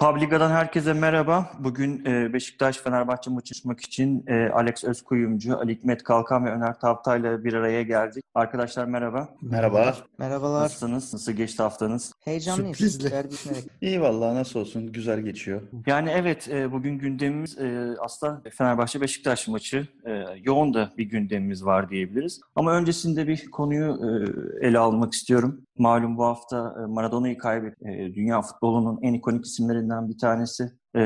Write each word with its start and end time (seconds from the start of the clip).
Publica'dan 0.00 0.50
herkese 0.50 0.92
merhaba. 0.92 1.50
Bugün 1.58 2.04
e, 2.04 2.32
Beşiktaş-Fenerbahçe 2.32 3.30
maçı 3.30 3.54
çıkmak 3.54 3.80
için 3.80 4.24
e, 4.26 4.48
Alex 4.48 4.84
Özkuyumcu, 4.84 5.58
Ali 5.58 5.74
Hikmet 5.74 6.02
Kalkan 6.02 6.44
ve 6.44 6.50
Öner 6.50 6.80
Tavtay'la 6.80 7.44
bir 7.44 7.54
araya 7.54 7.82
geldik. 7.82 8.24
Arkadaşlar 8.34 8.84
merhaba. 8.84 9.28
Merhaba. 9.42 9.96
Merhabalar. 10.18 10.62
Nasılsınız? 10.62 11.12
Nasıl 11.12 11.32
geçti 11.32 11.62
haftanız? 11.62 12.12
Heyecanlıyız. 12.20 12.76
Sürprizli. 12.76 13.10
İyi 13.80 14.00
vallahi 14.00 14.34
nasıl 14.34 14.60
olsun 14.60 14.92
güzel 14.92 15.20
geçiyor. 15.20 15.62
Yani 15.86 16.10
evet 16.10 16.48
e, 16.48 16.72
bugün 16.72 16.98
gündemimiz 16.98 17.58
aslında 18.00 18.42
Fenerbahçe-Beşiktaş 18.50 19.48
maçı. 19.48 19.88
Yoğun 20.42 20.74
da 20.74 20.90
bir 20.98 21.04
gündemimiz 21.04 21.64
var 21.64 21.90
diyebiliriz. 21.90 22.40
Ama 22.54 22.72
öncesinde 22.72 23.28
bir 23.28 23.50
konuyu 23.50 23.98
ele 24.60 24.78
almak 24.78 25.12
istiyorum. 25.12 25.60
Malum 25.78 26.16
bu 26.16 26.24
hafta 26.24 26.86
Maradona'yı 26.88 27.38
kaybetti. 27.38 27.88
E, 27.88 28.14
dünya 28.14 28.42
futbolunun 28.42 28.98
en 29.02 29.14
ikonik 29.14 29.46
isimlerinden 29.46 29.89
bir 30.08 30.18
tanesi. 30.18 30.79
E, 30.96 31.00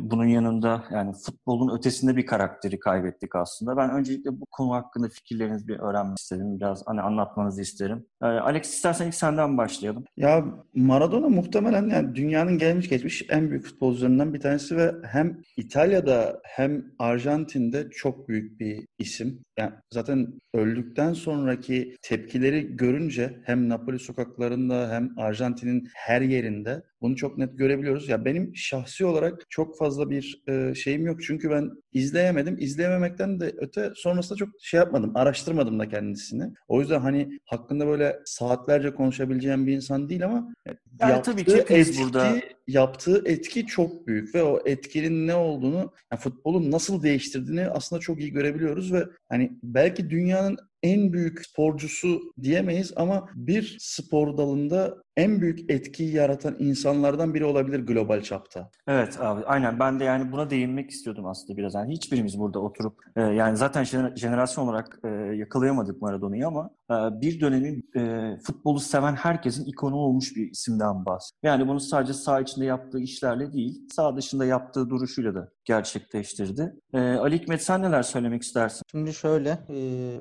bunun 0.00 0.24
yanında 0.24 0.84
yani 0.90 1.12
futbolun 1.12 1.78
ötesinde 1.78 2.16
bir 2.16 2.26
karakteri 2.26 2.78
kaybettik 2.80 3.36
aslında. 3.36 3.76
Ben 3.76 3.90
öncelikle 3.90 4.40
bu 4.40 4.46
konu 4.50 4.74
hakkında 4.74 5.08
fikirlerinizi 5.08 5.68
bir 5.68 5.78
öğrenmek 5.78 6.18
isterim. 6.18 6.60
Biraz 6.60 6.82
hani 6.86 7.00
anlatmanızı 7.00 7.62
isterim. 7.62 8.06
E, 8.22 8.26
Alex 8.26 8.74
istersen 8.74 9.06
ilk 9.06 9.14
senden 9.14 9.58
başlayalım. 9.58 10.04
Ya 10.16 10.44
Maradona 10.74 11.28
muhtemelen 11.28 11.88
yani 11.88 12.14
dünyanın 12.14 12.58
gelmiş 12.58 12.88
geçmiş 12.88 13.26
en 13.28 13.50
büyük 13.50 13.64
futbolcularından 13.64 14.34
bir 14.34 14.40
tanesi 14.40 14.76
ve 14.76 14.94
hem 15.04 15.38
İtalya'da 15.56 16.40
hem 16.44 16.84
Arjantin'de 16.98 17.90
çok 17.90 18.28
büyük 18.28 18.60
bir 18.60 18.86
isim. 18.98 19.42
Yani 19.58 19.72
zaten 19.90 20.40
öldükten 20.54 21.12
sonraki 21.12 21.96
tepkileri 22.02 22.76
görünce 22.76 23.40
hem 23.44 23.68
Napoli 23.68 23.98
sokaklarında 23.98 24.88
hem 24.90 25.10
Arjantin'in 25.16 25.88
her 25.94 26.20
yerinde 26.20 26.82
bunu 27.02 27.16
çok 27.16 27.38
net 27.38 27.58
görebiliyoruz. 27.58 28.08
Ya 28.08 28.24
benim 28.24 28.56
şahsi 28.56 29.04
olarak 29.04 29.19
çok 29.48 29.78
fazla 29.78 30.10
bir 30.10 30.42
e, 30.48 30.74
şeyim 30.74 31.06
yok. 31.06 31.22
Çünkü 31.22 31.50
ben 31.50 31.70
izleyemedim. 31.92 32.56
İzleyememekten 32.58 33.40
de 33.40 33.52
öte 33.58 33.92
sonrasında 33.94 34.38
çok 34.38 34.48
şey 34.62 34.78
yapmadım. 34.78 35.12
Araştırmadım 35.14 35.78
da 35.78 35.88
kendisini. 35.88 36.44
O 36.68 36.80
yüzden 36.80 37.00
hani 37.00 37.38
hakkında 37.44 37.86
böyle 37.86 38.18
saatlerce 38.24 38.94
konuşabileceğim 38.94 39.66
bir 39.66 39.72
insan 39.72 40.08
değil 40.08 40.24
ama 40.24 40.54
Yani 41.00 41.22
tabii 41.22 41.44
ki 41.44 41.56
hepimiz 41.56 42.00
burada- 42.00 42.34
yaptığı 42.68 43.22
etki 43.24 43.66
çok 43.66 44.06
büyük 44.06 44.34
ve 44.34 44.42
o 44.42 44.60
etkinin 44.64 45.26
ne 45.26 45.34
olduğunu, 45.34 45.92
yani 46.12 46.20
futbolun 46.20 46.70
nasıl 46.70 47.02
değiştirdiğini 47.02 47.68
aslında 47.68 48.00
çok 48.00 48.20
iyi 48.20 48.32
görebiliyoruz 48.32 48.92
ve 48.92 49.04
hani 49.28 49.52
belki 49.62 50.10
dünyanın 50.10 50.58
en 50.82 51.12
büyük 51.12 51.46
sporcusu 51.46 52.20
diyemeyiz 52.42 52.92
ama 52.96 53.28
bir 53.34 53.76
spor 53.80 54.36
dalında 54.36 55.02
en 55.16 55.40
büyük 55.40 55.70
etkiyi 55.70 56.14
yaratan 56.14 56.56
insanlardan 56.58 57.34
biri 57.34 57.44
olabilir 57.44 57.86
global 57.86 58.22
çapta. 58.22 58.70
Evet 58.88 59.20
abi 59.20 59.44
aynen 59.44 59.78
ben 59.78 60.00
de 60.00 60.04
yani 60.04 60.32
buna 60.32 60.50
değinmek 60.50 60.90
istiyordum 60.90 61.26
aslında 61.26 61.56
biraz. 61.56 61.74
Yani 61.74 61.92
hiçbirimiz 61.92 62.38
burada 62.38 62.58
oturup 62.58 62.98
e, 63.16 63.20
yani 63.20 63.56
zaten 63.56 63.84
jener- 63.84 64.16
jenerasyon 64.16 64.64
olarak 64.64 64.98
e, 65.04 65.08
yakalayamadık 65.36 66.02
Maradona'yı 66.02 66.46
ama 66.46 66.70
e, 66.90 66.94
bir 67.20 67.40
dönemin 67.40 67.90
e, 67.96 68.36
futbolu 68.46 68.80
seven 68.80 69.14
herkesin 69.14 69.64
ikonu 69.64 69.96
olmuş 69.96 70.36
bir 70.36 70.50
isimden 70.50 71.04
bahsediyor. 71.06 71.52
Yani 71.52 71.68
bunu 71.68 71.80
sadece 71.80 72.12
saha 72.12 72.40
içinde 72.40 72.64
yaptığı 72.64 73.00
işlerle 73.00 73.52
değil, 73.52 73.88
saha 73.92 74.16
dışında 74.16 74.44
yaptığı 74.44 74.90
duruşuyla 74.90 75.34
da 75.34 75.48
gerçekleştirdi. 75.64 76.74
E, 76.94 76.98
Ali 76.98 77.38
Hikmet 77.38 77.62
sen 77.62 77.82
neler 77.82 78.02
söylemek 78.02 78.42
istersin? 78.42 78.82
Şimdi 78.90 79.12
şöyle, 79.14 79.58
e, 79.68 79.76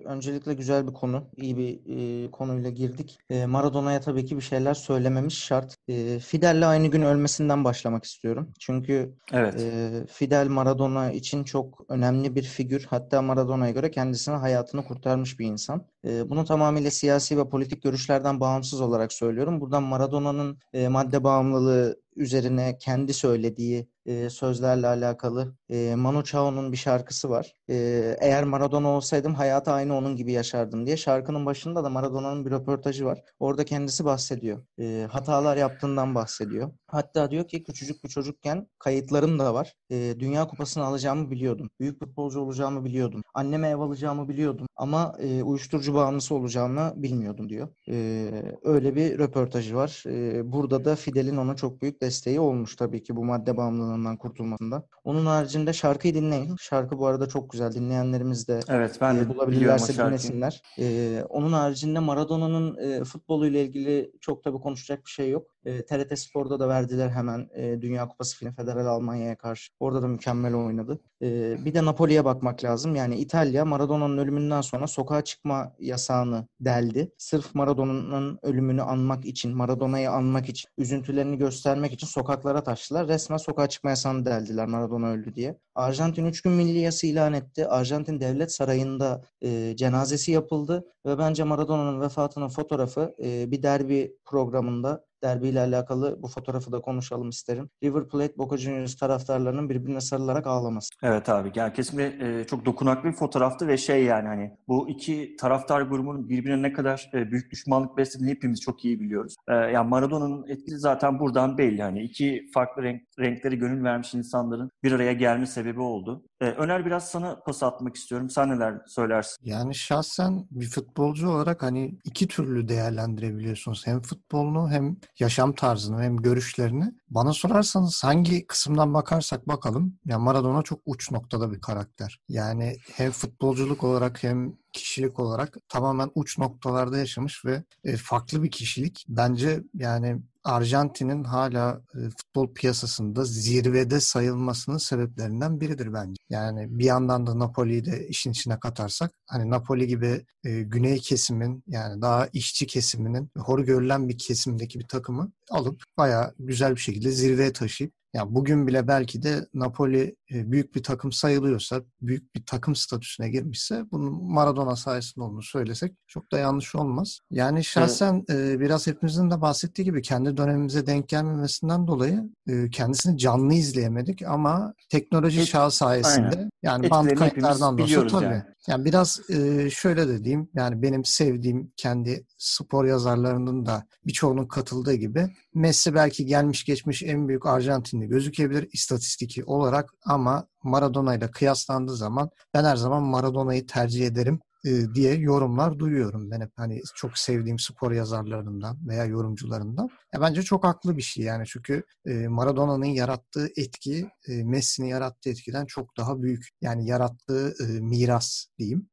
öncelikle 0.05 0.48
güzel 0.53 0.87
bir 0.87 0.93
konu, 0.93 1.23
iyi 1.37 1.57
bir 1.57 1.79
e, 2.25 2.31
konuyla 2.31 2.69
girdik. 2.69 3.17
E, 3.29 3.45
Maradona'ya 3.45 4.01
tabii 4.01 4.25
ki 4.25 4.35
bir 4.37 4.41
şeyler 4.41 4.73
söylememiz 4.73 5.33
şart. 5.33 5.75
E, 5.87 6.19
Fidel'le 6.19 6.61
aynı 6.61 6.87
gün 6.87 7.01
ölmesinden 7.01 7.63
başlamak 7.63 8.03
istiyorum. 8.03 8.53
Çünkü 8.59 9.13
Evet. 9.33 9.55
e, 9.61 9.89
Fidel 10.07 10.47
Maradona 10.47 11.11
için 11.11 11.43
çok 11.43 11.85
önemli 11.89 12.35
bir 12.35 12.43
figür. 12.43 12.85
Hatta 12.89 13.21
Maradona'ya 13.21 13.71
göre 13.71 13.91
kendisine 13.91 14.35
hayatını 14.35 14.85
kurtarmış 14.85 15.39
bir 15.39 15.45
insan. 15.45 15.85
E, 16.05 16.29
bunu 16.29 16.45
tamamıyla 16.45 16.91
siyasi 16.91 17.37
ve 17.37 17.49
politik 17.49 17.83
görüşlerden 17.83 18.39
bağımsız 18.39 18.81
olarak 18.81 19.13
söylüyorum. 19.13 19.61
Buradan 19.61 19.83
Maradona'nın 19.83 20.59
e, 20.73 20.87
madde 20.87 21.23
bağımlılığı 21.23 21.99
üzerine 22.15 22.77
kendi 22.77 23.13
söylediği 23.13 23.89
e, 24.09 24.29
sözlerle 24.29 24.87
alakalı 24.87 25.55
e, 25.69 25.95
Manu 25.95 26.23
Chao'nun 26.23 26.71
bir 26.71 26.77
şarkısı 26.77 27.29
var. 27.29 27.53
E, 27.69 27.75
eğer 28.21 28.43
Maradona 28.43 28.87
olsaydım 28.87 29.35
hayatı 29.35 29.71
aynı 29.71 29.95
onun 29.97 30.15
gibi 30.15 30.31
yaşardım 30.31 30.85
diye. 30.85 30.97
Şarkının 30.97 31.45
başında 31.45 31.83
da 31.83 31.89
Maradona'nın 31.89 32.45
bir 32.45 32.51
röportajı 32.51 33.05
var. 33.05 33.21
Orada 33.39 33.65
kendisi 33.65 34.05
bahsediyor. 34.05 34.63
E, 34.79 35.07
hatalar 35.11 35.57
yaptığından 35.57 36.15
bahsediyor. 36.15 36.71
Hatta 36.87 37.31
diyor 37.31 37.47
ki 37.47 37.63
küçücük 37.63 38.03
bir 38.03 38.09
çocukken 38.09 38.67
kayıtlarım 38.79 39.39
da 39.39 39.53
var. 39.53 39.73
E, 39.89 40.15
Dünya 40.19 40.47
Kupası'nı 40.47 40.83
alacağımı 40.85 41.31
biliyordum. 41.31 41.69
Büyük 41.79 41.99
futbolcu 41.99 42.39
olacağımı 42.39 42.85
biliyordum. 42.85 43.23
Anneme 43.33 43.69
ev 43.69 43.79
alacağımı 43.79 44.29
biliyordum. 44.29 44.67
Ama 44.75 45.15
e, 45.19 45.43
uyuşturucu 45.43 45.93
bağımlısı 45.93 46.35
olacağımı 46.35 46.93
bilmiyordum 46.95 47.49
diyor. 47.49 47.67
E, 47.89 48.29
öyle 48.63 48.95
bir 48.95 49.19
röportajı 49.19 49.75
var. 49.75 50.03
E, 50.07 50.51
burada 50.51 50.85
da 50.85 50.95
Fidel'in 50.95 51.37
ona 51.37 51.55
çok 51.55 51.81
büyük 51.81 52.01
desteği 52.01 52.39
olmuş 52.39 52.75
tabii 52.75 53.03
ki 53.03 53.15
bu 53.15 53.25
madde 53.25 53.57
bağımlılığından 53.99 54.17
kurtulmasında. 54.17 54.83
Onun 55.03 55.25
haricinde 55.25 55.73
şarkıyı 55.73 56.13
dinleyin. 56.13 56.55
Şarkı 56.59 56.97
bu 56.97 57.07
arada 57.07 57.27
çok 57.29 57.49
güzel. 57.51 57.73
Dinleyenlerimiz 57.73 58.47
de 58.47 58.59
Evet 58.69 58.97
ben 59.01 59.15
de 59.15 59.21
e, 59.21 59.25
o 59.25 59.29
bulabilirlerse 59.29 59.93
dinlesinler. 59.93 60.61
E, 60.79 61.23
onun 61.29 61.53
haricinde 61.53 61.99
Maradona'nın 61.99 62.77
e, 62.77 63.03
futboluyla 63.03 63.59
ilgili 63.59 64.11
çok 64.21 64.43
tabii 64.43 64.57
konuşacak 64.59 65.05
bir 65.05 65.11
şey 65.11 65.29
yok. 65.29 65.55
E, 65.65 65.85
TRT 65.85 66.19
Spor'da 66.19 66.59
da 66.59 66.69
verdiler 66.69 67.09
hemen 67.09 67.49
e, 67.53 67.81
Dünya 67.81 68.07
Kupası 68.07 68.37
filmi 68.37 68.53
Federal 68.55 68.85
Almanya'ya 68.85 69.37
karşı. 69.37 69.71
Orada 69.79 70.01
da 70.01 70.07
mükemmel 70.07 70.55
oynadı. 70.55 70.99
E, 71.21 71.57
bir 71.65 71.73
de 71.73 71.85
Napoli'ye 71.85 72.25
bakmak 72.25 72.63
lazım. 72.63 72.95
Yani 72.95 73.15
İtalya 73.15 73.65
Maradona'nın 73.65 74.17
ölümünden 74.17 74.61
sonra 74.61 74.87
sokağa 74.87 75.23
çıkma 75.23 75.75
yasağını 75.79 76.47
deldi. 76.59 77.11
Sırf 77.17 77.55
Maradona'nın 77.55 78.39
ölümünü 78.43 78.81
anmak 78.81 79.25
için, 79.25 79.57
Maradona'yı 79.57 80.11
anmak 80.11 80.49
için, 80.49 80.69
üzüntülerini 80.77 81.37
göstermek 81.37 81.93
için 81.93 82.07
sokaklara 82.07 82.63
taştılar. 82.63 83.07
Resmen 83.07 83.37
sokağa 83.37 83.69
çıkma 83.69 83.89
yasağını 83.89 84.25
deldiler 84.25 84.67
Maradona 84.67 85.07
öldü 85.07 85.35
diye. 85.35 85.57
Arjantin 85.79 86.25
3 86.25 86.41
gün 86.41 86.53
milli 86.53 86.79
yası 86.79 87.07
ilan 87.07 87.33
etti. 87.33 87.67
Arjantin 87.67 88.19
Devlet 88.19 88.51
Sarayı'nda 88.51 89.21
e, 89.41 89.75
cenazesi 89.75 90.31
yapıldı 90.31 90.85
ve 91.05 91.17
bence 91.17 91.43
Maradona'nın 91.43 92.01
vefatının 92.01 92.47
fotoğrafı 92.47 93.15
e, 93.23 93.51
bir 93.51 93.63
derbi 93.63 94.17
programında 94.25 95.09
derbiyle 95.23 95.59
alakalı 95.59 96.21
bu 96.21 96.27
fotoğrafı 96.27 96.71
da 96.71 96.81
konuşalım 96.81 97.29
isterim. 97.29 97.69
River 97.83 98.07
Plate 98.07 98.37
Boca 98.37 98.57
Juniors 98.57 98.95
taraftarlarının 98.95 99.69
birbirine 99.69 100.01
sarılarak 100.01 100.47
ağlaması. 100.47 100.89
Evet 101.03 101.29
abi 101.29 101.51
yani 101.55 101.73
kesinlikle 101.73 102.39
e, 102.39 102.43
çok 102.43 102.65
dokunaklı 102.65 103.09
bir 103.09 103.15
fotoğraftı 103.15 103.67
ve 103.67 103.77
şey 103.77 104.03
yani 104.03 104.27
hani 104.27 104.51
bu 104.67 104.89
iki 104.89 105.35
taraftar 105.39 105.81
grubunun 105.81 106.29
birbirine 106.29 106.61
ne 106.61 106.73
kadar 106.73 107.09
e, 107.13 107.31
büyük 107.31 107.51
düşmanlık 107.51 107.97
beslediğini 107.97 108.31
hepimiz 108.31 108.61
çok 108.61 108.85
iyi 108.85 108.99
biliyoruz. 108.99 109.35
E, 109.47 109.53
yani 109.53 109.89
Maradona'nın 109.89 110.47
etkisi 110.47 110.79
zaten 110.79 111.19
buradan 111.19 111.57
belli. 111.57 111.81
Hani 111.81 112.03
iki 112.03 112.45
farklı 112.53 112.83
renk, 112.83 113.01
renkleri 113.19 113.57
gönül 113.57 113.83
vermiş 113.83 114.13
insanların 114.13 114.71
bir 114.83 114.91
araya 114.91 115.13
gelme 115.13 115.45
sebebi 115.45 115.68
oldu. 115.77 116.23
E, 116.41 116.45
Öner 116.45 116.85
biraz 116.85 117.09
sana 117.11 117.39
pas 117.45 117.63
atmak 117.63 117.95
istiyorum. 117.95 118.29
Sen 118.29 118.49
neler 118.49 118.81
söylersin? 118.87 119.37
Yani 119.45 119.75
şahsen 119.75 120.47
bir 120.51 120.69
futbolcu 120.69 121.29
olarak 121.29 121.63
hani 121.63 121.97
iki 122.03 122.27
türlü 122.27 122.67
değerlendirebiliyorsunuz. 122.67 123.87
Hem 123.87 124.01
futbolunu 124.01 124.69
hem 124.71 124.97
yaşam 125.19 125.53
tarzını 125.53 126.03
hem 126.03 126.17
görüşlerini. 126.17 126.91
Bana 127.09 127.33
sorarsanız 127.33 128.03
hangi 128.03 128.47
kısımdan 128.47 128.93
bakarsak 128.93 129.47
bakalım 129.47 129.97
ya 130.05 130.19
Maradona 130.19 130.61
çok 130.61 130.79
uç 130.85 131.11
noktada 131.11 131.51
bir 131.51 131.61
karakter. 131.61 132.19
Yani 132.29 132.75
hem 132.93 133.11
futbolculuk 133.11 133.83
olarak 133.83 134.23
hem 134.23 134.53
kişilik 134.73 135.19
olarak 135.19 135.57
tamamen 135.69 136.11
uç 136.15 136.37
noktalarda 136.37 136.97
yaşamış 136.97 137.45
ve 137.45 137.63
e, 137.83 137.97
farklı 137.97 138.43
bir 138.43 138.51
kişilik. 138.51 139.05
Bence 139.09 139.63
yani 139.73 140.21
Arjantin'in 140.49 141.23
hala 141.23 141.81
e, 141.95 141.99
futbol 142.09 142.53
piyasasında 142.53 143.25
zirvede 143.25 143.99
sayılmasının 143.99 144.77
sebeplerinden 144.77 145.61
biridir 145.61 145.93
bence. 145.93 146.15
Yani 146.29 146.79
bir 146.79 146.85
yandan 146.85 147.27
da 147.27 147.39
Napoli'yi 147.39 147.85
de 147.85 148.07
işin 148.07 148.31
içine 148.31 148.59
katarsak 148.59 149.11
hani 149.27 149.49
Napoli 149.49 149.87
gibi 149.87 150.25
e, 150.43 150.61
güney 150.61 150.99
kesimin 150.99 151.63
yani 151.67 152.01
daha 152.01 152.27
işçi 152.33 152.67
kesiminin 152.67 153.31
hor 153.37 153.59
görülen 153.59 154.09
bir 154.09 154.17
kesimdeki 154.17 154.79
bir 154.79 154.87
takımı 154.87 155.31
alıp 155.49 155.83
bayağı 155.97 156.33
güzel 156.39 156.75
bir 156.75 156.81
şekilde 156.81 157.11
zirveye 157.11 157.53
taşıyıp 157.53 157.93
yani 158.13 158.35
bugün 158.35 158.67
bile 158.67 158.87
belki 158.87 159.23
de 159.23 159.47
Napoli 159.53 160.15
e, 160.33 160.51
büyük 160.51 160.75
bir 160.75 160.83
takım 160.83 161.11
sayılıyorsa, 161.11 161.81
büyük 162.01 162.35
bir 162.35 162.45
takım 162.45 162.75
statüsüne 162.75 163.29
girmişse 163.29 163.83
bunun 163.91 164.33
Maradona 164.33 164.75
sayesinde 164.75 165.25
olduğunu 165.25 165.43
söylesek 165.43 165.93
çok 166.07 166.31
da 166.31 166.39
yanlış 166.39 166.75
olmaz. 166.75 167.19
Yani 167.31 167.63
şahsen 167.63 168.25
e, 168.29 168.59
biraz 168.59 168.87
hepimizin 168.87 169.31
de 169.31 169.41
bahsettiği 169.41 169.85
gibi 169.85 170.01
kendi 170.01 170.37
dönemimize 170.37 170.85
denk 170.87 171.09
gelmemesinden 171.09 171.87
dolayı 171.87 172.29
e, 172.47 172.69
kendisini 172.69 173.17
canlı 173.17 173.53
izleyemedik 173.53 174.21
ama 174.21 174.73
teknoloji 174.89 175.41
Et- 175.41 175.47
çağı 175.47 175.71
sayesinde 175.71 176.35
aynen. 176.35 176.49
yani 176.63 176.89
band 176.89 177.05
Etkilerini 177.05 177.29
hepimiz 177.29 177.47
kayıtlardan 177.49 177.77
da 177.77 177.83
olsa 177.83 178.07
tabii. 178.07 178.25
yani. 178.25 178.43
Yani 178.69 178.85
biraz 178.85 179.29
e, 179.29 179.69
şöyle 179.69 180.07
de 180.07 180.23
diyeyim. 180.23 180.49
Yani 180.53 180.81
benim 180.81 181.05
sevdiğim 181.05 181.73
kendi 181.77 182.25
spor 182.37 182.85
yazarlarının 182.85 183.65
da 183.65 183.85
birçoğunun 184.05 184.47
katıldığı 184.47 184.93
gibi 184.93 185.27
Messi 185.53 185.95
belki 185.95 186.25
gelmiş 186.25 186.63
geçmiş 186.65 187.03
en 187.03 187.27
büyük 187.27 187.45
Arjantinli 187.45 188.07
gözükebilir 188.07 188.69
istatistiki 188.73 189.43
olarak 189.45 189.89
ama 190.05 190.47
Maradona 190.63 191.15
ile 191.15 191.31
kıyaslandığı 191.31 191.95
zaman 191.95 192.29
ben 192.53 192.63
her 192.63 192.75
zaman 192.75 193.03
Maradona'yı 193.03 193.67
tercih 193.67 194.07
ederim 194.07 194.39
e, 194.65 194.93
diye 194.93 195.13
yorumlar 195.13 195.79
duyuyorum 195.79 196.31
ben 196.31 196.41
hep 196.41 196.51
hani 196.55 196.81
çok 196.95 197.17
sevdiğim 197.17 197.59
spor 197.59 197.91
yazarlarından 197.91 198.87
veya 198.87 199.05
yorumcularından. 199.05 199.89
Ya 200.13 200.21
bence 200.21 200.41
çok 200.41 200.63
haklı 200.63 200.97
bir 200.97 201.01
şey 201.01 201.25
yani 201.25 201.43
çünkü 201.47 201.83
e, 202.05 202.27
Maradona'nın 202.27 202.85
yarattığı 202.85 203.49
etki 203.57 204.09
e, 204.27 204.43
Messi'nin 204.43 204.87
yarattığı 204.87 205.29
etkiden 205.29 205.65
çok 205.65 205.97
daha 205.97 206.21
büyük. 206.21 206.49
Yani 206.61 206.87
yarattığı 206.87 207.53
miras 207.81 208.45
diyeyim. 208.59 208.89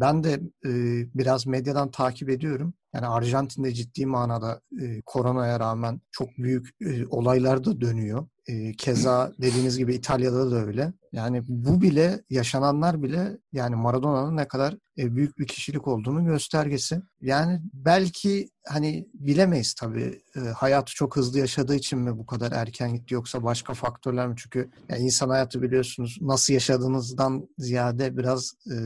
Ben 0.00 0.24
de 0.24 0.40
biraz 1.14 1.46
medyadan 1.46 1.90
takip 1.90 2.30
ediyorum. 2.30 2.74
Yani 2.94 3.06
Arjantin'de 3.06 3.72
ciddi 3.72 4.06
manada 4.06 4.60
e, 4.82 5.02
koronaya 5.06 5.60
rağmen 5.60 6.00
çok 6.10 6.28
büyük 6.38 6.68
e, 6.80 7.06
olaylar 7.06 7.64
da 7.64 7.80
dönüyor. 7.80 8.26
Keza 8.78 9.32
dediğiniz 9.40 9.78
gibi 9.78 9.94
İtalya'da 9.94 10.50
da 10.50 10.66
öyle. 10.66 10.92
Yani 11.12 11.42
bu 11.48 11.80
bile 11.80 12.20
yaşananlar 12.30 13.02
bile 13.02 13.38
yani 13.52 13.76
Maradona'nın 13.76 14.36
ne 14.36 14.48
kadar 14.48 14.76
büyük 14.96 15.38
bir 15.38 15.46
kişilik 15.46 15.88
olduğunu 15.88 16.24
göstergesi. 16.24 17.02
Yani 17.22 17.60
belki 17.72 18.48
hani 18.66 19.08
bilemeyiz 19.14 19.74
tabii. 19.74 20.22
E, 20.36 20.40
hayatı 20.40 20.94
çok 20.94 21.16
hızlı 21.16 21.38
yaşadığı 21.38 21.74
için 21.74 21.98
mi 21.98 22.18
bu 22.18 22.26
kadar 22.26 22.52
erken 22.52 22.94
gitti 22.94 23.14
yoksa 23.14 23.44
başka 23.44 23.74
faktörler 23.74 24.28
mi? 24.28 24.34
Çünkü 24.36 24.70
yani 24.88 25.02
insan 25.02 25.28
hayatı 25.28 25.62
biliyorsunuz 25.62 26.18
nasıl 26.20 26.52
yaşadığınızdan 26.52 27.48
ziyade 27.58 28.16
biraz 28.16 28.52
e, 28.66 28.76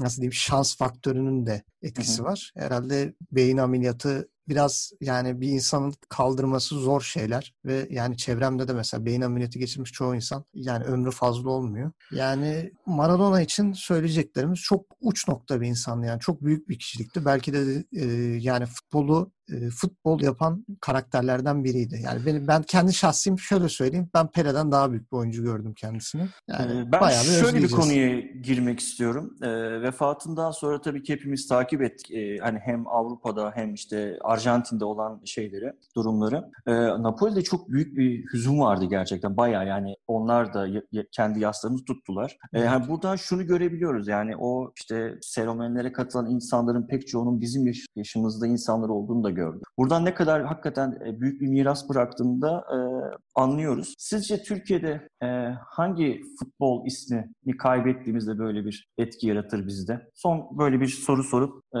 nasıl 0.00 0.16
diyeyim 0.16 0.32
şans 0.32 0.76
faktörünün 0.76 1.46
de 1.46 1.62
etkisi 1.82 2.18
hı 2.18 2.22
hı. 2.22 2.26
var. 2.26 2.52
Herhalde 2.56 3.14
beyin 3.32 3.56
ameliyatı 3.56 4.28
biraz 4.48 4.92
yani 5.00 5.40
bir 5.40 5.48
insanın 5.48 5.94
kaldırması 6.08 6.74
zor 6.74 7.00
şeyler 7.00 7.54
ve 7.64 7.88
yani 7.90 8.16
çevremde 8.16 8.68
de 8.68 8.72
mesela 8.72 9.04
beyin 9.04 9.20
ameliyatı 9.20 9.58
geçirmiş 9.58 9.92
çoğu 9.92 10.14
insan 10.14 10.44
yani 10.54 10.84
ömrü 10.84 11.10
fazla 11.10 11.50
olmuyor. 11.50 11.92
Yani 12.10 12.72
Maradona 12.86 13.40
için 13.40 13.72
söyleyeceklerimiz 13.72 14.58
çok 14.60 14.86
uç 15.00 15.28
nokta 15.28 15.60
bir 15.60 15.66
insan 15.66 16.02
yani 16.02 16.20
çok 16.20 16.44
büyük 16.44 16.68
bir 16.68 16.78
kişilikti. 16.78 17.24
Belki 17.24 17.52
de 17.52 17.84
e, 17.92 18.04
yani 18.40 18.66
futbolu 18.66 19.32
e, 19.52 19.70
futbol 19.70 20.20
yapan 20.20 20.64
karakterlerden 20.80 21.64
biriydi. 21.64 22.00
Yani 22.04 22.26
benim 22.26 22.48
ben 22.48 22.62
kendi 22.62 22.92
şahsım 22.92 23.38
şöyle 23.38 23.68
söyleyeyim. 23.68 24.10
Ben 24.14 24.26
Pele'den 24.26 24.72
daha 24.72 24.90
büyük 24.90 25.12
bir 25.12 25.16
oyuncu 25.16 25.42
gördüm 25.42 25.74
kendisini. 25.76 26.22
Yani 26.48 26.92
ben 26.92 27.00
bayağı 27.00 27.22
bir 27.22 27.28
şöyle 27.28 27.58
bir 27.58 27.70
konuya 27.70 28.20
girmek 28.20 28.80
istiyorum. 28.80 29.36
E, 29.42 29.48
vefatından 29.82 30.50
sonra 30.50 30.80
tabii 30.80 31.02
ki 31.02 31.12
hepimiz 31.12 31.48
takip 31.48 31.82
ettik. 31.82 32.10
E, 32.10 32.38
hani 32.38 32.58
hem 32.58 32.86
Avrupa'da 32.86 33.52
hem 33.54 33.74
işte 33.74 34.18
Arjantin'de 34.24 34.84
olan 34.84 35.20
şeyleri, 35.24 35.72
durumları. 35.96 36.50
E, 36.66 36.72
Napoli'de 37.02 37.42
çok 37.42 37.68
büyük 37.68 37.96
bir 37.96 38.24
hüzün 38.32 38.58
vardı 38.58 38.84
gerçekten. 38.84 39.36
Bayağı 39.36 39.66
yani 39.66 39.96
onlar 40.06 40.54
da 40.54 40.66
kendi 41.12 41.40
yaslarını 41.40 41.84
tuttular. 41.84 42.36
E, 42.52 42.60
yani 42.60 42.88
buradan 42.88 43.16
şunu 43.16 43.46
görebiliyoruz. 43.46 44.08
Yani 44.08 44.36
o 44.38 44.72
işte 44.76 45.18
seremonilere 45.20 45.92
katılan 45.92 46.30
insanların 46.30 46.86
pek 46.86 47.08
çoğunun 47.08 47.40
bizim 47.40 47.66
yaş- 47.66 47.86
yaşımızda 47.96 48.46
insanlar 48.46 48.88
olduğunu 48.88 49.24
da 49.24 49.30
gördüm. 49.34 49.62
Buradan 49.78 50.04
ne 50.04 50.14
kadar 50.14 50.44
hakikaten 50.44 50.98
e, 51.06 51.20
büyük 51.20 51.40
bir 51.40 51.46
miras 51.46 51.88
bıraktığında 51.88 52.64
e, 52.72 52.78
anlıyoruz. 53.34 53.94
Sizce 53.98 54.42
Türkiye'de 54.42 55.08
e, 55.22 55.26
hangi 55.66 56.22
futbol 56.38 56.86
ismini 56.86 57.56
kaybettiğimizde 57.58 58.38
böyle 58.38 58.64
bir 58.64 58.88
etki 58.98 59.26
yaratır 59.26 59.66
bizde? 59.66 60.10
Son 60.14 60.58
böyle 60.58 60.80
bir 60.80 60.88
soru 60.88 61.22
sorup 61.24 61.62
e, 61.74 61.80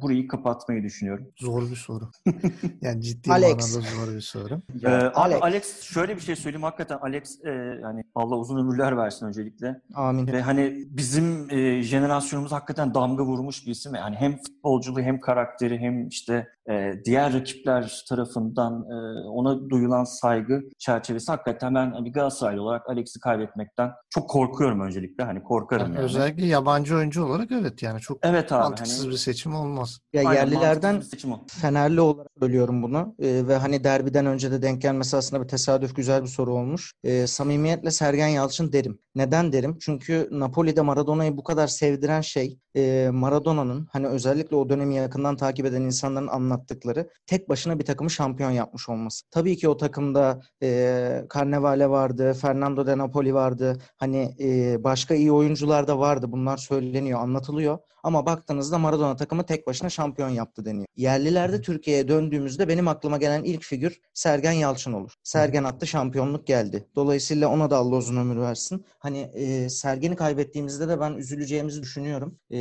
burayı 0.00 0.28
kapatmayı 0.28 0.82
düşünüyorum. 0.82 1.26
Zor 1.40 1.70
bir 1.70 1.76
soru. 1.76 2.10
yani 2.80 3.02
ciddi 3.02 3.30
Alex. 3.32 3.74
manada 3.74 3.88
zor 3.88 4.14
bir 4.14 4.20
soru. 4.20 4.62
Ee, 4.84 4.88
Alex. 4.88 5.42
Alex 5.42 5.82
şöyle 5.82 6.16
bir 6.16 6.20
şey 6.20 6.36
söyleyeyim 6.36 6.62
hakikaten 6.62 6.98
Alex 6.98 7.44
e, 7.44 7.50
yani 7.82 8.04
Allah 8.14 8.36
uzun 8.36 8.58
ömürler 8.58 8.96
versin 8.96 9.26
öncelikle. 9.26 9.80
Amin. 9.94 10.26
Ve 10.26 10.42
hani 10.42 10.84
bizim 10.86 11.50
e, 11.50 11.82
jenerasyonumuz 11.82 12.52
hakikaten 12.52 12.94
damga 12.94 13.24
vurmuş 13.24 13.66
bir 13.66 13.70
isim. 13.70 13.94
Yani 13.94 14.16
hem 14.16 14.36
futbolculuğu 14.36 15.00
hem 15.00 15.20
karakteri 15.20 15.78
hem 15.78 16.08
işte 16.08 16.48
e, 16.70 16.92
diğer 17.04 17.32
rakipler 17.32 18.04
tarafından 18.08 18.84
e, 18.90 19.28
ona 19.28 19.70
duyulan 19.70 20.04
saygı 20.04 20.62
çerçevesi 20.78 21.32
hakikaten 21.32 21.74
ben 21.74 22.04
bir 22.04 22.12
Galatasaraylı 22.12 22.62
olarak 22.62 22.88
Alex'i 22.88 23.20
kaybetmekten 23.20 23.92
çok 24.10 24.30
korkuyorum 24.30 24.80
öncelikle. 24.80 25.24
Hani 25.24 25.42
korkarım 25.42 25.86
yani. 25.86 25.94
yani. 25.94 26.04
Özellikle 26.04 26.46
yabancı 26.46 26.96
oyuncu 26.96 27.24
olarak 27.24 27.52
evet 27.52 27.82
yani 27.82 28.00
çok 28.00 28.18
evet 28.22 28.52
abi, 28.52 28.60
mantıksız 28.60 29.02
hani, 29.02 29.12
bir 29.12 29.16
seçim 29.16 29.54
olmaz. 29.54 29.98
Ya 30.12 30.28
Aynen, 30.28 30.40
yerlilerden 30.40 31.02
Fenerli 31.48 32.00
olarak 32.00 32.28
söylüyorum 32.40 32.82
bunu 32.82 33.14
e, 33.18 33.48
ve 33.48 33.56
hani 33.56 33.84
derbiden 33.84 34.26
önce 34.26 34.50
de 34.50 34.62
denk 34.62 34.82
gelmesi 34.82 35.16
aslında 35.16 35.42
bir 35.42 35.48
tesadüf 35.48 35.96
güzel 35.96 36.22
bir 36.22 36.28
soru 36.28 36.54
olmuş. 36.54 36.92
E, 37.04 37.26
samimiyetle 37.26 37.90
Sergen 37.90 38.28
Yalçın 38.28 38.72
derim. 38.72 38.98
Neden 39.14 39.52
derim? 39.52 39.78
Çünkü 39.80 40.28
Napoli'de 40.30 40.80
Maradona'yı 40.80 41.36
bu 41.36 41.44
kadar 41.44 41.66
sevdiren 41.66 42.20
şey 42.20 42.58
e, 42.76 43.10
Maradona'nın 43.12 43.88
hani 43.92 44.06
özellikle 44.06 44.56
o 44.56 44.68
dönemi 44.68 44.94
yakından 44.94 45.36
takip 45.36 45.66
eden 45.66 45.82
insanların 45.82 46.26
anlattıkları 46.54 47.08
tek 47.26 47.48
başına 47.48 47.78
bir 47.78 47.84
takımı 47.84 48.10
şampiyon 48.10 48.50
yapmış 48.50 48.88
olması. 48.88 49.30
Tabii 49.30 49.56
ki 49.56 49.68
o 49.68 49.76
takımda 49.76 50.40
e, 50.62 51.24
Carnevale 51.34 51.90
vardı, 51.90 52.34
Fernando 52.34 52.86
de 52.86 52.98
Napoli 52.98 53.34
vardı. 53.34 53.78
Hani 53.96 54.36
e, 54.40 54.84
başka 54.84 55.14
iyi 55.14 55.32
oyuncular 55.32 55.86
da 55.86 55.98
vardı. 55.98 56.26
Bunlar 56.32 56.56
söyleniyor, 56.56 57.20
anlatılıyor. 57.20 57.78
Ama 58.04 58.26
baktığınızda 58.26 58.78
Maradona 58.78 59.16
takımı 59.16 59.46
tek 59.46 59.66
başına 59.66 59.90
şampiyon 59.90 60.28
yaptı 60.28 60.64
deniyor. 60.64 60.86
Yerlilerde 60.96 61.60
Türkiye'ye 61.60 62.08
döndüğümüzde 62.08 62.68
benim 62.68 62.88
aklıma 62.88 63.16
gelen 63.16 63.44
ilk 63.44 63.62
figür 63.62 64.00
Sergen 64.14 64.52
Yalçın 64.52 64.92
olur. 64.92 65.14
Sergen 65.22 65.64
attı 65.64 65.86
şampiyonluk 65.86 66.46
geldi. 66.46 66.88
Dolayısıyla 66.96 67.48
ona 67.48 67.70
da 67.70 67.76
Allah 67.76 67.96
uzun 67.96 68.16
ömür 68.16 68.40
versin. 68.40 68.84
Hani 68.98 69.18
e, 69.18 69.68
Sergen'i 69.68 70.16
kaybettiğimizde 70.16 70.88
de 70.88 71.00
ben 71.00 71.12
üzüleceğimizi 71.12 71.82
düşünüyorum. 71.82 72.38
E, 72.52 72.56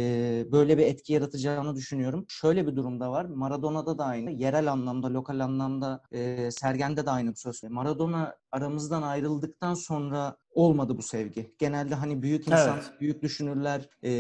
böyle 0.52 0.78
bir 0.78 0.86
etki 0.86 1.14
yaratacağını 1.14 1.76
düşünüyorum. 1.76 2.26
Şöyle 2.30 2.68
bir 2.68 2.76
durumda 2.76 3.12
var. 3.12 3.26
Maradona'da 3.26 3.98
da 3.98 4.06
aynı. 4.06 4.32
Yerel 4.32 4.72
anlamda, 4.72 5.14
lokal 5.14 5.40
anlamda 5.40 6.02
e, 6.12 6.52
Sergen'de 6.52 7.06
de 7.06 7.12
aynı 7.12 7.30
bir 7.32 7.36
söz. 7.36 7.64
Maradona 7.64 8.36
aramızdan 8.54 9.02
ayrıldıktan 9.02 9.74
sonra 9.74 10.36
olmadı 10.54 10.98
bu 10.98 11.02
sevgi. 11.02 11.56
Genelde 11.60 11.96
hani 11.96 12.22
büyük 12.22 12.48
insan, 12.48 12.78
evet. 12.78 12.92
büyük 13.02 13.22
düşünürler, 13.22 13.90
e, 14.04 14.12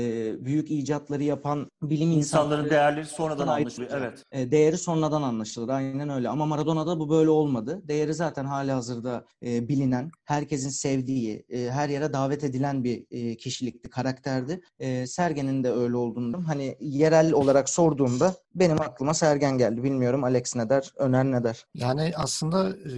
büyük 0.46 0.72
icatları 0.72 1.24
yapan 1.24 1.68
bilim 1.82 2.12
insanların 2.12 2.70
değerleri 2.70 3.06
sonradan 3.06 3.48
anlaşılıyor. 3.48 3.92
Evet. 3.98 4.24
E, 4.32 4.52
değeri 4.52 4.78
sonradan 4.78 5.22
anlaşılır. 5.22 5.70
Aynen 5.70 6.10
öyle. 6.10 6.30
Ama 6.30 6.46
Maradona'da 6.46 7.00
bu 7.00 7.10
böyle 7.10 7.30
olmadı. 7.30 7.82
Değeri 7.88 8.14
zaten 8.14 8.46
hali 8.46 8.72
hazırda 8.72 9.26
e, 9.46 9.68
bilinen, 9.68 10.12
herkesin 10.26 10.70
sevdiği, 10.70 11.46
e, 11.50 11.70
her 11.70 11.90
yere 11.90 12.14
davet 12.14 12.44
edilen 12.44 12.84
bir 12.84 13.06
e, 13.12 13.38
kişilikti, 13.38 13.90
karakterdi. 13.90 14.62
E, 14.80 15.08
Sergen'in 15.08 15.64
de 15.64 15.72
öyle 15.72 15.96
olduğunu 15.96 16.48
hani 16.48 16.78
yerel 16.80 17.34
olarak 17.34 17.70
sorduğumda 17.70 18.36
benim 18.56 18.82
aklıma 18.82 19.14
Sergen 19.14 19.58
geldi. 19.58 19.84
Bilmiyorum 19.84 20.24
Alex 20.24 20.56
ne 20.56 20.70
der, 20.70 20.94
Öner 20.98 21.26
ne 21.26 21.44
der? 21.44 21.66
Yani 21.74 22.12
aslında 22.16 22.70
e, 22.70 22.94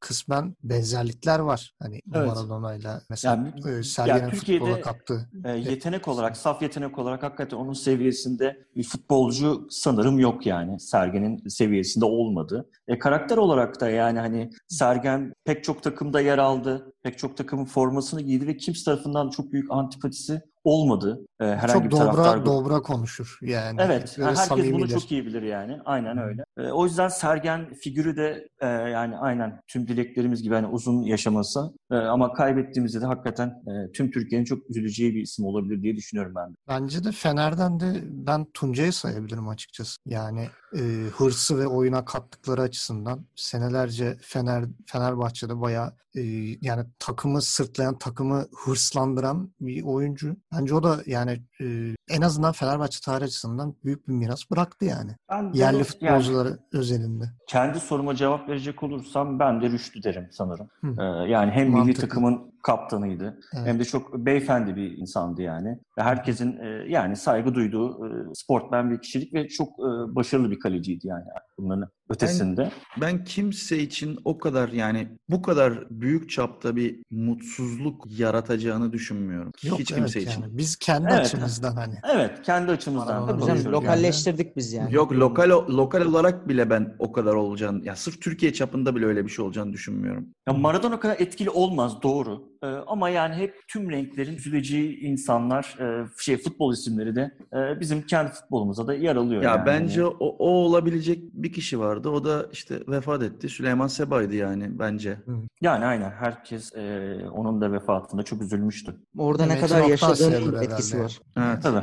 kısmen 0.00 0.56
benzerlikler 0.70 1.38
var. 1.38 1.74
Hani 1.78 2.00
evet. 2.14 2.26
Maradona'yla 2.26 3.02
mesela 3.10 3.36
yani, 3.36 3.78
e, 3.78 3.82
Sergen'in 3.82 4.20
yani 4.20 4.34
futbola 4.34 4.80
kattığı. 4.80 5.30
E, 5.44 5.50
yetenek 5.50 6.08
olarak, 6.08 6.36
saf 6.36 6.62
yetenek 6.62 6.98
olarak 6.98 7.22
hakikaten 7.22 7.56
onun 7.56 7.72
seviyesinde 7.72 8.66
bir 8.76 8.84
futbolcu 8.84 9.66
sanırım 9.70 10.18
yok 10.18 10.46
yani. 10.46 10.80
Sergen'in 10.80 11.48
seviyesinde 11.48 12.04
olmadı. 12.04 12.70
E, 12.88 12.98
karakter 12.98 13.36
olarak 13.36 13.80
da 13.80 13.90
yani 13.90 14.18
hani 14.18 14.50
Sergen 14.68 15.32
pek 15.44 15.64
çok 15.64 15.82
takımda 15.82 16.20
yer 16.20 16.38
aldı. 16.38 16.92
Pek 17.02 17.18
çok 17.18 17.36
takımın 17.36 17.64
formasını 17.64 18.20
giydi 18.20 18.46
ve 18.46 18.56
kimse 18.56 18.84
tarafından 18.84 19.30
çok 19.30 19.52
büyük 19.52 19.70
antipatisi 19.70 20.42
olmadı. 20.64 21.26
E, 21.40 21.44
herhangi 21.44 21.72
çok 21.72 21.84
bir 21.84 21.90
dobra, 21.90 22.04
taraftar 22.04 22.46
dobra 22.46 22.82
konuşur 22.82 23.38
yani. 23.42 23.80
Evet. 23.80 24.16
Böyle 24.18 24.36
herkes 24.36 24.72
bunu 24.72 24.88
çok 24.88 25.12
iyi 25.12 25.26
bilir 25.26 25.42
yani. 25.42 25.78
Aynen 25.84 26.18
öyle. 26.18 26.44
E, 26.58 26.62
o 26.70 26.84
yüzden 26.84 27.08
Sergen 27.08 27.74
figürü 27.74 28.16
de 28.16 28.48
e, 28.60 28.66
yani 28.66 29.16
aynen 29.16 29.60
tüm 29.66 29.88
dileklerimiz 29.88 30.42
gibi 30.42 30.54
hani 30.54 30.66
uzun 30.66 31.02
yaşaması 31.02 31.72
e, 31.90 31.94
ama 31.94 32.32
kaybettiğimizde 32.32 33.00
de 33.00 33.06
hakikaten 33.06 33.48
e, 33.48 33.92
tüm 33.92 34.10
Türkiye'nin 34.10 34.44
çok 34.44 34.70
üzüleceği 34.70 35.14
bir 35.14 35.20
isim 35.20 35.44
olabilir 35.44 35.82
diye 35.82 35.96
düşünüyorum 35.96 36.32
ben 36.36 36.50
de. 36.50 36.54
Bence 36.68 37.04
de 37.04 37.12
Fener'den 37.12 37.80
de 37.80 38.00
ben 38.04 38.46
Tuncay'ı 38.54 38.92
sayabilirim 38.92 39.48
açıkçası. 39.48 39.96
Yani 40.06 40.48
e, 40.76 40.80
hırsı 41.16 41.58
ve 41.58 41.66
oyuna 41.66 42.04
kattıkları 42.04 42.60
açısından 42.60 43.26
senelerce 43.36 44.16
Fener 44.22 44.64
Fenerbahçe'de 44.86 45.60
bayağı 45.60 45.92
e, 46.16 46.20
yani 46.60 46.86
takımı 46.98 47.42
sırtlayan, 47.42 47.98
takımı 47.98 48.46
hırslandıran 48.64 49.52
bir 49.60 49.82
oyuncu. 49.82 50.36
Bence 50.54 50.74
o 50.74 50.82
da 50.82 50.96
yani 51.06 51.42
e, 51.60 51.64
en 52.10 52.22
azından 52.22 52.52
Fenerbahçe 52.52 53.00
tarih 53.04 53.24
açısından 53.24 53.74
büyük 53.84 54.08
bir 54.08 54.12
miras 54.12 54.50
bıraktı 54.50 54.84
yani. 54.84 55.12
Ben 55.30 55.52
Yerli 55.52 55.84
futbolcuları 55.84 56.48
yani, 56.48 56.58
özelinde. 56.72 57.24
Kendi 57.46 57.80
soruma 57.80 58.14
cevap 58.14 58.48
verecek 58.48 58.82
olursam 58.82 59.38
ben 59.38 59.62
de 59.62 59.70
Rüştü 59.70 60.02
derim 60.02 60.28
sanırım. 60.30 60.68
Ee, 60.84 61.02
yani 61.30 61.50
hem 61.50 61.70
Mantıklı. 61.70 61.86
milli 61.86 62.00
takımın 62.00 62.49
kaptanıydı. 62.62 63.40
Evet. 63.56 63.66
Hem 63.66 63.78
de 63.80 63.84
çok 63.84 64.14
beyefendi 64.14 64.76
bir 64.76 64.98
insandı 64.98 65.42
yani. 65.42 65.68
Ve 65.98 66.02
herkesin 66.02 66.58
e, 66.58 66.84
yani 66.88 67.16
saygı 67.16 67.54
duyduğu 67.54 68.06
e, 68.06 68.10
sportmen 68.34 68.90
bir 68.90 68.98
kişilik 69.00 69.34
ve 69.34 69.48
çok 69.48 69.68
e, 69.68 70.14
başarılı 70.14 70.50
bir 70.50 70.58
kaleciydi 70.60 71.06
yani 71.06 71.24
bunların 71.58 71.88
ötesinde. 72.10 72.70
Ben 73.00 73.24
kimse 73.24 73.78
için 73.78 74.18
o 74.24 74.38
kadar 74.38 74.68
yani 74.68 75.08
bu 75.28 75.42
kadar 75.42 75.90
büyük 75.90 76.30
çapta 76.30 76.76
bir 76.76 77.02
mutsuzluk 77.10 78.18
yaratacağını 78.18 78.92
düşünmüyorum. 78.92 79.52
Yok, 79.64 79.78
Hiç 79.78 79.92
evet 79.92 80.00
kimse 80.00 80.20
için. 80.20 80.42
yani. 80.42 80.58
Biz 80.58 80.76
kendi 80.76 81.08
Evet. 81.10 81.20
açımızdan 81.20 81.76
hani. 81.76 81.94
Evet, 82.14 82.42
kendi 82.42 82.72
açımızdan 82.72 83.28
da 83.28 83.46
söylüyorum. 83.46 83.72
lokalleştirdik 83.72 84.56
biz 84.56 84.72
yani. 84.72 84.94
Yok 84.94 85.12
lokal 85.12 85.50
lokal 85.68 86.00
olarak 86.06 86.48
bile 86.48 86.70
ben 86.70 86.94
o 86.98 87.12
kadar 87.12 87.34
olacağını 87.34 87.84
ya 87.84 87.96
sırf 87.96 88.20
Türkiye 88.22 88.52
çapında 88.52 88.96
bile 88.96 89.06
öyle 89.06 89.24
bir 89.24 89.30
şey 89.30 89.44
olacağını 89.44 89.72
düşünmüyorum. 89.72 90.26
Ya 90.48 90.54
Maradona 90.54 91.00
kadar 91.00 91.16
etkili 91.18 91.50
olmaz 91.50 92.02
doğru. 92.02 92.49
Ee, 92.62 92.66
ama 92.66 93.08
yani 93.08 93.34
hep 93.34 93.68
tüm 93.68 93.90
renklerin 93.90 94.36
üzüleceği 94.36 95.00
insanlar, 95.00 95.76
e, 95.80 96.06
şey 96.18 96.36
futbol 96.36 96.72
isimleri 96.72 97.16
de 97.16 97.30
e, 97.54 97.80
bizim 97.80 98.02
kendi 98.02 98.30
futbolumuza 98.30 98.86
da 98.86 98.94
yer 98.94 99.16
alıyor. 99.16 99.42
Ya 99.42 99.50
yani. 99.50 99.66
bence 99.66 100.06
o, 100.06 100.16
o 100.20 100.48
olabilecek 100.48 101.18
bir 101.32 101.52
kişi 101.52 101.80
vardı. 101.80 102.08
O 102.08 102.24
da 102.24 102.46
işte 102.52 102.80
vefat 102.88 103.22
etti. 103.22 103.48
Süleyman 103.48 103.86
Seba'ydı 103.86 104.34
yani 104.34 104.78
bence. 104.78 105.18
Yani 105.60 105.84
aynen 105.84 106.10
herkes 106.10 106.74
e, 106.74 107.16
onun 107.32 107.60
da 107.60 107.72
vefatında 107.72 108.22
çok 108.22 108.42
üzülmüştü. 108.42 108.94
Orada 109.18 109.46
ne 109.46 109.58
kadar 109.58 109.84
yaşadığının 109.84 110.62
etkisi 110.62 110.94
herhalde. 110.94 111.04
var. 111.04 111.20
Evet. 111.36 111.62
Tabii. 111.62 111.82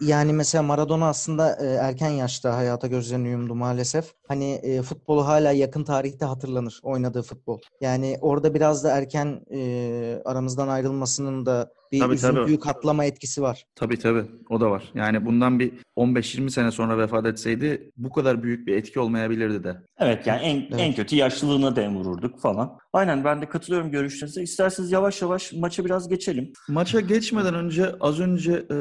Yani 0.00 0.32
mesela 0.32 0.62
Maradona 0.62 1.08
aslında 1.08 1.56
e, 1.62 1.66
erken 1.66 2.08
yaşta 2.08 2.56
hayata 2.56 2.86
gözlerini 2.86 3.28
yumdu 3.28 3.54
maalesef. 3.54 4.14
Hani 4.28 4.52
e, 4.52 4.82
futbolu 4.82 5.26
hala 5.26 5.52
yakın 5.52 5.84
tarihte 5.84 6.24
hatırlanır 6.24 6.80
oynadığı 6.82 7.22
futbol. 7.22 7.58
Yani 7.80 8.18
orada 8.20 8.54
biraz 8.54 8.84
da 8.84 8.90
erken 8.90 9.40
e, 9.52 10.09
aramızdan 10.24 10.68
ayrılmasının 10.68 11.46
da 11.46 11.72
bir 11.92 12.00
Tabii, 12.00 12.16
tabii. 12.16 12.32
üzüntüyü 12.34 12.58
katlama 12.60 13.04
etkisi 13.04 13.42
var. 13.42 13.64
Tabii 13.74 13.98
tabii. 13.98 14.24
O 14.50 14.60
da 14.60 14.70
var. 14.70 14.90
Yani 14.94 15.26
bundan 15.26 15.58
bir 15.60 15.72
15-20 15.96 16.50
sene 16.50 16.70
sonra 16.70 16.98
vefat 16.98 17.26
etseydi 17.26 17.90
bu 17.96 18.10
kadar 18.10 18.42
büyük 18.42 18.66
bir 18.66 18.76
etki 18.76 19.00
olmayabilirdi 19.00 19.64
de. 19.64 19.76
Evet 19.98 20.26
yani 20.26 20.40
en, 20.42 20.56
Evet. 20.60 20.74
en 20.78 20.94
kötü 20.94 21.16
yaşlılığına 21.16 21.76
dem 21.76 21.96
vururduk 21.96 22.40
falan. 22.40 22.78
Aynen 22.92 23.24
ben 23.24 23.42
de 23.42 23.48
katılıyorum 23.48 23.90
görüşlerinize. 23.90 24.42
İsterseniz 24.42 24.92
yavaş 24.92 25.22
yavaş 25.22 25.52
maça 25.52 25.84
biraz 25.84 26.08
geçelim. 26.08 26.52
Maça 26.68 27.00
geçmeden 27.00 27.54
önce 27.54 27.94
az 28.00 28.20
önce 28.20 28.52
e, 28.52 28.76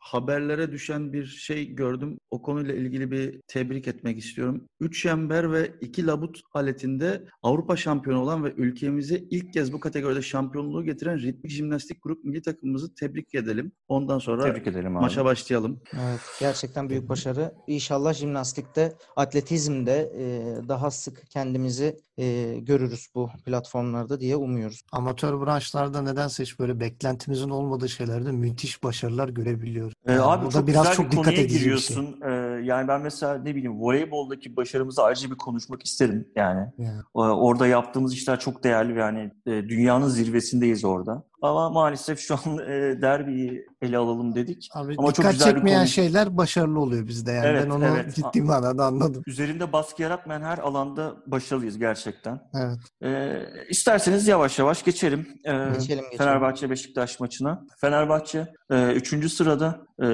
haberlere 0.00 0.72
düşen 0.72 1.12
bir 1.12 1.26
şey 1.26 1.74
gördüm. 1.74 2.18
O 2.30 2.42
konuyla 2.42 2.74
ilgili 2.74 3.10
bir 3.10 3.40
tebrik 3.48 3.88
etmek 3.88 4.18
istiyorum. 4.18 4.64
3 4.80 5.02
şember 5.02 5.52
ve 5.52 5.70
2 5.80 6.06
labut 6.06 6.40
aletinde 6.54 7.24
Avrupa 7.42 7.76
şampiyonu 7.76 8.20
olan 8.22 8.44
ve 8.44 8.52
ülkemize 8.56 9.18
ilk 9.30 9.52
kez 9.52 9.72
bu 9.72 9.80
kategoride 9.80 10.22
şampiyonluğu 10.22 10.84
getiren 10.84 11.18
ritmik 11.18 11.52
jimnastik 11.52 12.02
grup 12.02 12.24
milli 12.24 12.37
takımımızı 12.42 12.94
tebrik 12.94 13.34
edelim. 13.34 13.72
Ondan 13.88 14.18
sonra 14.18 14.44
Tebrik 14.44 14.66
edelim 14.66 14.96
abi. 14.96 15.02
maça 15.02 15.24
başlayalım. 15.24 15.80
Evet, 15.94 16.20
gerçekten 16.40 16.88
büyük 16.90 17.08
başarı. 17.08 17.54
İnşallah 17.66 18.14
jimnastikte, 18.14 18.92
atletizmde 19.16 20.12
e, 20.18 20.24
daha 20.68 20.90
sık 20.90 21.22
kendimizi 21.30 22.00
e, 22.18 22.54
görürüz 22.60 23.08
bu 23.14 23.30
platformlarda 23.46 24.20
diye 24.20 24.36
umuyoruz. 24.36 24.82
Amatör 24.92 25.40
branşlarda 25.40 26.02
nedense 26.02 26.42
hiç 26.42 26.58
böyle 26.58 26.80
beklentimizin 26.80 27.50
olmadığı 27.50 27.88
şeylerde 27.88 28.32
müthiş 28.32 28.82
başarılar 28.84 29.28
görebiliyoruz. 29.28 29.94
Ee, 30.06 30.12
Yani 30.12 30.22
abi 30.22 30.44
burada 30.44 30.58
çok 30.58 30.66
biraz 30.66 30.82
güzel 30.82 30.96
çok 30.96 31.06
bir 31.06 31.10
dikkat 31.10 31.24
konuya 31.24 31.48
şey. 31.48 31.58
giriyorsun. 31.58 32.20
Ee, 32.26 32.30
yani 32.64 32.88
ben 32.88 33.00
mesela 33.00 33.34
ne 33.38 33.54
bileyim 33.54 33.80
voleyboldaki 33.80 34.56
başarımızı 34.56 35.02
ayrıca 35.02 35.30
bir 35.30 35.36
konuşmak 35.36 35.84
isterim 35.86 36.28
yani. 36.36 36.66
Yani. 36.78 36.98
Ee, 37.16 37.18
Orada 37.18 37.66
yaptığımız 37.66 38.14
işler 38.14 38.40
çok 38.40 38.64
değerli 38.64 38.96
ve 38.96 39.00
yani 39.00 39.30
e, 39.46 39.50
dünyanın 39.50 40.08
zirvesindeyiz 40.08 40.84
orada. 40.84 41.24
Ama 41.42 41.70
maalesef 41.70 42.18
şu 42.20 42.34
an 42.34 42.58
e, 42.58 43.02
derbiyi 43.02 43.66
ele 43.82 43.96
alalım 43.98 44.34
dedik. 44.34 44.68
Abi 44.74 44.94
Ama 44.98 45.12
çok 45.12 45.30
güzel 45.30 45.52
çekmeyen 45.54 45.78
konu. 45.78 45.88
şeyler 45.88 46.36
başarılı 46.36 46.80
oluyor 46.80 47.06
bizde 47.06 47.32
yani. 47.32 47.46
Evet, 47.46 47.64
ben 47.66 47.70
onu 47.70 47.84
evet. 47.84 48.14
ciddi 48.14 48.42
manada 48.42 48.84
anladım. 48.86 49.22
Üzerinde 49.26 49.72
baskı 49.72 50.02
yaratmayan 50.02 50.42
her 50.42 50.58
alanda 50.58 51.16
başarılıyız 51.26 51.78
gerçekten. 51.78 52.40
Evet. 52.54 52.78
Ee, 53.02 53.42
isterseniz 53.70 54.28
yavaş 54.28 54.58
yavaş 54.58 54.82
geçelim. 54.84 55.28
Ee, 55.44 55.50
Geçelim 55.52 55.80
geçelim. 56.04 56.18
Fenerbahçe-Beşiktaş 56.18 57.20
maçına. 57.20 57.64
Fenerbahçe 57.80 58.46
3. 58.70 59.32
sırada 59.32 59.80
e, 60.02 60.06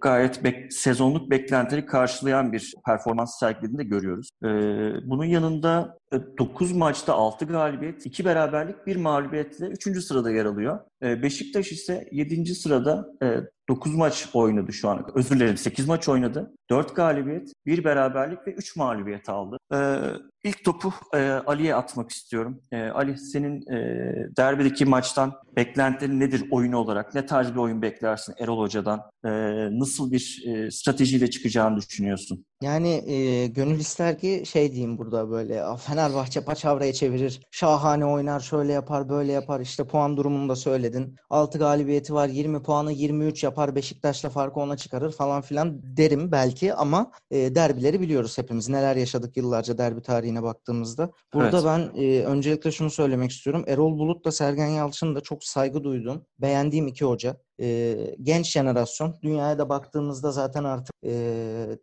gayet 0.00 0.36
bek- 0.44 0.70
sezonluk 0.70 1.30
beklentileri 1.30 1.86
karşılayan 1.86 2.52
bir 2.52 2.74
performans 2.86 3.38
sergilediğini 3.38 3.78
de 3.78 3.84
görüyoruz. 3.84 4.28
E, 4.44 4.48
bunun 5.10 5.24
yanında 5.24 5.99
9 6.12 6.72
maçta 6.72 7.14
6 7.14 7.44
galibiyet, 7.44 8.06
2 8.06 8.24
beraberlik, 8.24 8.86
1 8.86 8.96
mağlubiyetle 8.96 9.66
3. 9.66 10.04
sırada 10.04 10.30
yer 10.30 10.44
alıyor. 10.44 10.78
E, 11.02 11.22
Beşiktaş 11.22 11.72
ise 11.72 12.08
7. 12.12 12.54
sırada 12.54 13.08
9 13.68 13.94
maç 13.94 14.28
oynadı 14.34 14.72
şu 14.72 14.88
an. 14.88 15.06
Özür 15.14 15.36
dilerim 15.36 15.56
8 15.56 15.88
maç 15.88 16.08
oynadı. 16.08 16.54
4 16.70 16.96
galibiyet, 16.96 17.52
1 17.66 17.84
beraberlik 17.84 18.46
ve 18.46 18.52
3 18.52 18.76
mağlubiyet 18.76 19.28
aldı. 19.28 19.58
İlk 20.44 20.64
topu 20.64 20.92
e, 21.14 21.18
Ali'ye 21.30 21.74
atmak 21.74 22.10
istiyorum. 22.10 22.60
E, 22.72 22.82
Ali 22.82 23.18
senin 23.18 23.72
e, 23.72 23.76
derbideki 24.36 24.84
maçtan 24.84 25.32
beklentilerin 25.56 26.20
nedir 26.20 26.44
oyun 26.50 26.72
olarak? 26.72 27.14
Ne 27.14 27.26
tarz 27.26 27.50
bir 27.50 27.56
oyun 27.56 27.82
beklersin 27.82 28.34
Erol 28.38 28.58
Hoca'dan? 28.58 29.00
E, 29.24 29.30
nasıl 29.78 30.12
bir 30.12 30.42
e, 30.46 30.70
stratejiyle 30.70 31.30
çıkacağını 31.30 31.76
düşünüyorsun? 31.76 32.44
Yani 32.62 32.88
e, 33.12 33.46
gönül 33.46 33.78
ister 33.78 34.18
ki 34.18 34.42
şey 34.46 34.72
diyeyim 34.72 34.98
burada 34.98 35.30
böyle 35.30 35.62
"Aa, 35.64 35.76
Fenerbahçe 35.76 36.40
paçavraya 36.44 36.92
çevirir, 36.92 37.40
şahane 37.50 38.06
oynar, 38.06 38.40
şöyle 38.40 38.72
yapar, 38.72 39.08
böyle 39.08 39.32
yapar. 39.32 39.60
İşte 39.60 39.84
puan 39.84 40.16
durumunu 40.16 40.48
da 40.48 40.56
söyledin. 40.56 41.16
6 41.30 41.58
galibiyeti 41.58 42.14
var, 42.14 42.28
20 42.28 42.62
puanı 42.62 42.92
23 42.92 43.44
yapar, 43.44 43.74
Beşiktaş'la 43.74 44.28
farkı 44.30 44.60
ona 44.60 44.76
çıkarır 44.76 45.12
falan 45.12 45.42
filan 45.42 45.80
derim 45.96 46.32
belki 46.32 46.74
ama 46.74 47.10
e, 47.30 47.54
derbileri 47.54 48.00
biliyoruz 48.00 48.38
hepimiz. 48.38 48.68
Neler 48.68 48.96
yaşadık 48.96 49.36
yıllarca 49.36 49.78
derbi 49.78 50.02
tarihine 50.30 50.42
baktığımızda. 50.42 51.10
Burada 51.34 51.56
Evet. 51.56 51.90
ben 51.96 52.02
e, 52.02 52.24
öncelikle 52.24 52.72
şunu 52.72 52.90
söylemek 52.90 53.30
istiyorum. 53.30 53.64
Erol 53.66 53.98
Bulut 53.98 54.24
da 54.24 54.32
Sergen 54.32 54.66
Yalçın 54.68 55.14
da 55.14 55.20
çok 55.20 55.44
saygı 55.44 55.84
duyduğum, 55.84 56.26
beğendiğim 56.38 56.86
iki 56.86 57.04
hoca. 57.04 57.36
E, 57.60 57.96
genç 58.22 58.50
jenerasyon. 58.52 59.14
Dünyaya 59.22 59.58
da 59.58 59.68
baktığımızda 59.68 60.32
zaten 60.32 60.64
artık 60.64 60.94
e, 61.04 61.12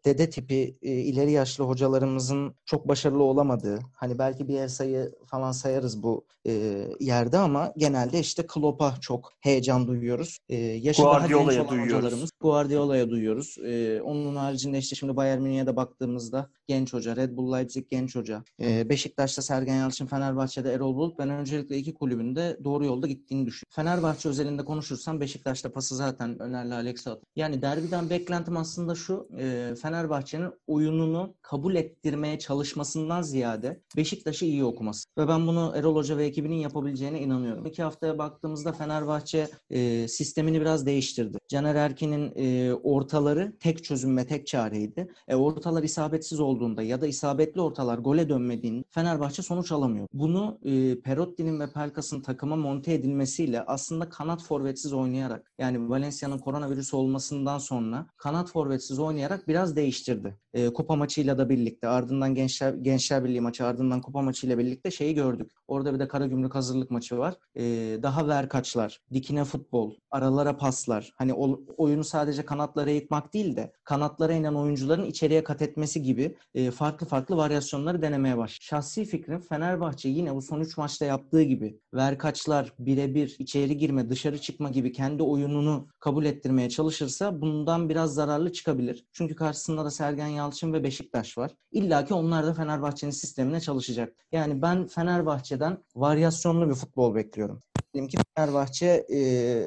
dede 0.05 0.29
tipi 0.29 0.77
e, 0.81 0.91
ileri 0.91 1.31
yaşlı 1.31 1.63
hocalarımızın 1.63 2.55
çok 2.65 2.87
başarılı 2.87 3.23
olamadığı, 3.23 3.79
hani 3.93 4.19
belki 4.19 4.47
bir 4.47 4.59
el 4.59 4.67
sayı 4.69 5.11
falan 5.25 5.51
sayarız 5.51 6.03
bu 6.03 6.25
e, 6.47 6.83
yerde 6.99 7.37
ama 7.37 7.73
genelde 7.77 8.19
işte 8.19 8.47
Klopp'a 8.47 8.95
çok 9.01 9.33
heyecan 9.39 9.87
duyuyoruz. 9.87 10.37
E, 10.49 10.55
yaşı 10.55 11.03
daha 11.03 11.19
genç 11.19 11.29
Guardiola'ya 11.31 11.61
olan 11.61 11.71
duyuyoruz. 11.71 11.95
hocalarımız 11.95 12.29
Guardiola'ya 12.41 13.09
duyuyoruz. 13.09 13.57
E, 13.65 14.01
onun 14.01 14.35
haricinde 14.35 14.77
işte 14.77 14.95
şimdi 14.95 15.15
Bayern 15.15 15.41
Münih'e 15.41 15.67
de 15.67 15.75
baktığımızda 15.75 16.49
genç 16.67 16.93
hoca, 16.93 17.15
Red 17.15 17.37
Bull 17.37 17.53
Leipzig 17.53 17.89
genç 17.89 18.15
hoca. 18.15 18.43
E, 18.61 18.89
Beşiktaş'ta 18.89 19.41
Sergen 19.41 19.75
Yalçın, 19.75 20.05
Fenerbahçe'de 20.05 20.73
Erol 20.73 20.95
Bulut. 20.95 21.19
Ben 21.19 21.29
öncelikle 21.29 21.77
iki 21.77 21.93
kulübün 21.93 22.35
de 22.35 22.57
doğru 22.63 22.85
yolda 22.85 23.07
gittiğini 23.07 23.45
düşünüyorum. 23.45 23.75
Fenerbahçe 23.75 24.29
özelinde 24.29 24.65
konuşursam 24.65 25.19
Beşiktaş'ta 25.19 25.66
pası 25.71 25.95
zaten 25.95 26.39
Öner'le 26.41 26.71
Alex'e 26.71 27.11
at. 27.11 27.23
Yani 27.35 27.61
derbiden 27.61 28.09
beklentim 28.09 28.57
aslında 28.57 28.95
şu. 28.95 29.27
e, 29.37 29.75
Fenerbahçe'nin 29.81 30.51
oyununu 30.67 31.35
kabul 31.41 31.75
ettirmeye 31.75 32.39
çalışmasından 32.39 33.21
ziyade 33.21 33.81
Beşiktaş'ı 33.97 34.45
iyi 34.45 34.63
okuması. 34.63 35.09
Ve 35.17 35.27
ben 35.27 35.47
bunu 35.47 35.73
Erol 35.75 35.95
Hoca 35.95 36.17
ve 36.17 36.25
ekibinin 36.25 36.55
yapabileceğine 36.55 37.21
inanıyorum. 37.21 37.65
İki 37.65 37.83
haftaya 37.83 38.17
baktığımızda 38.17 38.71
Fenerbahçe 38.71 39.47
e, 39.69 40.07
sistemini 40.07 40.61
biraz 40.61 40.85
değiştirdi. 40.85 41.37
Caner 41.47 41.75
Erkin'in 41.75 42.31
e, 42.35 42.73
ortaları 42.73 43.57
tek 43.59 43.83
çözüm 43.83 44.17
ve 44.17 44.27
tek 44.27 44.47
çareydi. 44.47 45.07
E, 45.27 45.35
ortalar 45.35 45.83
isabetsiz 45.83 46.39
olduğunda 46.39 46.83
ya 46.83 47.01
da 47.01 47.07
isabetli 47.07 47.61
ortalar 47.61 47.97
gole 47.97 48.29
dönmediğinde 48.29 48.83
Fenerbahçe 48.89 49.41
sonuç 49.41 49.71
alamıyor. 49.71 50.07
Bunu 50.13 50.59
e, 50.63 50.99
Perotti'nin 50.99 51.59
ve 51.59 51.71
Pelkas'ın 51.71 52.21
takıma 52.21 52.55
monte 52.55 52.93
edilmesiyle 52.93 53.61
aslında 53.61 54.09
kanat 54.09 54.43
forvetsiz 54.43 54.93
oynayarak 54.93 55.51
yani 55.57 55.89
Valencia'nın 55.89 56.37
koronavirüs 56.37 56.93
olmasından 56.93 57.57
sonra 57.57 58.07
kanat 58.17 58.51
forvetsiz 58.51 58.99
oynayarak 58.99 59.47
biraz 59.47 59.75
değiştirdi. 59.75 60.37
E, 60.57 60.73
kupa 60.73 60.95
maçıyla 60.95 61.37
da 61.37 61.49
birlikte 61.49 61.87
ardından 61.87 62.35
Gençler 62.35 62.73
Gençler 62.73 63.23
Birliği 63.23 63.41
maçı 63.41 63.65
ardından 63.65 64.01
kupa 64.01 64.21
maçıyla 64.21 64.57
birlikte 64.57 64.91
şeyi 64.91 65.15
gördük. 65.15 65.51
Orada 65.67 65.93
bir 65.93 65.99
de 65.99 66.07
Karagümrük 66.07 66.55
hazırlık 66.55 66.91
maçı 66.91 67.17
var. 67.17 67.35
E, 67.55 67.63
daha 68.03 68.27
verkaçlar, 68.27 69.01
dikine 69.13 69.43
futbol, 69.43 69.93
aralara 70.11 70.57
paslar. 70.57 71.13
Hani 71.15 71.33
o, 71.33 71.61
oyunu 71.77 72.03
sadece 72.03 72.45
kanatlara 72.45 72.89
yıkmak 72.89 73.33
değil 73.33 73.55
de 73.55 73.71
kanatlara 73.83 74.33
inen 74.33 74.53
oyuncuların 74.53 75.05
içeriye 75.05 75.43
kat 75.43 75.61
etmesi 75.61 76.01
gibi 76.01 76.35
e, 76.55 76.71
farklı 76.71 77.07
farklı 77.07 77.37
varyasyonları 77.37 78.01
denemeye 78.01 78.37
baş. 78.37 78.57
Şahsi 78.61 79.05
fikrim 79.05 79.39
Fenerbahçe 79.39 80.09
yine 80.09 80.35
bu 80.35 80.41
son 80.41 80.59
3 80.59 80.77
maçta 80.77 81.05
yaptığı 81.05 81.41
gibi 81.41 81.79
verkaçlar, 81.93 82.73
birebir, 82.79 83.35
içeri 83.39 83.77
girme, 83.77 84.09
dışarı 84.09 84.41
çıkma 84.41 84.69
gibi 84.69 84.91
kendi 84.91 85.23
oyununu 85.23 85.87
kabul 85.99 86.25
ettirmeye 86.25 86.69
çalışırsa 86.69 87.41
bundan 87.41 87.89
biraz 87.89 88.13
zararlı 88.13 88.51
çıkabilir. 88.51 89.05
Çünkü 89.13 89.35
karşısında 89.35 89.85
da 89.85 89.91
Sergen 89.91 90.27
Yalçın 90.27 90.46
Yalçın 90.47 90.73
ve 90.73 90.83
Beşiktaş 90.83 91.37
var. 91.37 91.51
İlla 91.71 92.05
ki 92.05 92.13
onlar 92.13 92.45
da 92.45 92.53
Fenerbahçe'nin 92.53 93.11
sistemine 93.11 93.59
çalışacak. 93.59 94.13
Yani 94.31 94.61
ben 94.61 94.87
Fenerbahçe'den 94.87 95.77
varyasyonlu 95.95 96.69
bir 96.69 96.73
futbol 96.73 97.15
bekliyorum. 97.15 97.63
Diyelim 97.93 98.09
ki 98.09 98.17
Fenerbahçe 98.35 98.85
e, 99.09 99.19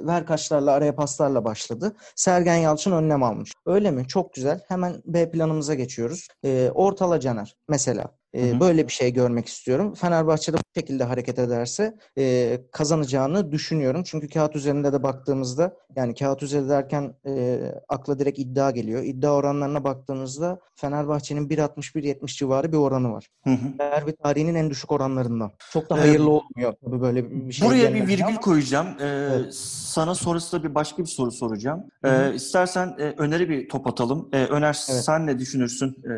verkaçlarla 0.07 0.73
araya 0.73 0.95
paslarla 0.95 1.45
başladı. 1.45 1.97
Sergen 2.17 2.57
Yalçın 2.57 2.93
önlem 2.93 3.23
almış. 3.23 3.53
Öyle 3.67 3.91
mi? 3.91 4.09
Çok 4.09 4.35
güzel. 4.35 4.61
Hemen 4.69 5.03
B 5.05 5.31
planımıza 5.31 5.75
geçiyoruz. 5.75 6.29
E, 6.45 6.71
Ortala 6.75 7.21
Caner 7.21 7.57
mesela. 7.69 8.20
E, 8.35 8.51
Hı 8.51 8.55
hı. 8.57 8.61
Böyle 8.61 8.87
bir 8.87 8.93
şey 8.93 9.13
görmek 9.13 9.47
istiyorum. 9.47 9.95
Fenerbahçe'de 9.95 10.57
bu 10.57 10.81
şekilde 10.81 11.05
hareket 11.05 11.39
ederse 11.39 11.95
e, 12.19 12.59
kazanacağını 12.73 13.53
düşünüyorum. 13.53 14.03
Çünkü 14.07 14.29
kağıt 14.29 14.57
üzerinde 14.57 14.93
de 14.93 15.03
baktığımızda 15.03 15.77
yani 15.97 16.15
kağıt 16.15 16.43
üzerinde 16.43 16.69
derken 16.69 17.15
e, 17.27 17.59
akla 17.89 18.19
direkt 18.19 18.39
iddia 18.39 18.71
geliyor. 18.71 19.03
İddia 19.03 19.31
oranlarına 19.35 19.85
baktığımızda 19.85 20.61
Fenerbahçe'nin 20.77 21.49
1.60-1.70 21.49 22.37
civarı 22.39 22.73
bir 22.73 22.77
oranı 22.77 23.13
var. 23.13 23.27
Hı 23.45 23.51
hı. 23.51 23.79
Derbi 23.79 24.17
tarihinin 24.17 24.55
en 24.55 24.71
düşük 24.71 24.93
oranlarından. 24.93 25.51
Çok 25.73 25.91
da 25.91 25.97
Ee, 25.97 25.99
hayırlı 26.01 26.31
olmuyor 26.31 26.75
tabii 26.85 27.01
böyle 27.01 27.31
bir 27.31 27.53
şey. 27.53 27.69
Buraya 27.69 27.95
bir 27.95 28.07
virgül 28.09 28.27
ama- 28.27 28.41
koyacağım. 28.41 28.87
Ee, 29.01 29.05
Evet. 29.07 29.55
Sana 29.91 30.15
sonrasında 30.15 30.63
bir 30.65 30.75
başka 30.75 31.03
bir 31.03 31.09
soru 31.09 31.31
soracağım. 31.31 31.85
Ee, 32.05 32.09
Hı 32.09 32.27
hı. 32.29 32.35
istersen 32.35 32.95
e, 32.99 33.03
Öner'e 33.19 33.49
bir 33.49 33.69
top 33.69 33.87
atalım. 33.87 34.29
Ee, 34.33 34.45
Öner 34.45 34.85
Evet. 34.91 35.05
sen 35.05 35.27
ne 35.27 35.39
düşünürsün 35.39 35.89
e, 35.89 36.13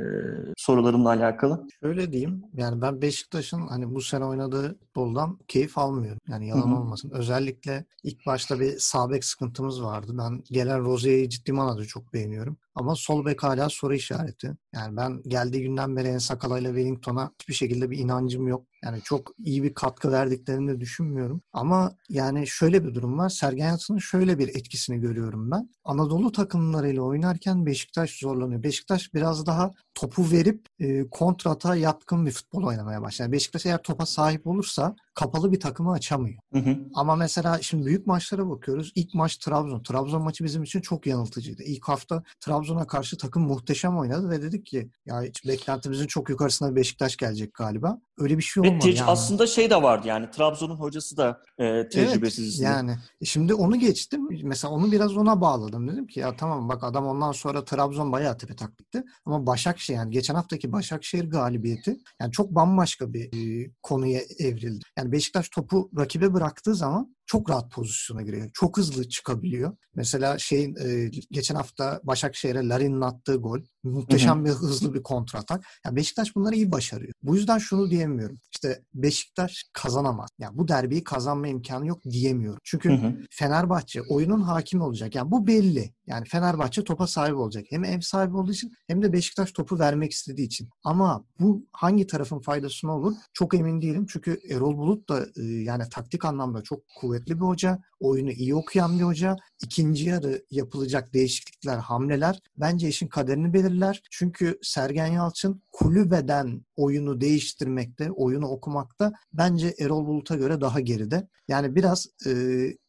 sorularımla 0.57 1.09
alakalı? 1.09 1.67
Şöyle 2.03 2.13
diyeyim. 2.13 2.45
Yani 2.55 2.83
ben 2.83 3.03
Beşiktaş'ın 3.03 3.67
hani 3.67 3.95
bu 3.95 4.01
sene 4.01 4.25
oynadığı 4.25 4.79
futboldan 4.79 5.39
keyif 5.49 5.79
almıyorum. 5.79 6.21
Yani 6.29 6.49
yalan 6.49 6.71
Hı 6.71 6.75
hı. 6.75 6.79
olmasın. 6.79 7.11
Özellikle 7.11 7.85
ilk 8.03 8.27
başta 8.27 8.61
bir 8.61 8.79
sağ 8.79 9.11
bek 9.11 9.25
sıkıntımız 9.25 9.83
vardı. 9.83 10.13
Ben 10.19 10.43
gelen 10.51 10.85
Rozier'i 10.85 11.31
ciddi 11.31 11.53
manada 11.53 11.85
çok 11.85 12.13
beğeniyorum. 12.13 12.57
Ama 12.75 12.95
sol 12.95 13.25
bek 13.25 13.43
hala 13.43 13.69
soru 13.69 13.95
işareti. 13.95 14.53
Yani 14.75 14.97
ben 14.97 15.23
geldiği 15.27 15.63
günden 15.63 15.97
beri 15.97 16.09
En 16.09 16.19
Sakala 16.19 16.59
ile 16.59 16.69
Wellington'a 16.69 17.33
hiçbir 17.41 17.55
şekilde 17.55 17.91
bir 17.91 17.99
inancım 17.99 18.49
yok. 18.49 18.67
Yani 18.85 19.01
çok 19.03 19.33
iyi 19.39 19.63
bir 19.63 19.75
katkı 19.75 20.13
verdiklerini 20.13 20.71
de 20.71 20.81
düşünmüyorum. 20.81 21.43
Ama 21.53 21.97
yani 22.09 22.47
şöyle 22.47 22.85
bir 22.85 22.95
durum 22.95 23.19
var. 23.19 23.29
Sergen 23.29 23.69
Yalçın'ın 23.69 23.99
şöyle 23.99 24.39
bir 24.39 24.49
etkisini 24.49 25.01
görüyorum 25.01 25.51
ben. 25.51 25.71
Anadolu 25.85 26.33
takımlarıyla 26.33 27.03
oynarken 27.03 27.67
Beşiktaş 27.67 28.19
zorlanıyor. 28.19 28.63
Beşiktaş 28.63 29.15
biraz 29.15 29.47
daha 29.47 29.71
topu 29.95 30.31
verip 30.31 30.67
e, 30.79 31.11
kontrata 31.11 31.77
yatkın 31.77 32.27
bir 32.27 32.31
futbol 32.31 32.63
oynamaya 32.63 33.03
başlıyor. 33.03 33.29
Yani 33.29 33.33
Beşiktaş 33.33 33.67
eğer 33.67 33.83
topa 33.83 34.07
sahip 34.07 34.47
olursa 34.47 34.97
kapalı 35.15 35.53
bir 35.53 35.61
takımı 35.61 35.93
açamıyor. 35.93 36.39
Hı 36.53 36.59
hı. 36.59 36.79
Ama 36.95 37.17
mesela 37.17 37.63
şimdi 37.63 37.87
büyük 37.87 38.07
maçlara 38.07 38.51
bakıyoruz. 38.51 38.93
İlk 38.95 39.15
maç 39.15 39.37
Trabzon. 39.37 39.83
Trabzon 39.83 40.23
maçı 40.23 40.45
bizim 40.45 40.63
için 40.63 40.81
çok 40.81 41.07
yanıltıcıydı. 41.07 41.63
İlk 41.63 41.89
hafta 41.89 42.23
Trabzon'a 42.41 42.87
karşı 42.87 43.17
takım 43.17 43.43
muhteşem 43.43 43.99
oynadı 43.99 44.31
ve 44.31 44.43
dedik 44.43 44.67
ki 44.67 44.91
ya 45.07 45.23
hiç 45.23 45.47
beklentimizin 45.47 46.07
çok 46.07 46.29
yukarısına 46.29 46.77
Beşiktaş 46.77 47.17
gelecek 47.17 47.55
galiba. 47.55 47.99
Öyle 48.19 48.39
bir 48.39 48.43
şey 48.43 48.61
olmadı. 48.61 48.85
tec- 48.87 48.99
yani. 48.99 49.11
aslında 49.11 49.47
şey 49.47 49.71
de 49.71 49.83
vardı 49.83 50.09
yani 50.09 50.31
Trabzon'un 50.31 50.77
hocası 50.77 51.17
da 51.17 51.41
e, 51.59 51.89
tecrübesizdi. 51.89 52.65
Evet, 52.65 52.75
yani 52.75 52.97
E 53.21 53.25
şimdi 53.25 53.55
onu 53.55 53.79
geçtim. 53.79 54.29
Mesela 54.43 54.75
onu 54.75 54.93
biraz 54.93 55.17
ona 55.17 55.41
bağladım. 55.41 55.89
Dedim 55.89 56.07
ki 56.07 56.21
ya 56.21 56.37
tamam 56.37 56.69
bak 56.69 56.85
adam 56.85 57.07
ondan 57.07 57.33
sonra 57.33 57.65
Trabzon 57.65 58.13
bayağı 58.13 58.39
tepe 58.39 58.57
taktikti. 58.57 59.05
Ama 59.25 59.47
Başakşehir 59.47 59.99
yani 59.99 60.11
geçen 60.11 60.35
haftaki 60.35 60.73
Başakşehir 60.73 61.31
galibiyeti 61.31 61.97
yani 62.21 62.33
çok 62.33 62.51
bambaşka 62.51 63.13
bir 63.13 63.25
e, 63.65 63.71
konuya 63.83 64.21
evrildi. 64.39 64.85
Yani 64.99 65.02
Beşiktaş 65.05 65.49
topu 65.49 65.91
rakibe 65.99 66.35
bıraktığı 66.35 66.75
zaman 66.75 67.17
çok 67.27 67.51
rahat 67.51 67.71
pozisyona 67.71 68.23
giriyor. 68.23 68.51
Çok 68.55 68.79
hızlı 68.79 69.09
çıkabiliyor. 69.09 69.77
Mesela 69.95 70.39
şeyin 70.39 70.77
e, 70.77 71.11
geçen 71.31 71.55
hafta 71.55 72.01
Başakşehir'e 72.05 72.69
Larin'in 72.69 73.01
attığı 73.01 73.37
gol 73.37 73.61
muhteşem 73.83 74.45
bir 74.45 74.51
hızlı 74.51 74.95
bir 74.95 75.03
kontratak. 75.03 75.65
Yani 75.87 75.97
Beşiktaş 75.97 76.37
bunları 76.37 76.55
iyi 76.55 76.73
başarıyor. 76.73 77.13
Bu 77.23 77.37
yüzden 77.37 77.59
şunu 77.59 77.91
diyemiyorum. 77.91 78.41
İşte 78.53 78.83
Beşiktaş 78.95 79.65
kazanamaz. 79.73 80.31
Yani 80.39 80.59
bu 80.59 80.69
derbiyi 80.69 81.05
kazanma 81.05 81.49
imkanı 81.49 81.87
yok 81.87 82.05
diyemiyorum. 82.05 82.59
Çünkü 82.65 82.91
Hı 82.91 83.07
hı. 83.07 83.17
Fenerbahçe 83.31 84.03
oyunun 84.03 84.41
hakimi 84.41 84.83
olacak. 84.83 85.15
Yani 85.15 85.31
bu 85.31 85.47
belli. 85.47 85.95
Yani 86.07 86.25
Fenerbahçe 86.29 86.85
topa 86.85 87.07
sahip 87.07 87.37
olacak. 87.37 87.65
Hem 87.71 87.85
ev 87.85 88.01
sahibi 88.01 88.37
olduğu 88.37 88.53
için 88.53 88.73
hem 88.87 89.03
de 89.03 89.13
Beşiktaş 89.13 89.53
topu 89.53 89.79
vermek 89.79 90.13
istediği 90.13 90.47
için. 90.47 90.69
Ama 90.85 91.25
bu 91.41 91.67
hangi 91.73 92.07
tarafın 92.07 92.41
faydasına 92.41 92.97
olur? 92.97 93.15
Çok 93.33 93.55
emin 93.55 93.83
değilim. 93.83 94.07
Çünkü 94.09 94.41
Erol 94.51 94.79
Bulut 94.79 95.09
da 95.09 95.27
e, 95.37 95.43
yani 95.43 95.89
taktik 95.91 96.25
anlamda 96.25 96.63
çok 96.63 96.81
kuvvetli 97.01 97.12
bir 97.13 97.41
hoca. 97.41 97.79
Oyunu 98.01 98.31
iyi 98.31 98.55
okuyan 98.55 98.99
bir 98.99 99.05
hoca. 99.05 99.37
İkinci 99.63 100.09
yarı 100.09 100.45
yapılacak 100.51 101.15
değişiklikler, 101.15 101.79
hamleler 101.79 102.41
bence 102.57 102.89
işin 102.89 103.09
kaderini 103.09 103.53
belirler. 103.53 104.03
Çünkü 104.11 104.59
Sergen 104.63 105.07
Yalçın 105.07 105.63
kulübeden 105.73 106.65
oyunu 106.77 107.21
değiştirmekte, 107.21 108.11
oyunu 108.11 108.47
okumakta 108.47 109.13
bence 109.33 109.75
Erol 109.79 110.07
Bulut'a 110.07 110.37
göre 110.37 110.61
daha 110.61 110.81
geride. 110.81 111.29
Yani 111.49 111.75
biraz 111.75 112.07
e, 112.27 112.33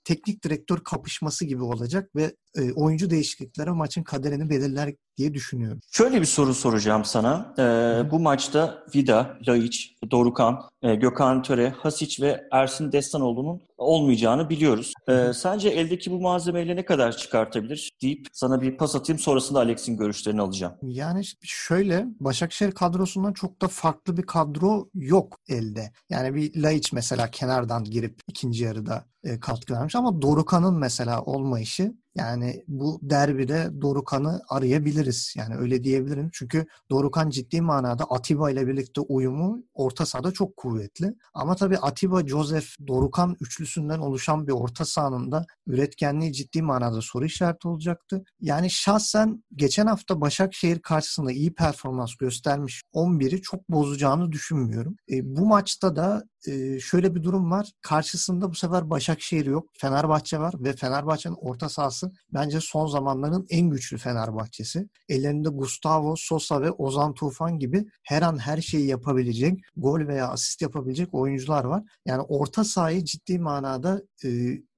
teknik 0.03 0.43
direktör 0.43 0.79
kapışması 0.79 1.45
gibi 1.45 1.63
olacak 1.63 2.15
ve 2.15 2.35
e, 2.55 2.71
oyuncu 2.71 3.09
değişiklikleri 3.09 3.71
maçın 3.71 4.03
kaderini 4.03 4.49
belirler 4.49 4.93
diye 5.17 5.33
düşünüyorum. 5.33 5.79
Şöyle 5.91 6.21
bir 6.21 6.25
soru 6.25 6.53
soracağım 6.53 7.05
sana. 7.05 7.53
Ee, 7.57 8.11
bu 8.11 8.19
maçta 8.19 8.85
Vida, 8.95 9.37
Laiç, 9.47 9.95
Dorukan, 10.11 10.61
e, 10.81 10.95
Gökhan 10.95 11.41
Töre, 11.43 11.69
Hasic 11.69 12.23
ve 12.23 12.43
Ersin 12.51 12.91
Destanoğlu'nun 12.91 13.61
olmayacağını 13.77 14.49
biliyoruz. 14.49 14.93
Ee, 15.09 15.31
sence 15.33 15.69
eldeki 15.69 16.11
bu 16.11 16.21
malzemeyle 16.21 16.75
ne 16.75 16.85
kadar 16.85 17.17
çıkartabilir 17.17 17.91
deyip 18.01 18.27
sana 18.33 18.61
bir 18.61 18.77
pas 18.77 18.95
atayım 18.95 19.19
sonrasında 19.19 19.59
Alex'in 19.59 19.97
görüşlerini 19.97 20.41
alacağım. 20.41 20.73
Yani 20.81 21.21
şöyle 21.41 22.05
Başakşehir 22.19 22.71
kadrosundan 22.71 23.33
çok 23.33 23.61
da 23.61 23.67
farklı 23.67 24.17
bir 24.17 24.23
kadro 24.23 24.89
yok 24.93 25.37
elde. 25.49 25.91
Yani 26.09 26.35
bir 26.35 26.61
Laiç 26.63 26.93
mesela 26.93 27.31
kenardan 27.31 27.83
girip 27.83 28.21
ikinci 28.27 28.63
yarıda 28.63 29.05
e, 29.23 29.39
katkı 29.39 29.73
vermiş. 29.73 29.95
Ama 29.95 30.21
Dorukan'ın 30.21 30.75
mesela 30.75 31.21
olmayışı 31.21 31.95
yani 32.15 32.63
bu 32.67 32.99
derbide 33.02 33.69
Dorukan'ı 33.82 34.41
arayabiliriz. 34.49 35.34
Yani 35.38 35.56
öyle 35.56 35.84
diyebilirim. 35.84 36.30
Çünkü 36.34 36.65
Dorukan 36.89 37.30
ciddi 37.30 37.62
manada 37.62 38.04
Atiba 38.04 38.52
ile 38.52 38.67
birlikte 38.67 39.02
uyumu 39.02 39.63
orta 39.73 40.06
sahada 40.06 40.32
çok 40.32 40.58
kuvvetli. 40.58 41.13
Ama 41.34 41.56
tabii 41.56 41.78
Atiba, 41.78 42.28
Joseph, 42.28 42.67
Dorukan 42.88 43.36
üçlüsünden 43.41 43.99
oluşan 43.99 44.47
bir 44.47 44.52
orta 44.52 44.86
sahanın 44.86 45.32
da 45.32 45.45
üretkenliği 45.67 46.34
ciddi 46.34 46.62
manada 46.62 47.02
soru 47.02 47.26
işareti 47.26 47.67
olacaktı. 47.67 48.23
Yani 48.39 48.69
şahsen 48.69 49.43
geçen 49.56 49.88
hafta 49.88 50.21
Başakşehir 50.21 50.80
karşısında 50.80 51.32
iyi 51.32 51.54
performans 51.54 52.15
göstermiş 52.15 52.84
11'i 52.93 53.41
çok 53.41 53.69
bozacağını 53.69 54.32
düşünmüyorum. 54.32 54.95
E, 55.12 55.36
bu 55.36 55.45
maçta 55.45 55.95
da 55.95 56.23
e, 56.47 56.80
şöyle 56.80 57.15
bir 57.15 57.23
durum 57.23 57.52
var. 57.52 57.71
Karşısında 57.82 58.49
bu 58.49 58.56
sefer 58.56 58.89
Başakşehir 58.89 59.45
yok. 59.45 59.69
Fenerbahçe 59.80 60.39
var 60.39 60.54
ve 60.60 60.73
Fenerbahçe'nin 60.73 61.36
orta 61.41 61.69
sahası 61.69 62.02
bence 62.33 62.59
son 62.61 62.87
zamanların 62.87 63.45
en 63.49 63.69
güçlü 63.69 63.97
Fenerbahçesi. 63.97 64.89
Ellerinde 65.09 65.49
Gustavo, 65.49 66.15
Sosa 66.17 66.61
ve 66.61 66.71
Ozan 66.71 67.13
Tufan 67.13 67.59
gibi 67.59 67.85
her 68.03 68.21
an 68.21 68.37
her 68.37 68.61
şeyi 68.61 68.87
yapabilecek, 68.87 69.59
gol 69.77 70.07
veya 70.07 70.27
asist 70.27 70.61
yapabilecek 70.61 71.13
oyuncular 71.13 71.63
var. 71.63 71.83
Yani 72.05 72.21
orta 72.21 72.63
sahayı 72.63 73.03
ciddi 73.03 73.39
manada 73.39 74.01
e, 74.25 74.29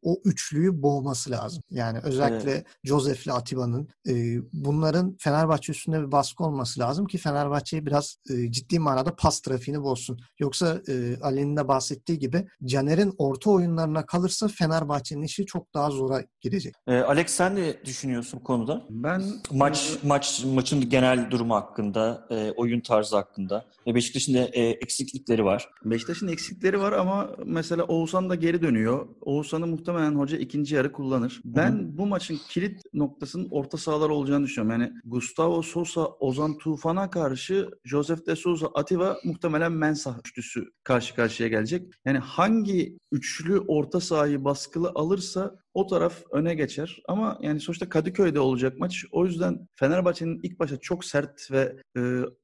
o 0.05 0.21
üçlüyü 0.25 0.81
boğması 0.81 1.31
lazım. 1.31 1.63
Yani 1.69 1.99
özellikle 2.03 2.63
Josef'le 2.83 3.27
Atiba'nın 3.27 3.87
e, 4.07 4.13
bunların 4.53 5.15
Fenerbahçe 5.19 5.71
üstünde 5.71 6.01
bir 6.01 6.11
baskı 6.11 6.43
olması 6.43 6.79
lazım 6.79 7.05
ki 7.05 7.17
Fenerbahçe'yi 7.17 7.85
biraz 7.85 8.17
e, 8.29 8.51
ciddi 8.51 8.79
manada 8.79 9.15
pas 9.15 9.41
trafiğini 9.41 9.83
bozsun. 9.83 10.19
Yoksa 10.39 10.81
e, 10.87 11.17
Ali'nin 11.21 11.57
de 11.57 11.67
bahsettiği 11.67 12.19
gibi 12.19 12.47
Caner'in 12.65 13.13
orta 13.17 13.51
oyunlarına 13.51 14.05
kalırsa 14.05 14.47
Fenerbahçe'nin 14.47 15.21
işi 15.21 15.45
çok 15.45 15.73
daha 15.73 15.89
zora 15.89 16.23
girecek. 16.41 16.73
Ee, 16.87 16.97
Alex 16.97 17.31
sen 17.31 17.55
ne 17.55 17.85
düşünüyorsun 17.85 18.39
bu 18.39 18.43
konuda? 18.43 18.85
Ben 18.89 19.23
Maç 19.51 19.97
maç 20.03 20.43
maçın 20.53 20.89
genel 20.89 21.31
durumu 21.31 21.55
hakkında, 21.55 22.27
e, 22.29 22.51
oyun 22.51 22.81
tarzı 22.81 23.15
hakkında 23.15 23.65
ve 23.87 23.95
Beşiktaş'ın 23.95 24.33
da 24.33 24.39
e, 24.39 24.63
eksiklikleri 24.63 25.45
var. 25.45 25.69
Beşiktaş'ın 25.85 26.27
eksikleri 26.27 26.79
var 26.79 26.91
ama 26.91 27.29
mesela 27.45 27.83
Oğuzhan 27.83 28.29
da 28.29 28.35
geri 28.35 28.61
dönüyor. 28.61 29.07
Oğuzhan'ı 29.21 29.67
muhtemelen 29.67 29.94
hoca 29.95 30.37
ikinci 30.37 30.75
yarı 30.75 30.91
kullanır. 30.91 31.41
Ben 31.45 31.97
bu 31.97 32.05
maçın 32.05 32.39
kilit 32.49 32.81
noktasının 32.93 33.47
orta 33.51 33.77
sahalar 33.77 34.09
olacağını 34.09 34.45
düşünüyorum. 34.45 34.81
Yani 34.81 34.93
Gustavo 35.05 35.61
Sosa, 35.61 36.05
Ozan 36.05 36.57
Tufan'a 36.57 37.09
karşı 37.09 37.69
Joseph 37.83 38.27
de 38.27 38.35
Souza, 38.35 38.67
Atiba 38.73 39.17
muhtemelen 39.23 39.71
Mensah 39.71 40.19
üçlüsü 40.19 40.65
karşı 40.83 41.15
karşıya 41.15 41.49
gelecek. 41.49 41.93
Yani 42.05 42.17
hangi 42.17 42.97
üçlü 43.15 43.59
orta 43.59 43.99
sahayı 43.99 44.43
baskılı 44.43 44.91
alırsa 44.95 45.55
o 45.73 45.87
taraf 45.87 46.23
öne 46.31 46.55
geçer. 46.55 47.01
Ama 47.07 47.37
yani 47.41 47.59
sonuçta 47.59 47.89
Kadıköy'de 47.89 48.39
olacak 48.39 48.79
maç. 48.79 49.05
O 49.11 49.25
yüzden 49.25 49.67
Fenerbahçe'nin 49.75 50.39
ilk 50.43 50.59
başta 50.59 50.77
çok 50.77 51.05
sert 51.05 51.51
ve 51.51 51.75
e, 51.97 52.01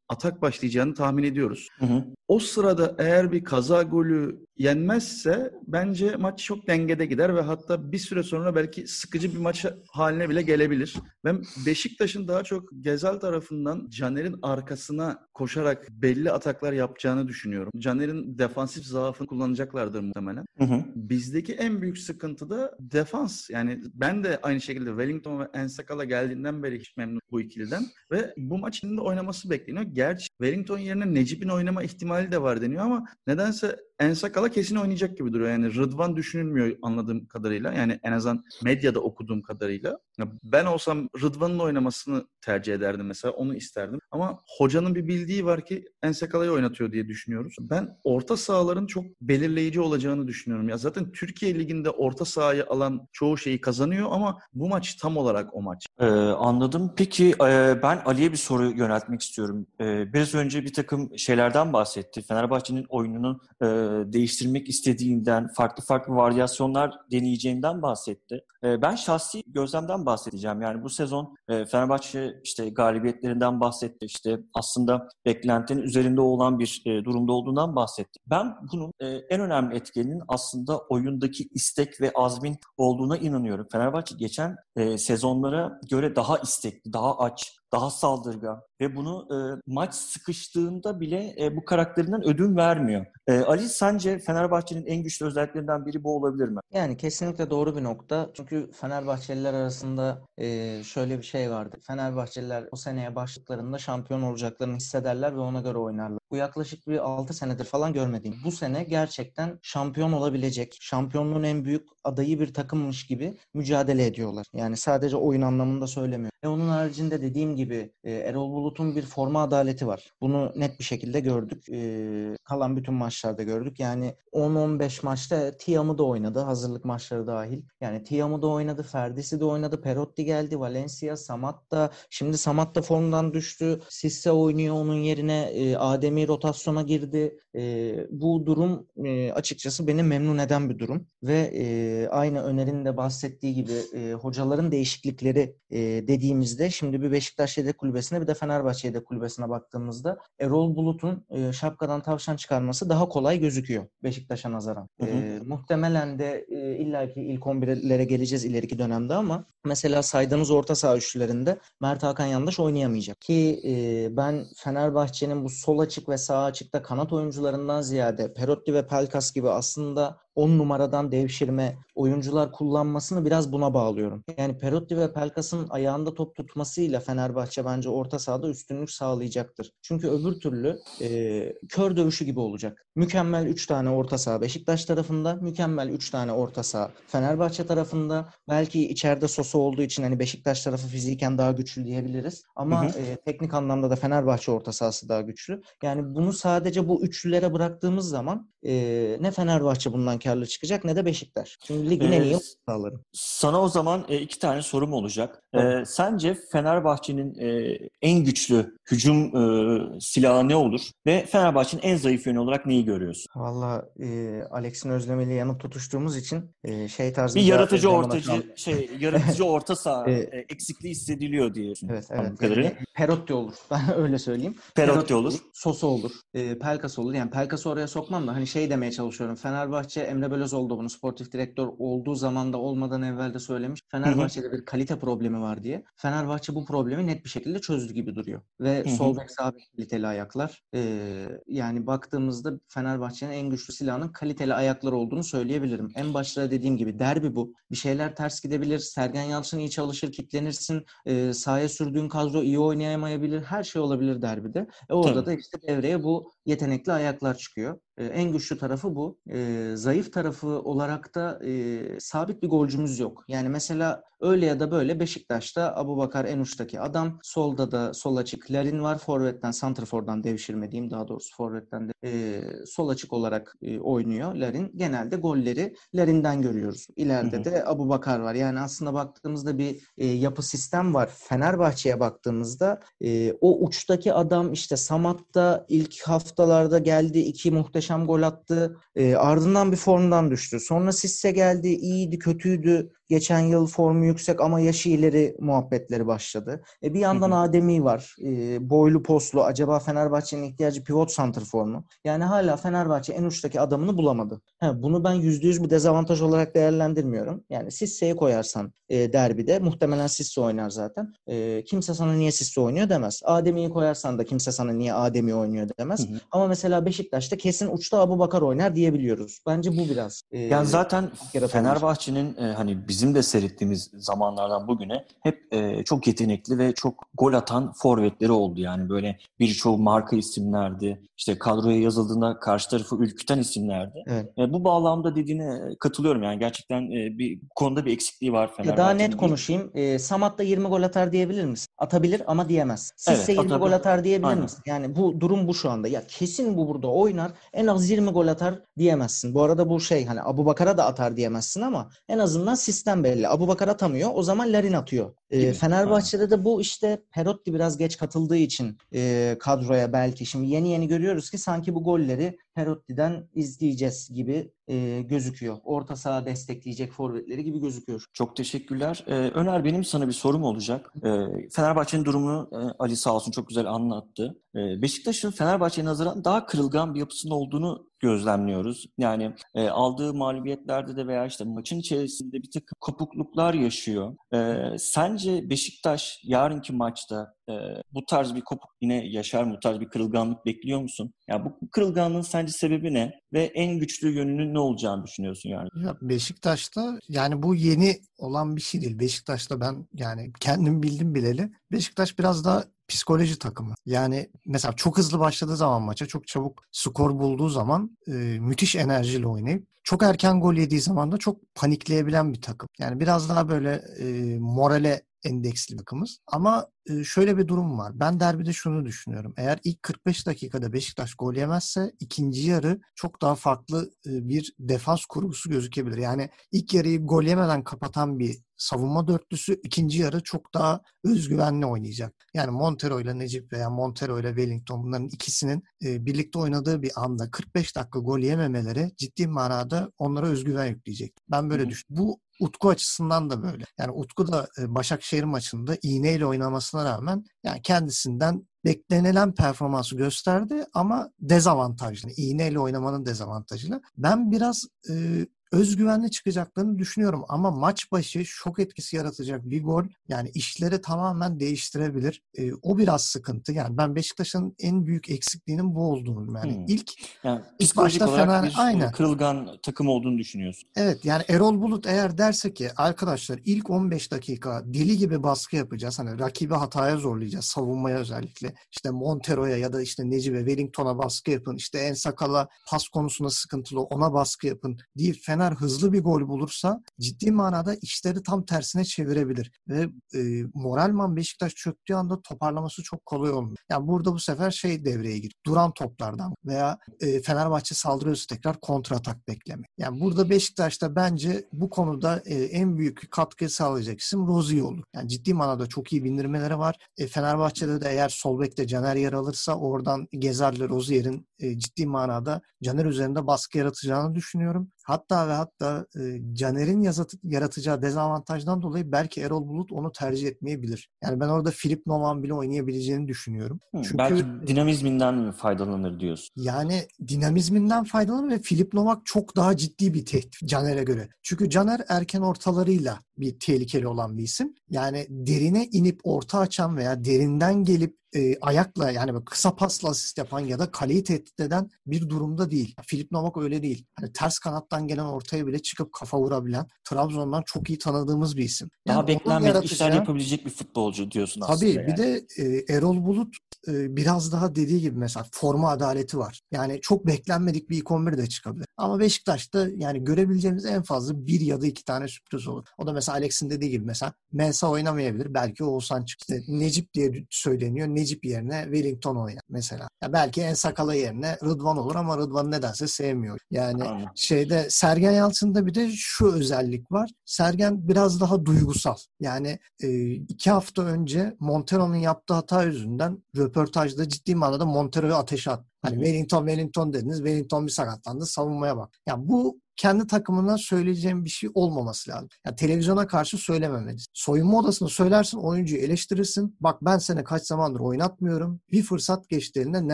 atak 0.09 0.41
başlayacağını 0.41 0.93
tahmin 0.93 1.23
ediyoruz. 1.23 1.67
Hı 1.79 1.85
hı. 1.85 2.03
O 2.27 2.39
sırada 2.39 2.95
eğer 2.99 3.31
bir 3.31 3.43
kaza 3.43 3.83
golü 3.83 4.45
yenmezse 4.57 5.51
bence 5.67 6.15
maç 6.15 6.43
çok 6.43 6.67
dengede 6.67 7.05
gider 7.05 7.35
ve 7.35 7.41
hatta 7.41 7.91
bir 7.91 7.97
süre 7.97 8.23
sonra 8.23 8.55
belki 8.55 8.87
sıkıcı 8.87 9.33
bir 9.33 9.39
maç 9.39 9.65
haline 9.91 10.29
bile 10.29 10.41
gelebilir. 10.41 10.95
Ben 11.25 11.43
Beşiktaş'ın 11.65 12.27
daha 12.27 12.43
çok 12.43 12.69
Gezel 12.81 13.19
tarafından 13.19 13.87
Caner'in 13.89 14.35
arkasına 14.41 15.27
koşarak 15.33 15.87
belli 15.91 16.31
ataklar 16.31 16.73
yapacağını 16.73 17.27
düşünüyorum. 17.27 17.71
Caner'in 17.77 18.37
defansif 18.37 18.85
zaafını 18.85 19.27
kullanacaklardır 19.27 19.99
muhtemelen. 19.99 20.45
Hı 20.61 20.65
hı. 20.65 20.83
Bizdeki 20.95 21.53
en 21.53 21.81
büyük 21.81 21.97
sıkıntı 21.97 22.49
da 22.49 22.77
defans. 22.79 23.49
Yani 23.49 23.81
ben 23.93 24.23
de 24.23 24.39
aynı 24.43 24.61
şekilde 24.61 24.89
Wellington 24.89 25.39
ve 25.39 25.47
Ensakala 25.53 26.03
geldiğinden 26.05 26.63
beri 26.63 26.79
hiç 26.79 26.97
memnun 26.97 27.21
bu 27.31 27.41
ikiliden 27.41 27.83
ve 28.11 28.33
bu 28.37 28.57
maçın 28.57 28.97
da 28.97 29.01
oynaması 29.01 29.49
bekleniyor. 29.49 29.85
Gerçi 29.85 30.27
Wellington 30.27 30.77
yerine 30.77 31.13
Necip'in 31.13 31.49
oynama 31.49 31.83
ihtimali 31.83 32.31
de 32.31 32.41
var 32.41 32.61
deniyor 32.61 32.81
ama 32.83 33.05
nedense 33.27 33.75
Ensakala 34.01 34.49
kesin 34.49 34.75
oynayacak 34.75 35.17
gibi 35.17 35.33
duruyor. 35.33 35.51
Yani 35.51 35.75
Rıdvan 35.75 36.15
düşünülmüyor 36.15 36.77
anladığım 36.81 37.25
kadarıyla. 37.25 37.73
Yani 37.73 37.99
en 38.03 38.11
azından 38.11 38.43
medyada 38.63 38.99
okuduğum 38.99 39.41
kadarıyla. 39.41 39.99
Ben 40.43 40.65
olsam 40.65 41.09
Rıdvan'ın 41.21 41.59
oynamasını 41.59 42.27
tercih 42.41 42.73
ederdim 42.73 43.05
mesela. 43.05 43.31
Onu 43.31 43.55
isterdim. 43.55 43.99
Ama 44.11 44.39
hocanın 44.57 44.95
bir 44.95 45.07
bildiği 45.07 45.45
var 45.45 45.65
ki 45.65 45.85
Ensakala'yı 46.03 46.51
oynatıyor 46.51 46.91
diye 46.91 47.07
düşünüyoruz. 47.07 47.55
Ben 47.59 47.97
orta 48.03 48.37
sahaların 48.37 48.85
çok 48.85 49.05
belirleyici 49.21 49.81
olacağını 49.81 50.27
düşünüyorum. 50.27 50.69
Ya 50.69 50.77
zaten 50.77 51.11
Türkiye 51.11 51.55
Ligi'nde 51.55 51.89
orta 51.89 52.25
sahayı 52.25 52.65
alan 52.67 53.07
çoğu 53.11 53.37
şeyi 53.37 53.61
kazanıyor 53.61 54.07
ama 54.11 54.39
bu 54.53 54.67
maç 54.69 54.95
tam 54.95 55.17
olarak 55.17 55.55
o 55.55 55.61
maç. 55.61 55.85
Ee, 55.99 56.05
anladım. 56.05 56.93
Peki 56.97 57.29
e, 57.29 57.79
ben 57.83 58.01
Ali'ye 58.05 58.31
bir 58.31 58.37
soru 58.37 58.71
yöneltmek 58.71 59.21
istiyorum. 59.21 59.67
E, 59.81 60.13
biraz 60.13 60.35
önce 60.35 60.63
bir 60.63 60.73
takım 60.73 61.17
şeylerden 61.17 61.73
bahsetti. 61.73 62.21
Fenerbahçe'nin 62.21 62.85
oyununu 62.89 63.39
e, 63.61 63.90
değiştirmek 64.13 64.69
istediğinden, 64.69 65.47
farklı 65.47 65.83
farklı 65.83 66.15
varyasyonlar 66.15 66.91
deneyeceğinden 67.11 67.81
bahsetti. 67.81 68.45
E, 68.63 68.81
ben 68.81 68.95
şahsi 68.95 69.43
gözlemden 69.47 70.05
bahsedeceğim. 70.05 70.61
Yani 70.61 70.83
bu 70.83 70.89
sezon 70.89 71.35
e, 71.49 71.65
Fenerbahçe 71.65 72.39
işte 72.43 72.69
galibiyetlerinden 72.69 73.59
bahsetti. 73.59 74.05
İşte 74.05 74.39
aslında 74.53 75.07
beklentinin 75.25 75.81
üzerinde 75.81 76.21
olan 76.21 76.59
bir 76.59 76.83
e, 76.85 77.05
durumda 77.05 77.33
olduğundan 77.33 77.75
bahsetti. 77.75 78.19
Ben 78.27 78.55
bunun 78.71 78.93
e, 78.99 79.07
en 79.07 79.41
önemli 79.41 79.75
etkeninin 79.75 80.21
aslında 80.27 80.79
oyundaki 80.79 81.47
istek 81.53 82.01
ve 82.01 82.11
azmin 82.15 82.57
olduğuna 82.77 83.17
inanıyorum. 83.17 83.67
Fenerbahçe 83.71 84.15
geçen 84.15 84.55
e, 84.75 84.97
sezonlara 84.97 85.79
göre 85.89 86.15
daha 86.15 86.37
istekli, 86.37 86.93
daha 86.93 87.17
aç, 87.19 87.60
daha 87.73 87.89
saldırgan 87.89 88.61
ve 88.81 88.95
bunu 88.95 89.27
e, 89.31 89.37
maç 89.67 89.93
sıkıştığında 89.93 90.99
bile 90.99 91.35
e, 91.39 91.55
bu 91.55 91.65
karakterinden 91.65 92.27
ödün 92.27 92.55
vermiyor. 92.55 93.05
E, 93.27 93.39
Ali 93.39 93.69
sence 93.69 94.19
Fenerbahçe'nin 94.19 94.85
en 94.85 95.03
güçlü 95.03 95.25
özelliklerinden 95.25 95.85
biri 95.85 96.03
bu 96.03 96.15
olabilir 96.15 96.47
mi? 96.47 96.59
Yani 96.73 96.97
kesinlikle 96.97 97.49
doğru 97.49 97.75
bir 97.75 97.83
nokta. 97.83 98.29
Çünkü 98.33 98.71
Fenerbahçeliler 98.71 99.53
arasında 99.53 100.21
e, 100.37 100.81
şöyle 100.83 101.17
bir 101.17 101.23
şey 101.23 101.51
vardı. 101.51 101.77
Fenerbahçeliler 101.87 102.67
o 102.71 102.75
seneye 102.75 103.15
başlıklarında 103.15 103.77
şampiyon 103.77 104.21
olacaklarını 104.21 104.75
hissederler 104.75 105.35
ve 105.35 105.39
ona 105.39 105.61
göre 105.61 105.77
oynarlar. 105.77 106.20
Bu 106.31 106.35
yaklaşık 106.35 106.87
bir 106.87 106.97
6 106.97 107.33
senedir 107.33 107.65
falan 107.65 107.93
görmediğim. 107.93 108.37
Bu 108.45 108.51
sene 108.51 108.83
gerçekten 108.83 109.59
şampiyon 109.61 110.11
olabilecek, 110.11 110.77
şampiyonluğun 110.81 111.43
en 111.43 111.65
büyük 111.65 111.87
adayı 112.03 112.39
bir 112.39 112.53
takımmış 112.53 113.05
gibi 113.07 113.37
mücadele 113.53 114.05
ediyorlar. 114.05 114.45
Yani 114.53 114.77
sadece 114.77 115.17
oyun 115.17 115.41
anlamında 115.41 115.87
söylemiyorum. 115.87 116.31
Ve 116.43 116.47
onun 116.47 116.69
haricinde 116.69 117.21
dediğim 117.21 117.55
gibi 117.55 117.91
e, 118.03 118.11
Erol 118.11 118.51
Bulut'un 118.51 118.95
bir 118.95 119.01
forma 119.01 119.43
adaleti 119.43 119.87
var. 119.87 120.11
Bunu 120.21 120.51
net 120.55 120.79
bir 120.79 120.83
şekilde 120.83 121.19
gördük. 121.19 121.69
E, 121.69 122.37
kalan 122.43 122.77
bütün 122.77 122.93
maçlarda 122.93 123.43
gördük. 123.43 123.79
Yani 123.79 124.15
10-15 124.33 125.05
maçta 125.05 125.57
Tiam'ı 125.57 125.97
da 125.97 126.03
oynadı. 126.03 126.39
Hazırlık 126.39 126.85
maçları 126.85 127.27
dahil. 127.27 127.61
Yani 127.81 128.03
Tiam'ı 128.03 128.41
da 128.41 128.47
oynadı. 128.47 128.83
Ferdi'si 128.83 129.39
de 129.39 129.45
oynadı. 129.45 129.81
Perotti 129.81 130.25
geldi. 130.25 130.59
Valencia, 130.59 131.17
Samat 131.17 131.71
da. 131.71 131.91
Şimdi 132.09 132.37
Samat 132.37 132.75
da 132.75 132.81
formdan 132.81 133.33
düştü. 133.33 133.81
Sisse 133.89 134.31
oynuyor 134.31 134.75
onun 134.75 134.95
yerine. 134.95 135.41
E, 135.53 135.77
Ademi 136.21 136.27
rotasyona 136.27 136.81
girdi. 136.81 137.39
E, 137.55 137.93
bu 138.11 138.45
durum 138.45 138.87
e, 139.05 139.31
açıkçası 139.31 139.87
beni 139.87 140.03
memnun 140.03 140.37
eden 140.37 140.69
bir 140.69 140.79
durum. 140.79 141.07
Ve 141.23 141.51
e, 141.55 142.07
aynı 142.07 142.43
Öner'in 142.43 142.85
de 142.85 142.97
bahsettiği 142.97 143.53
gibi 143.53 143.73
e, 143.93 144.13
hocaların 144.13 144.71
değişiklikleri 144.71 145.55
e, 145.71 145.79
dediğimizde 146.07 146.69
şimdi 146.69 147.01
bir 147.01 147.11
Beşiktaş 147.11 147.57
yedek 147.57 147.77
kulübesine 147.77 148.21
bir 148.21 148.27
de 148.27 148.33
Fenerbahçe 148.33 148.87
yedek 148.87 149.05
kulübesine 149.05 149.49
baktığımızda 149.49 150.17
Erol 150.39 150.75
Bulut'un 150.75 151.25
e, 151.29 151.53
şapkadan 151.53 152.01
tavşan 152.01 152.35
çıkarması 152.35 152.89
daha 152.89 153.09
kolay 153.09 153.39
gözüküyor 153.39 153.87
Beşiktaş'a 154.03 154.51
nazaran. 154.51 154.87
Hı 155.01 155.05
hı. 155.05 155.09
E, 155.09 155.39
muhtemelen 155.39 156.19
de 156.19 156.45
e, 156.49 156.77
illaki 156.77 157.21
ilk 157.21 157.41
11'lere 157.41 158.03
geleceğiz 158.03 158.45
ileriki 158.45 158.79
dönemde 158.79 159.13
ama 159.13 159.45
mesela 159.65 160.03
saydığımız 160.03 160.51
orta 160.51 160.75
saha 160.75 160.97
üçlülerinde 160.97 161.59
Mert 161.81 162.03
Hakan 162.03 162.25
Yandaş 162.25 162.59
oynayamayacak. 162.59 163.21
Ki 163.21 163.61
e, 163.65 164.07
ben 164.17 164.45
Fenerbahçe'nin 164.55 165.43
bu 165.43 165.49
sol 165.49 165.79
açık 165.79 166.09
ve 166.11 166.17
sağ 166.17 166.43
açıkta 166.43 166.81
kanat 166.81 167.13
oyuncularından 167.13 167.81
ziyade 167.81 168.33
Perotti 168.33 168.73
ve 168.73 168.87
Pelkas 168.87 169.33
gibi 169.33 169.49
aslında 169.49 170.17
10 170.35 170.57
numaradan 170.57 171.11
devşirme 171.11 171.77
oyuncular 171.95 172.51
kullanmasını 172.51 173.25
biraz 173.25 173.51
buna 173.51 173.73
bağlıyorum. 173.73 174.23
Yani 174.37 174.57
Perotti 174.57 174.97
ve 174.97 175.13
Pelkas'ın 175.13 175.67
ayağında 175.69 176.13
top 176.13 176.35
tutmasıyla 176.35 176.99
Fenerbahçe 176.99 177.65
bence 177.65 177.89
orta 177.89 178.19
sahada 178.19 178.49
üstünlük 178.49 178.91
sağlayacaktır. 178.91 179.71
Çünkü 179.81 180.07
öbür 180.07 180.39
türlü 180.39 180.79
e, 181.01 181.53
kör 181.69 181.95
dövüşü 181.95 182.25
gibi 182.25 182.39
olacak. 182.39 182.85
Mükemmel 182.95 183.45
3 183.45 183.67
tane 183.67 183.89
orta 183.89 184.17
saha 184.17 184.41
Beşiktaş 184.41 184.85
tarafında, 184.85 185.33
mükemmel 185.33 185.89
3 185.89 186.09
tane 186.09 186.31
orta 186.31 186.63
saha 186.63 186.91
Fenerbahçe 187.07 187.65
tarafında. 187.65 188.29
Belki 188.49 188.87
içeride 188.89 189.27
Sosu 189.27 189.59
olduğu 189.59 189.81
için 189.81 190.03
hani 190.03 190.19
Beşiktaş 190.19 190.63
tarafı 190.63 190.87
fiziken 190.87 191.37
daha 191.37 191.51
güçlü 191.51 191.85
diyebiliriz. 191.85 192.43
Ama 192.55 192.83
hı 192.83 192.87
hı. 192.87 192.99
E, 192.99 193.15
teknik 193.15 193.53
anlamda 193.53 193.89
da 193.89 193.95
Fenerbahçe 193.95 194.51
orta 194.51 194.71
sahası 194.71 195.09
daha 195.09 195.21
güçlü. 195.21 195.61
Yani 195.83 196.15
bunu 196.15 196.33
sadece 196.33 196.87
bu 196.87 197.03
üçlülere 197.03 197.53
bıraktığımız 197.53 198.09
zaman 198.09 198.50
e, 198.65 199.17
ne 199.19 199.31
Fenerbahçe 199.31 199.93
bundan 199.93 200.19
karlı 200.19 200.45
çıkacak 200.47 200.83
ne 200.83 200.95
de 200.95 201.05
Beşiktaş. 201.05 201.57
Şimdi 201.67 201.89
ligin 201.89 202.11
en 202.11 202.21
iyi 202.21 202.37
sağları. 202.69 202.95
Sana 203.13 203.61
o 203.61 203.67
zaman 203.67 204.05
e, 204.09 204.17
iki 204.17 204.39
tane 204.39 204.61
sorum 204.61 204.93
olacak. 204.93 205.43
Evet. 205.53 205.81
E, 205.81 205.85
sence 205.85 206.37
Fenerbahçe'nin 206.51 207.35
e, 207.39 207.77
en 208.01 208.23
güçlü 208.23 208.77
hücum 208.91 209.35
e, 209.35 209.99
silahı 209.99 210.47
ne 210.49 210.55
olur? 210.55 210.81
Ve 211.05 211.25
Fenerbahçe'nin 211.25 211.81
en 211.81 211.95
zayıf 211.95 212.27
yönü 212.27 212.39
olarak 212.39 212.65
neyi 212.65 212.85
görüyorsun? 212.85 213.25
Valla 213.35 213.85
e, 213.99 214.41
Alex'in 214.51 214.89
özlemeli 214.89 215.33
yanıp 215.33 215.59
tutuştuğumuz 215.59 216.17
için 216.17 216.55
e, 216.63 216.87
şey 216.87 217.13
tarzı 217.13 217.35
bir 217.35 217.43
yaratıcı 217.43 217.89
ortacı 217.89 218.53
şey 218.55 218.89
yaratıcı 218.99 219.43
orta 219.45 219.75
saha 219.75 220.11
e, 220.11 220.13
eksikliği 220.49 220.91
hissediliyor 220.93 221.53
diye. 221.53 221.73
Evet 221.89 222.07
evet. 222.09 222.31
Yani, 222.41 222.75
Perotti 222.95 223.33
olur. 223.33 223.53
Ben 223.71 223.95
öyle 223.97 224.19
söyleyeyim. 224.19 224.55
Perotti, 224.75 224.95
Perotti 224.95 225.13
olur. 225.15 225.31
olur. 225.31 225.39
Sosa 225.53 225.87
olur. 225.87 226.11
E, 226.33 226.59
Pelkas 226.59 226.99
olur. 226.99 227.13
Yani 227.13 227.31
Pelkas'ı 227.31 227.69
oraya 227.69 227.87
sokmam 227.87 228.27
da 228.27 228.33
hani 228.35 228.47
şey 228.51 228.69
demeye 228.69 228.91
çalışıyorum. 228.91 229.35
Fenerbahçe 229.35 230.01
Emre 230.01 230.31
Belözoğlu 230.31 230.77
bunu 230.77 230.89
sportif 230.89 231.31
direktör 231.31 231.69
olduğu 231.77 232.15
zaman 232.15 232.53
da 232.53 232.57
olmadan 232.57 233.01
evvel 233.01 233.33
de 233.33 233.39
söylemiş. 233.39 233.81
Fenerbahçe'de 233.91 234.51
bir 234.51 234.65
kalite 234.65 234.99
problemi 234.99 235.41
var 235.41 235.63
diye. 235.63 235.83
Fenerbahçe 235.95 236.55
bu 236.55 236.65
problemi 236.65 237.07
net 237.07 237.23
bir 237.23 237.29
şekilde 237.29 237.61
çözdü 237.61 237.93
gibi 237.93 238.15
duruyor. 238.15 238.41
Ve 238.59 238.83
sol 238.83 239.17
bek 239.17 239.31
sağ 239.31 239.53
bek 239.53 239.71
kaliteli 239.75 240.07
ayaklar. 240.07 240.63
Ee, 240.75 241.27
yani 241.47 241.87
baktığımızda 241.87 242.51
Fenerbahçe'nin 242.67 243.31
en 243.31 243.49
güçlü 243.49 243.73
silahının 243.73 244.09
kaliteli 244.09 244.53
ayaklar 244.53 244.91
olduğunu 244.91 245.23
söyleyebilirim. 245.23 245.89
En 245.95 246.13
başta 246.13 246.51
dediğim 246.51 246.77
gibi 246.77 246.99
derbi 246.99 247.35
bu. 247.35 247.53
Bir 247.71 247.75
şeyler 247.75 248.15
ters 248.15 248.41
gidebilir. 248.41 248.79
Sergen 248.79 249.23
Yalçın 249.23 249.59
iyi 249.59 249.69
çalışır, 249.69 250.11
kitlenirsin. 250.11 250.85
E, 251.05 251.33
sahaya 251.33 251.69
sürdüğün 251.69 252.09
kadro 252.09 252.43
iyi 252.43 252.59
oynayamayabilir. 252.59 253.41
Her 253.41 253.63
şey 253.63 253.81
olabilir 253.81 254.21
derbide. 254.21 254.67
E, 254.89 254.93
orada 254.93 255.13
Tabii. 255.13 255.25
da 255.25 255.33
işte 255.33 255.57
devreye 255.67 256.03
bu 256.03 256.31
yetenekli 256.45 256.91
ayaklar 256.91 257.37
çıkıyor. 257.37 257.79
E, 258.01 258.05
en 258.05 258.31
güçlü 258.31 258.57
tarafı 258.57 258.95
bu. 258.95 259.17
E, 259.29 259.71
zayıf 259.75 260.13
tarafı 260.13 260.47
olarak 260.47 261.15
da 261.15 261.39
e, 261.45 261.81
sabit 261.99 262.43
bir 262.43 262.49
golcümüz 262.49 262.99
yok. 262.99 263.23
Yani 263.27 263.49
mesela 263.49 264.03
öyle 264.21 264.45
ya 264.45 264.59
da 264.59 264.71
böyle 264.71 264.99
Beşiktaş'ta 264.99 265.75
Abu 265.75 265.97
Bakar 265.97 266.25
en 266.25 266.39
uçtaki 266.39 266.79
adam. 266.79 267.19
Solda 267.23 267.71
da 267.71 267.93
sol 267.93 268.17
açık 268.17 268.51
Larin 268.51 268.83
var. 268.83 268.97
Forvet'ten, 268.97 269.51
Santrfor'dan 269.51 270.23
devşirme 270.23 270.71
diyeyim 270.71 270.91
daha 270.91 271.07
doğrusu 271.07 271.35
Forvet'ten 271.35 271.89
de 271.89 271.93
e, 272.03 272.41
sol 272.65 272.89
açık 272.89 273.13
olarak 273.13 273.55
e, 273.61 273.79
oynuyor 273.79 274.35
Larin. 274.35 274.71
Genelde 274.75 275.15
golleri 275.15 275.75
Larin'den 275.95 276.41
görüyoruz. 276.41 276.87
İleride 276.95 277.35
hı 277.35 277.39
hı. 277.39 277.45
de 277.45 277.63
Abu 277.65 277.89
Bakar 277.89 278.19
var. 278.19 278.35
Yani 278.35 278.59
aslında 278.59 278.93
baktığımızda 278.93 279.57
bir 279.57 279.79
e, 279.97 280.07
yapı 280.07 280.43
sistem 280.43 280.93
var. 280.93 281.09
Fenerbahçe'ye 281.13 281.99
baktığımızda 281.99 282.79
e, 283.01 283.33
o 283.41 283.59
uçtaki 283.65 284.13
adam 284.13 284.53
işte 284.53 284.77
Samat'ta 284.77 285.65
ilk 285.69 286.01
haftalarda 286.01 286.79
geldi. 286.79 287.19
iki 287.19 287.51
muhteşem 287.51 287.90
gol 287.99 288.21
attı. 288.21 288.77
E, 288.95 289.15
ardından 289.15 289.71
bir 289.71 289.77
formdan 289.77 290.31
düştü. 290.31 290.59
Sonra 290.59 290.91
Sisse 290.91 291.31
geldi. 291.31 291.67
iyiydi, 291.67 292.19
kötüydü. 292.19 292.91
Geçen 293.11 293.39
yıl 293.39 293.67
formu 293.67 294.05
yüksek 294.05 294.41
ama 294.41 294.59
yaşı 294.59 294.89
ileri 294.89 295.35
muhabbetleri 295.39 296.07
başladı. 296.07 296.63
E 296.83 296.93
bir 296.93 296.99
yandan 296.99 297.31
Ademi 297.31 297.83
var. 297.83 298.15
E, 298.23 298.69
boylu 298.69 299.03
poslu. 299.03 299.43
Acaba 299.43 299.79
Fenerbahçe'nin 299.79 300.43
ihtiyacı 300.43 300.83
pivot 300.83 301.11
santrfor 301.11 301.65
mu? 301.65 301.85
Yani 302.05 302.23
hala 302.23 302.57
Fenerbahçe 302.57 303.13
en 303.13 303.23
uçtaki 303.23 303.61
adamını 303.61 303.97
bulamadı. 303.97 304.41
He, 304.59 304.81
bunu 304.83 305.03
ben 305.03 305.15
%100 305.15 305.63
bir 305.63 305.69
dezavantaj 305.69 306.21
olarak 306.21 306.55
değerlendirmiyorum. 306.55 307.43
Yani 307.49 307.71
Sisse'yi 307.71 308.15
koyarsan 308.15 308.73
e, 308.89 309.13
derbide 309.13 309.59
muhtemelen 309.59 310.07
Sisse 310.07 310.41
oynar 310.41 310.69
zaten. 310.69 311.13
E, 311.27 311.63
kimse 311.63 311.93
sana 311.93 312.13
niye 312.13 312.31
Sisse 312.31 312.61
oynuyor 312.61 312.89
demez. 312.89 313.21
Ademi'yi 313.25 313.69
koyarsan 313.69 314.19
da 314.19 314.25
kimse 314.25 314.51
sana 314.51 314.71
niye 314.73 314.93
Ademi 314.93 315.35
oynuyor 315.35 315.69
demez. 315.79 316.09
Hı 316.09 316.13
hı. 316.13 316.17
Ama 316.31 316.47
mesela 316.47 316.85
Beşiktaş'ta 316.85 317.37
kesin 317.37 317.67
uçta 317.71 317.99
Abu 317.99 318.19
Bakar 318.19 318.41
oynar 318.41 318.75
diyebiliyoruz. 318.75 319.39
Bence 319.47 319.71
bu 319.71 319.89
biraz. 319.89 320.21
E, 320.31 320.39
yani 320.39 320.67
zaten 320.67 321.11
Fenerbahçe'nin 321.51 322.37
e, 322.37 322.53
hani 322.53 322.87
bizim 323.01 323.15
de 323.15 323.23
seyrettiğimiz 323.23 323.91
zamanlardan 323.93 324.67
bugüne 324.67 325.05
hep 325.23 325.53
e, 325.53 325.83
çok 325.83 326.07
yetenekli 326.07 326.57
ve 326.57 326.73
çok 326.73 327.03
gol 327.13 327.33
atan 327.33 327.73
forvetleri 327.75 328.31
oldu. 328.31 328.61
Yani 328.61 328.89
böyle 328.89 329.17
birçoğu 329.39 329.77
marka 329.77 330.15
isimlerdi. 330.15 331.01
İşte 331.17 331.39
kadroya 331.39 331.79
yazıldığında 331.79 332.39
karşı 332.39 332.69
tarafı 332.69 332.95
ürküten 332.95 333.39
isimlerdi. 333.39 334.03
Evet. 334.07 334.29
E, 334.37 334.53
bu 334.53 334.63
bağlamda 334.63 335.15
dediğine 335.15 335.59
katılıyorum. 335.79 336.23
Yani 336.23 336.39
gerçekten 336.39 336.81
e, 336.81 337.17
bir 337.17 337.39
konuda 337.55 337.85
bir 337.85 337.91
eksikliği 337.91 338.33
var 338.33 338.47
Fenerbahçe'nin. 338.47 338.71
Ya 338.71 338.77
daha 338.77 338.89
net 338.93 339.17
konuşayım. 339.17 339.71
E, 339.73 339.99
Samat 339.99 340.37
da 340.37 340.43
20 340.43 340.67
gol 340.67 340.83
atar 340.83 341.11
diyebilir 341.11 341.45
misin? 341.45 341.67
Atabilir 341.77 342.21
ama 342.27 342.49
diyemez. 342.49 342.91
Sisse 342.97 343.33
evet, 343.33 343.43
20 343.43 343.59
gol 343.59 343.71
atar 343.71 344.03
diyebilir 344.03 344.27
Aynen. 344.27 344.43
misin? 344.43 344.61
Yani 344.65 344.95
bu 344.95 345.19
durum 345.19 345.47
bu 345.47 345.53
şu 345.53 345.69
anda. 345.69 345.87
Ya 345.87 346.03
kesin 346.07 346.57
bu 346.57 346.67
burada 346.67 346.87
oynar. 346.87 347.31
En 347.53 347.67
az 347.67 347.89
20 347.89 348.09
gol 348.09 348.27
atar 348.27 348.59
diyemezsin. 348.77 349.33
Bu 349.33 349.43
arada 349.43 349.69
bu 349.69 349.79
şey 349.79 350.05
hani 350.05 350.21
Abu 350.21 350.45
Bakar'a 350.45 350.77
da 350.77 350.85
atar 350.85 351.17
diyemezsin 351.17 351.61
ama 351.61 351.89
en 352.09 352.19
azından 352.19 352.55
sistem 352.55 352.90
belli. 353.03 353.27
Abu 353.27 353.47
Bakar 353.47 353.67
atamıyor. 353.67 354.09
O 354.13 354.23
zaman 354.23 354.53
Larin 354.53 354.73
atıyor. 354.73 355.13
E, 355.29 355.53
Fenerbahçe'de 355.53 356.29
de 356.29 356.45
bu 356.45 356.61
işte 356.61 357.03
Perotti 357.11 357.53
biraz 357.53 357.77
geç 357.77 357.97
katıldığı 357.97 358.37
için 358.37 358.77
e, 358.93 359.35
kadroya 359.39 359.93
belki 359.93 360.25
şimdi 360.25 360.47
yeni 360.47 360.69
yeni 360.69 360.87
görüyoruz 360.87 361.31
ki 361.31 361.37
sanki 361.37 361.75
bu 361.75 361.83
golleri 361.83 362.37
Perotti'den 362.55 363.29
izleyeceğiz 363.35 364.09
gibi 364.13 364.51
e, 364.67 365.01
gözüküyor. 365.01 365.57
Orta 365.63 365.95
saha 365.95 366.25
destekleyecek 366.25 366.91
forvetleri 366.91 367.43
gibi 367.43 367.59
gözüküyor. 367.59 368.05
Çok 368.13 368.35
teşekkürler. 368.35 369.03
Ee, 369.07 369.13
Öner 369.13 369.65
benim 369.65 369.83
sana 369.83 370.07
bir 370.07 370.13
sorum 370.13 370.43
olacak. 370.43 370.93
Ee, 371.05 371.49
Fenerbahçe'nin 371.51 372.05
durumunu 372.05 372.49
e, 372.51 372.57
Ali 372.79 372.95
sağ 372.95 373.15
olsun 373.15 373.31
çok 373.31 373.47
güzel 373.47 373.65
anlattı. 373.65 374.41
Ee, 374.55 374.81
Beşiktaş'ın 374.81 375.31
Fenerbahçe'ye 375.31 375.85
nazaran 375.85 376.23
daha 376.23 376.45
kırılgan 376.45 376.93
bir 376.93 376.99
yapısının 376.99 377.33
olduğunu 377.33 377.90
gözlemliyoruz. 378.01 378.85
Yani 378.97 379.35
e, 379.55 379.69
aldığı 379.69 380.13
mağlubiyetlerde 380.13 380.95
de 380.95 381.07
veya 381.07 381.25
işte 381.25 381.43
maçın 381.43 381.79
içerisinde 381.79 382.33
bir 382.33 382.51
takım 382.53 382.75
kopukluklar 382.79 383.53
yaşıyor. 383.53 384.15
E, 384.33 384.57
sence 384.77 385.49
Beşiktaş 385.49 386.19
yarınki 386.23 386.73
maçta 386.73 387.33
e, 387.49 387.53
bu 387.91 388.05
tarz 388.05 388.35
bir 388.35 388.41
kopuk 388.41 388.71
yine 388.81 389.07
yaşar 389.07 389.43
mı? 389.43 389.53
Bu 389.53 389.59
tarz 389.59 389.79
bir 389.79 389.89
kırılganlık 389.89 390.45
bekliyor 390.45 390.81
musun? 390.81 391.13
Ya 391.27 391.45
bu 391.45 391.69
kırılganlığın 391.71 392.21
sence 392.21 392.51
sebebi 392.51 392.93
ne? 392.93 393.13
Ve 393.33 393.43
en 393.43 393.79
güçlü 393.79 394.15
yönünün 394.15 394.53
ne 394.53 394.59
olacağını 394.59 395.03
düşünüyorsun 395.03 395.49
yani? 395.49 395.69
Ya 395.85 395.97
Beşiktaş'ta 396.01 396.99
yani 397.09 397.43
bu 397.43 397.55
yeni 397.55 397.95
olan 398.17 398.55
bir 398.55 398.61
şey 398.61 398.81
değil. 398.81 398.99
Beşiktaş'ta 398.99 399.61
ben 399.61 399.87
yani 399.93 400.31
kendim 400.39 400.83
bildim 400.83 401.15
bileli 401.15 401.51
Beşiktaş 401.71 402.19
biraz 402.19 402.45
daha 402.45 402.63
psikoloji 402.91 403.39
takımı. 403.39 403.73
Yani 403.85 404.29
mesela 404.45 404.73
çok 404.73 404.97
hızlı 404.97 405.19
başladığı 405.19 405.55
zaman 405.55 405.81
maça 405.81 406.05
çok 406.05 406.27
çabuk 406.27 406.63
skor 406.71 407.19
bulduğu 407.19 407.49
zaman 407.49 407.97
e, 408.07 408.11
müthiş 408.39 408.75
enerjiyle 408.75 409.27
oynayıp 409.27 409.67
çok 409.83 410.03
erken 410.03 410.39
gol 410.41 410.53
yediği 410.53 410.81
zaman 410.81 411.11
da 411.11 411.17
çok 411.17 411.55
panikleyebilen 411.55 412.33
bir 412.33 412.41
takım. 412.41 412.69
Yani 412.79 412.99
biraz 412.99 413.29
daha 413.29 413.49
böyle 413.49 413.81
e, 413.99 414.39
morale 414.39 415.01
endeksli 415.23 415.77
takımız. 415.77 416.19
Ama 416.27 416.67
e, 416.89 417.03
şöyle 417.03 417.37
bir 417.37 417.47
durum 417.47 417.77
var. 417.77 417.91
Ben 417.95 418.19
derbide 418.19 418.53
şunu 418.53 418.85
düşünüyorum. 418.85 419.33
Eğer 419.37 419.59
ilk 419.63 419.83
45 419.83 420.27
dakikada 420.27 420.73
Beşiktaş 420.73 421.15
gol 421.15 421.35
yemezse 421.35 421.91
ikinci 421.99 422.49
yarı 422.49 422.79
çok 422.95 423.21
daha 423.21 423.35
farklı 423.35 423.91
e, 424.07 424.29
bir 424.29 424.53
defans 424.59 425.05
kurgusu 425.05 425.49
gözükebilir. 425.49 425.97
Yani 425.97 426.29
ilk 426.51 426.73
yarıyı 426.73 427.05
gol 427.05 427.23
yemeden 427.23 427.63
kapatan 427.63 428.19
bir 428.19 428.37
savunma 428.57 429.07
dörtlüsü 429.07 429.59
ikinci 429.63 430.01
yarı 430.01 430.23
çok 430.23 430.53
daha 430.53 430.81
özgüvenli 431.03 431.65
oynayacak. 431.65 432.13
Yani 432.33 432.51
Montero 432.51 432.99
ile 432.99 433.19
Necip 433.19 433.53
veya 433.53 433.69
Montero 433.69 434.19
ile 434.19 434.27
Wellington 434.27 434.83
bunların 434.83 435.07
ikisinin 435.07 435.63
e, 435.83 436.05
birlikte 436.05 436.39
oynadığı 436.39 436.81
bir 436.81 436.91
anda 436.95 437.31
45 437.31 437.75
dakika 437.75 437.99
gol 437.99 438.19
yememeleri 438.19 438.91
ciddi 438.97 439.27
manada 439.27 439.91
onlara 439.97 440.27
özgüven 440.27 440.65
yükleyecek. 440.65 441.13
Ben 441.31 441.49
böyle 441.49 441.69
düşünüyorum. 441.69 442.07
Bu 442.07 442.19
Utku 442.41 442.69
açısından 442.69 443.29
da 443.29 443.43
böyle. 443.43 443.65
Yani 443.77 443.91
Utku 443.91 444.27
da 444.27 444.47
e, 444.59 444.75
Başakşehir 444.75 445.23
maçında 445.23 445.77
iğneyle 445.81 446.25
oynamasına 446.25 446.85
rağmen 446.85 447.23
yani 447.43 447.61
kendisinden 447.61 448.47
beklenilen 448.65 449.35
performansı 449.35 449.95
gösterdi 449.95 450.65
ama 450.73 451.09
dezavantajlı. 451.19 452.09
İğneyle 452.17 452.59
oynamanın 452.59 453.05
dezavantajıyla. 453.05 453.81
Ben 453.97 454.31
biraz 454.31 454.67
e, 454.89 455.25
özgüvenli 455.51 456.11
çıkacaklarını 456.11 456.79
düşünüyorum 456.79 457.23
ama 457.29 457.51
maç 457.51 457.91
başı 457.91 458.25
şok 458.25 458.59
etkisi 458.59 458.95
yaratacak 458.95 459.49
bir 459.49 459.63
gol 459.63 459.83
yani 460.07 460.29
işleri 460.33 460.81
tamamen 460.81 461.39
değiştirebilir. 461.39 462.23
E, 462.37 462.53
o 462.53 462.77
biraz 462.77 463.03
sıkıntı. 463.03 463.51
Yani 463.51 463.77
ben 463.77 463.95
Beşiktaş'ın 463.95 464.55
en 464.59 464.85
büyük 464.85 465.09
eksikliğinin 465.09 465.75
bu 465.75 465.91
olduğunu 465.91 466.37
yani 466.37 466.55
hmm. 466.55 466.65
ilk 466.67 466.91
yani 467.23 467.41
ilk 467.59 467.77
başta 467.77 468.07
Fener 468.07 468.43
bir 468.43 468.53
aynen. 468.57 468.91
kırılgan 468.91 469.49
takım 469.63 469.87
olduğunu 469.87 470.17
düşünüyorsun. 470.17 470.69
Evet 470.75 471.05
yani 471.05 471.23
Erol 471.27 471.61
Bulut 471.61 471.87
eğer 471.87 472.17
derse 472.17 472.53
ki 472.53 472.69
arkadaşlar 472.77 473.39
ilk 473.45 473.69
15 473.69 474.11
dakika 474.11 474.63
deli 474.65 474.97
gibi 474.97 475.23
baskı 475.23 475.55
yapacağız. 475.55 475.99
Hani 475.99 476.19
rakibi 476.19 476.53
hataya 476.53 476.97
zorlayacağız 476.97 477.45
savunmaya 477.45 477.97
özellikle. 477.97 478.53
İşte 478.71 478.89
Montero'ya 478.89 479.57
ya 479.57 479.73
da 479.73 479.81
işte 479.81 480.09
Necip'e 480.09 480.37
Wellington'a 480.37 480.97
baskı 480.97 481.31
yapın. 481.31 481.55
İşte 481.55 481.79
En 481.79 481.93
Sakal'a 481.93 482.47
pas 482.67 482.87
konusunda 482.87 483.29
sıkıntılı 483.29 483.81
ona 483.81 484.13
baskı 484.13 484.47
yapın 484.47 484.77
deyip 484.97 485.15
Fener 485.23 485.40
Fener 485.41 485.55
hızlı 485.55 485.93
bir 485.93 486.03
gol 486.03 486.27
bulursa 486.27 486.83
ciddi 486.99 487.31
manada 487.31 487.75
işleri 487.75 488.23
tam 488.23 488.45
tersine 488.45 488.85
çevirebilir. 488.85 489.51
Ve 489.67 489.89
e, 490.15 490.43
moralman 490.53 491.15
Beşiktaş 491.15 491.55
çöktüğü 491.55 491.93
anda 491.93 492.21
toparlaması 492.21 492.83
çok 492.83 493.05
kolay 493.05 493.31
olmuyor. 493.31 493.57
Yani 493.69 493.87
burada 493.87 494.13
bu 494.13 494.19
sefer 494.19 494.51
şey 494.51 494.85
devreye 494.85 495.17
giriyor. 495.17 495.31
Duran 495.45 495.73
toplardan 495.73 496.33
veya 496.45 496.77
e, 496.99 497.21
Fenerbahçe 497.21 497.75
saldırıyorsa 497.75 498.35
tekrar 498.35 498.59
kontratak 498.59 499.27
bekleme. 499.27 499.63
Yani 499.77 500.01
burada 500.01 500.29
Beşiktaş'ta 500.29 500.95
bence 500.95 501.45
bu 501.53 501.69
konuda 501.69 502.21
e, 502.25 502.35
en 502.43 502.77
büyük 502.77 503.11
katkı 503.11 503.49
sağlayacak 503.49 503.99
isim 503.99 504.27
Rozi 504.27 504.63
olur. 504.63 504.83
Yani 504.95 505.09
ciddi 505.09 505.33
manada 505.33 505.67
çok 505.67 505.93
iyi 505.93 506.03
bindirmeleri 506.03 506.57
var. 506.57 506.75
E, 506.97 507.07
Fenerbahçe'de 507.07 507.81
de 507.81 507.89
eğer 507.89 508.09
sol 508.09 508.39
bekte 508.39 508.67
Caner 508.67 508.95
yer 508.95 509.13
alırsa 509.13 509.55
oradan 509.55 510.07
Gezer'le 510.11 510.69
Rozier'in 510.69 511.27
e, 511.39 511.59
ciddi 511.59 511.85
manada 511.85 512.41
Caner 512.63 512.85
üzerinde 512.85 513.27
baskı 513.27 513.57
yaratacağını 513.57 514.15
düşünüyorum. 514.15 514.71
Hatta 514.91 515.27
ve 515.27 515.33
hatta 515.33 515.85
e, 515.95 516.01
Caner'in 516.33 516.81
yaratacağı 517.23 517.81
dezavantajdan 517.81 518.61
dolayı 518.61 518.91
belki 518.91 519.21
Erol 519.21 519.47
Bulut 519.47 519.71
onu 519.71 519.91
tercih 519.91 520.27
etmeyebilir. 520.27 520.89
Yani 521.03 521.19
ben 521.19 521.27
orada 521.27 521.51
Filip 521.51 521.87
Noman 521.87 522.23
bile 522.23 522.33
oynayabileceğini 522.33 523.07
düşünüyorum. 523.07 523.59
Hı, 523.75 523.81
Çünkü 523.83 523.97
belki 523.97 524.25
dinamizminden 524.47 525.15
mi 525.15 525.31
faydalanır 525.31 525.99
diyorsun? 525.99 526.29
Yani 526.35 526.87
dinamizminden 527.07 527.83
faydalanır 527.83 528.31
ve 528.31 528.39
Filip 528.39 528.73
Novak 528.73 529.05
çok 529.05 529.35
daha 529.35 529.57
ciddi 529.57 529.93
bir 529.93 530.05
tehdit 530.05 530.47
Caner'e 530.47 530.83
göre. 530.83 531.09
Çünkü 531.23 531.49
Caner 531.49 531.81
erken 531.89 532.21
ortalarıyla 532.21 532.99
bir 533.21 533.39
tehlikeli 533.39 533.87
olan 533.87 534.17
bir 534.17 534.23
isim. 534.23 534.53
Yani 534.69 535.07
derine 535.09 535.65
inip 535.71 535.99
orta 536.03 536.39
açan 536.39 536.77
veya 536.77 537.05
derinden 537.05 537.63
gelip 537.63 538.01
e, 538.15 538.37
ayakla 538.41 538.91
yani 538.91 539.25
kısa 539.25 539.55
pasla 539.55 539.89
asist 539.89 540.17
yapan 540.17 540.39
ya 540.39 540.59
da 540.59 540.71
kaleyi 540.71 541.03
tehdit 541.03 541.39
eden 541.39 541.69
bir 541.85 542.09
durumda 542.09 542.51
değil. 542.51 542.75
Filip 542.85 543.11
Novak 543.11 543.37
öyle 543.37 543.61
değil. 543.61 543.85
Hani 543.99 544.13
ters 544.13 544.39
kanattan 544.39 544.87
gelen 544.87 545.03
ortaya 545.03 545.47
bile 545.47 545.59
çıkıp 545.59 545.93
kafa 545.93 546.19
vurabilen 546.19 546.67
Trabzon'dan 546.83 547.43
çok 547.45 547.69
iyi 547.69 547.79
tanıdığımız 547.79 548.37
bir 548.37 548.43
isim. 548.43 548.69
Yani 548.85 548.95
Daha 548.95 549.07
beklenmedik 549.07 549.47
yaratacağı... 549.47 549.73
işler 549.73 549.91
yapabilecek 549.91 550.45
bir 550.45 550.49
futbolcu 550.49 551.11
diyorsun 551.11 551.41
aslında. 551.41 551.57
Tabii 551.57 551.69
yani. 551.69 551.87
bir 551.87 551.97
de 551.97 552.25
e, 552.37 552.75
Erol 552.75 553.05
Bulut 553.05 553.35
e, 553.67 553.95
biraz 553.95 554.31
daha 554.31 554.55
dediği 554.55 554.81
gibi 554.81 554.97
mesela 554.97 555.25
forma 555.31 555.69
adaleti 555.69 556.17
var. 556.17 556.41
Yani 556.51 556.79
çok 556.81 557.07
beklenmedik 557.07 557.69
bir 557.69 557.77
ilk 557.77 557.91
11 557.91 558.17
de 558.17 558.27
çıkabilir. 558.27 558.65
Ama 558.77 558.99
Beşiktaş'ta 558.99 559.67
yani 559.75 560.03
görebileceğimiz 560.03 560.65
en 560.65 560.83
fazla 560.83 561.27
bir 561.27 561.41
ya 561.41 561.61
da 561.61 561.67
iki 561.67 561.83
tane 561.83 562.07
sürpriz 562.07 562.47
olur. 562.47 562.67
O 562.77 562.87
da 562.87 562.93
mesela 562.93 563.10
Alex'in 563.11 563.49
dediği 563.49 563.69
gibi 563.69 563.85
mesela 563.85 564.13
Mensa 564.31 564.67
oynamayabilir. 564.67 565.33
Belki 565.33 565.63
Oğuzhan 565.63 566.05
çıktı. 566.05 566.41
Necip 566.47 566.93
diye 566.93 567.25
söyleniyor. 567.29 567.87
Necip 567.87 568.25
yerine 568.25 568.63
Wellington 568.63 569.15
oynar 569.15 569.43
mesela. 569.49 569.87
Ya 570.03 570.13
belki 570.13 570.41
en 570.41 570.53
sakala 570.53 570.95
yerine 570.95 571.37
Rıdvan 571.43 571.77
olur 571.77 571.95
ama 571.95 572.17
Rıdvan 572.17 572.51
nedense 572.51 572.87
sevmiyor. 572.87 573.39
Yani 573.51 573.83
Anladım. 573.83 574.09
şeyde 574.15 574.67
Sergen 574.69 575.11
Yalçın'da 575.11 575.65
bir 575.65 575.73
de 575.73 575.91
şu 575.95 576.33
özellik 576.33 576.91
var. 576.91 577.11
Sergen 577.25 577.87
biraz 577.87 578.21
daha 578.21 578.45
duygusal. 578.45 578.95
Yani 579.19 579.59
e, 579.83 580.11
iki 580.11 580.51
hafta 580.51 580.81
önce 580.81 581.35
Montero'nun 581.39 581.95
yaptığı 581.95 582.33
hata 582.33 582.63
yüzünden 582.63 583.23
röportajda 583.37 584.09
ciddi 584.09 584.35
manada 584.35 584.65
Montero'yu 584.65 585.15
ateşe 585.15 585.51
at. 585.51 585.70
Hani 585.81 585.95
Wellington 585.95 586.47
Wellington 586.47 586.93
dediniz. 586.93 587.17
Wellington 587.17 587.67
bir 587.67 587.71
sakatlandı. 587.71 588.25
Savunmaya 588.25 588.77
bak. 588.77 588.89
Ya 589.07 589.13
yani 589.13 589.27
bu 589.27 589.61
kendi 589.81 590.07
takımına 590.07 590.57
söyleyeceğim 590.57 591.25
bir 591.25 591.29
şey 591.29 591.49
olmaması 591.53 592.11
lazım. 592.11 592.29
Yani 592.45 592.55
televizyona 592.55 593.07
karşı 593.07 593.37
söylememelisin. 593.37 594.07
Soyunma 594.13 594.57
odasını 594.57 594.89
söylersin, 594.89 595.37
oyuncuyu 595.37 595.81
eleştirirsin. 595.81 596.55
Bak 596.59 596.77
ben 596.81 596.97
seni 596.97 597.23
kaç 597.23 597.43
zamandır 597.43 597.79
oynatmıyorum. 597.79 598.59
Bir 598.71 598.83
fırsat 598.83 599.29
geçti 599.29 599.71
ne 599.71 599.93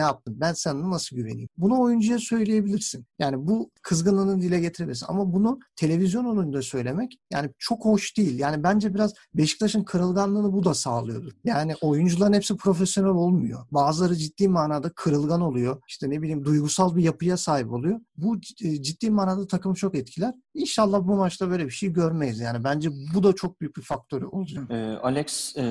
yaptın? 0.00 0.40
Ben 0.40 0.52
sana 0.52 0.90
nasıl 0.90 1.16
güveneyim? 1.16 1.48
Bunu 1.56 1.80
oyuncuya 1.80 2.18
söyleyebilirsin. 2.18 3.06
Yani 3.18 3.48
bu 3.48 3.70
kızgınlığını 3.82 4.40
dile 4.40 4.60
getirebilirsin. 4.60 5.06
Ama 5.08 5.32
bunu 5.32 5.58
televizyon 5.76 6.36
önünde 6.36 6.62
söylemek 6.62 7.18
yani 7.32 7.50
çok 7.58 7.84
hoş 7.84 8.16
değil. 8.16 8.38
Yani 8.38 8.62
bence 8.62 8.94
biraz 8.94 9.12
Beşiktaş'ın 9.34 9.84
kırılganlığını 9.84 10.52
bu 10.52 10.64
da 10.64 10.74
sağlıyordur. 10.74 11.32
Yani 11.44 11.74
oyuncuların 11.80 12.32
hepsi 12.32 12.56
profesyonel 12.56 13.10
olmuyor. 13.10 13.66
Bazıları 13.70 14.16
ciddi 14.16 14.48
manada 14.48 14.90
kırılgan 14.90 15.40
oluyor. 15.40 15.77
İşte 15.88 16.10
ne 16.10 16.22
bileyim 16.22 16.44
duygusal 16.44 16.96
bir 16.96 17.02
yapıya 17.02 17.36
sahip 17.36 17.72
oluyor. 17.72 18.00
Bu 18.16 18.36
e, 18.64 18.82
ciddi 18.82 19.10
manada 19.10 19.46
takım 19.46 19.74
çok 19.74 19.94
etkiler. 19.94 20.34
İnşallah 20.54 21.00
bu 21.08 21.16
maçta 21.16 21.50
böyle 21.50 21.66
bir 21.66 21.70
şey 21.70 21.92
görmeyiz. 21.92 22.40
Yani 22.40 22.64
bence 22.64 22.90
bu 23.14 23.22
da 23.22 23.32
çok 23.32 23.60
büyük 23.60 23.76
bir 23.76 23.82
faktörü 23.82 24.26
olacak. 24.26 24.70
E, 24.70 24.74
Alex 25.02 25.56
e, 25.56 25.62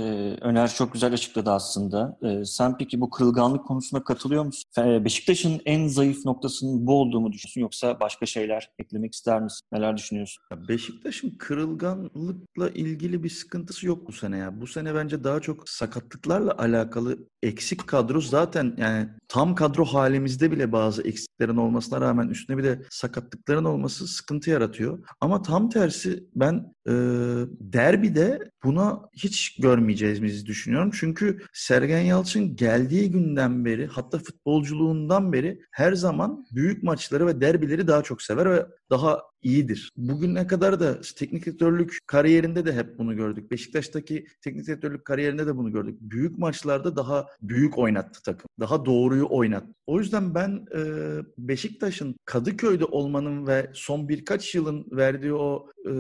Öner 0.41 0.73
çok 0.73 0.93
güzel 0.93 1.13
açıkladı 1.13 1.51
aslında. 1.51 2.17
E, 2.21 2.45
sen 2.45 2.77
peki 2.77 3.01
bu 3.01 3.09
kırılganlık 3.09 3.65
konusuna 3.67 4.03
katılıyor 4.03 4.45
musun? 4.45 4.63
E, 4.77 5.05
Beşiktaş'ın 5.05 5.61
en 5.65 5.87
zayıf 5.87 6.25
noktasının 6.25 6.87
bu 6.87 7.01
olduğunu 7.01 7.31
düşünüyorsun 7.31 7.61
yoksa 7.61 7.99
başka 7.99 8.25
şeyler 8.25 8.71
eklemek 8.79 9.13
ister 9.13 9.41
misin? 9.41 9.67
Neler 9.71 9.97
düşünüyorsun? 9.97 10.43
Ya 10.51 10.67
Beşiktaş'ın 10.67 11.29
kırılganlıkla 11.37 12.69
ilgili 12.69 13.23
bir 13.23 13.29
sıkıntısı 13.29 13.87
yok 13.87 14.07
bu 14.07 14.11
sene 14.11 14.37
ya. 14.37 14.61
Bu 14.61 14.67
sene 14.67 14.95
bence 14.95 15.23
daha 15.23 15.39
çok 15.39 15.69
sakatlıklarla 15.69 16.57
alakalı 16.57 17.17
eksik 17.43 17.87
kadro 17.87 18.21
zaten 18.21 18.75
yani 18.77 19.09
tam 19.27 19.55
kadro 19.55 19.85
halimizde 19.85 20.51
bile 20.51 20.71
bazı 20.71 21.01
eksiklerin 21.01 21.57
olmasına 21.57 22.01
rağmen 22.01 22.27
üstüne 22.27 22.57
bir 22.57 22.63
de 22.63 22.81
sakatlıkların 22.89 23.65
olması 23.65 24.07
sıkıntı 24.07 24.49
yaratıyor. 24.49 24.99
Ama 25.21 25.41
tam 25.41 25.69
tersi 25.69 26.23
ben 26.35 26.73
e, 26.87 26.93
derbide 27.59 28.39
buna 28.63 29.01
hiç 29.13 29.57
görmeyeceğimizi 29.61 30.45
düşünüyorum. 30.45 30.91
Çünkü 30.93 31.39
Sergen 31.53 32.01
Yalçın 32.01 32.55
geldiği 32.55 33.11
günden 33.11 33.65
beri 33.65 33.87
hatta 33.87 34.17
futbolculuğundan 34.19 35.33
beri 35.33 35.59
her 35.71 35.93
zaman 35.93 36.45
büyük 36.51 36.83
maçları 36.83 37.27
ve 37.27 37.41
derbileri 37.41 37.87
daha 37.87 38.03
çok 38.03 38.21
sever 38.21 38.51
ve 38.51 38.65
daha 38.89 39.21
iyidir. 39.41 39.91
Bugüne 39.97 40.47
kadar 40.47 40.79
da 40.79 41.01
teknik 41.15 41.45
direktörlük 41.45 41.97
kariyerinde 42.07 42.65
de 42.65 42.73
hep 42.73 42.99
bunu 42.99 43.15
gördük. 43.15 43.51
Beşiktaş'taki 43.51 44.25
teknik 44.41 44.67
direktörlük 44.67 45.05
kariyerinde 45.05 45.47
de 45.47 45.57
bunu 45.57 45.71
gördük. 45.71 45.97
Büyük 46.01 46.37
maçlarda 46.37 46.95
daha 46.95 47.25
büyük 47.41 47.77
oynattı 47.77 48.23
takım. 48.23 48.49
Daha 48.59 48.85
doğruyu 48.85 49.27
oynattı. 49.29 49.67
O 49.87 49.99
yüzden 49.99 50.35
ben 50.35 50.65
e, 50.75 50.81
Beşiktaş'ın 51.37 52.15
Kadıköy'de 52.25 52.85
olmanın 52.85 53.47
ve 53.47 53.71
son 53.73 54.09
birkaç 54.09 54.55
yılın 54.55 54.85
verdiği 54.91 55.33
o 55.33 55.67
e, 55.85 55.91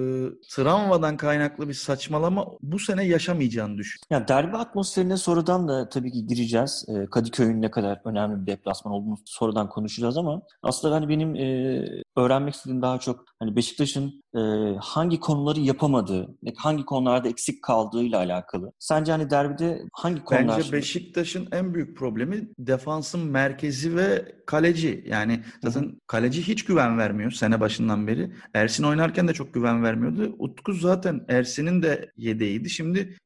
travmadan 0.49 1.17
kaynaklı 1.17 1.69
bir 1.69 1.73
saçmalama 1.73 2.47
bu 2.61 2.79
sene 2.79 3.03
yaşamayacağını 3.03 3.77
düşünüyorum. 3.77 4.07
Ya 4.11 4.27
derbi 4.27 4.57
atmosferine 4.57 5.17
sonradan 5.17 5.67
da 5.67 5.89
tabii 5.89 6.11
ki 6.11 6.27
gireceğiz. 6.27 6.85
E, 6.87 7.05
Kadıköy'ün 7.05 7.61
ne 7.61 7.71
kadar 7.71 8.01
önemli 8.05 8.41
bir 8.41 8.47
deplasman 8.47 8.93
olduğunu 8.93 9.17
sonradan 9.25 9.69
konuşacağız 9.69 10.17
ama 10.17 10.41
aslında 10.63 10.95
hani 10.95 11.09
benim 11.09 11.35
e, 11.35 11.85
öğrenmek 12.17 12.53
istediğim 12.53 12.76
daha 12.81 12.99
çok 12.99 13.25
hani 13.39 13.55
Beşiktaş'ın 13.55 14.23
e, 14.35 14.39
hangi 14.79 15.19
konuları 15.19 15.59
yapamadığı, 15.59 16.37
hangi 16.55 16.85
konularda 16.85 17.29
eksik 17.29 17.63
kaldığıyla 17.63 18.17
alakalı. 18.17 18.71
Sence 18.79 19.11
hani 19.11 19.29
derbide 19.29 19.81
hangi 19.93 20.23
konular? 20.23 20.57
Bence 20.57 20.71
Beşiktaş'ın 20.71 21.47
en 21.51 21.73
büyük 21.73 21.97
problemi 21.97 22.49
defansın 22.59 23.19
merkezi 23.19 23.95
ve 23.95 24.35
kaleci. 24.45 25.03
Yani 25.07 25.43
zaten 25.63 25.81
Hı-hı. 25.81 25.91
kaleci 26.07 26.47
hiç 26.47 26.65
güven 26.65 26.97
vermiyor 26.97 27.31
sene 27.31 27.59
başından 27.59 28.07
beri. 28.07 28.31
Ersin 28.53 28.83
oynarken 28.83 29.27
de 29.27 29.33
çok 29.33 29.53
güven 29.53 29.83
vermiyordu. 29.83 30.35
Utku 30.39 30.73
zaten 30.73 31.25
Ersin'in 31.27 31.83
de 31.83 32.11
yedeğiydi. 32.17 32.69
Şimdi 32.69 33.17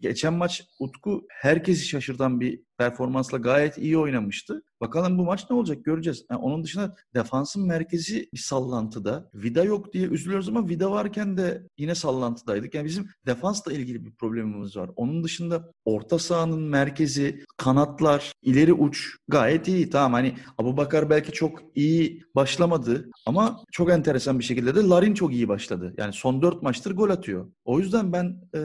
geçen 0.00 0.34
maç 0.34 0.64
Utku 0.78 1.26
herkesi 1.30 1.88
şaşırtan 1.88 2.40
bir 2.40 2.66
performansla 2.78 3.38
gayet 3.38 3.78
iyi 3.78 3.98
oynamıştı. 3.98 4.62
Bakalım 4.80 5.18
bu 5.18 5.24
maç 5.24 5.50
ne 5.50 5.56
olacak 5.56 5.84
göreceğiz. 5.84 6.24
Yani 6.30 6.40
onun 6.40 6.64
dışında 6.64 6.96
defansın 7.14 7.66
merkezi 7.66 8.28
bir 8.32 8.38
sallantıda. 8.38 9.30
Vida 9.34 9.64
yok 9.64 9.92
diye 9.92 10.06
üzülüyoruz 10.06 10.45
ama 10.48 10.68
Vida 10.68 10.90
varken 10.90 11.36
de 11.36 11.62
yine 11.78 11.94
sallantıdaydık. 11.94 12.74
Yani 12.74 12.84
bizim 12.84 13.08
defansla 13.26 13.72
ilgili 13.72 14.04
bir 14.04 14.12
problemimiz 14.14 14.76
var. 14.76 14.90
Onun 14.96 15.24
dışında 15.24 15.72
orta 15.84 16.18
sahanın 16.18 16.62
merkezi, 16.62 17.44
kanatlar, 17.56 18.32
ileri 18.42 18.72
uç 18.72 19.16
gayet 19.28 19.68
iyi. 19.68 19.90
Tamam 19.90 20.12
hani 20.12 20.34
Abu 20.58 20.76
Bakar 20.76 21.10
belki 21.10 21.32
çok 21.32 21.58
iyi 21.74 22.22
başlamadı 22.34 23.10
ama 23.26 23.64
çok 23.72 23.90
enteresan 23.90 24.38
bir 24.38 24.44
şekilde 24.44 24.74
de 24.74 24.80
Larin 24.80 25.14
çok 25.14 25.32
iyi 25.32 25.48
başladı. 25.48 25.94
Yani 25.98 26.12
son 26.12 26.42
dört 26.42 26.62
maçtır 26.62 26.96
gol 26.96 27.10
atıyor. 27.10 27.50
O 27.64 27.78
yüzden 27.78 28.12
ben 28.12 28.40
e, 28.54 28.60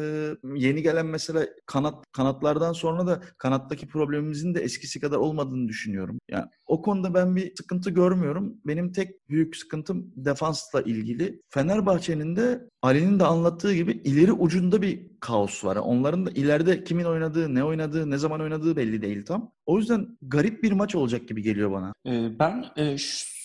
yeni 0.56 0.82
gelen 0.82 1.06
mesela 1.06 1.48
kanat 1.66 2.06
kanatlardan 2.12 2.74
sonra 2.74 3.08
da 3.08 3.22
kanattaki 3.38 3.88
problemimizin 3.88 4.56
de 4.56 4.62
eskisi 4.62 5.00
kadar 5.00 5.18
olmadığını 5.18 5.68
düşünüyorum. 5.68 6.20
Yani 6.30 6.46
o 6.68 6.82
konuda 6.82 7.14
ben 7.14 7.36
bir 7.36 7.54
sıkıntı 7.56 7.90
görmüyorum. 7.90 8.58
Benim 8.66 8.92
tek 8.92 9.30
büyük 9.30 9.56
sıkıntım 9.58 10.12
defansla 10.16 10.82
ilgili. 10.82 11.42
Fenerbahçe'nin 11.72 12.36
de 12.36 12.70
Ali'nin 12.82 13.20
de 13.20 13.24
anlattığı 13.24 13.74
gibi 13.74 13.92
ileri 13.92 14.34
ucunda 14.34 14.82
bir 14.82 15.02
kaos 15.20 15.66
var. 15.66 15.76
Onların 15.76 16.26
da 16.26 16.32
ileride 16.32 16.84
kimin 16.84 17.04
oynadığı, 17.04 17.56
ne 17.56 17.64
oynadığı, 17.64 18.12
ne 18.12 18.18
zaman 18.18 18.42
oynadığı 18.42 18.76
belli 18.76 19.02
değil 19.02 19.26
tam. 19.26 19.52
O 19.66 19.78
yüzden 19.78 20.18
garip 20.22 20.64
bir 20.64 20.72
maç 20.72 20.96
olacak 20.96 21.28
gibi 21.28 21.42
geliyor 21.42 21.72
bana. 21.72 21.94
Ee, 22.06 22.40
ben 22.40 22.66
e, 22.78 22.96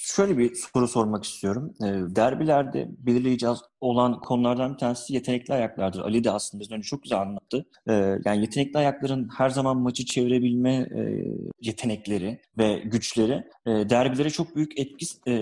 şöyle 0.07 0.39
bir 0.39 0.55
soru 0.55 0.89
sormak 0.89 1.25
istiyorum. 1.25 1.75
Ee, 1.83 2.17
derbilerde 2.17 2.89
belirleyici 2.99 3.47
olan 3.81 4.21
konulardan 4.21 4.73
bir 4.73 4.79
tanesi 4.79 5.15
yetenekli 5.15 5.55
ayaklardır. 5.55 6.01
Ali 6.01 6.25
de 6.25 6.31
aslında 6.31 6.61
bizden 6.61 6.77
önce 6.79 6.87
çok 6.89 7.03
güzel 7.03 7.21
anlattı. 7.21 7.67
Ee, 7.89 8.19
yani 8.25 8.41
yetenekli 8.41 8.79
ayakların 8.79 9.29
her 9.37 9.51
zaman 9.51 9.77
maçı 9.77 10.05
çevirebilme 10.05 10.75
e, 10.75 11.25
yetenekleri 11.61 12.41
ve 12.59 12.79
güçleri 12.85 13.45
e, 13.67 13.71
derbilere 13.71 14.31
çok 14.31 14.57
büyük 14.57 14.79
etki 14.79 15.07
e, 15.31 15.35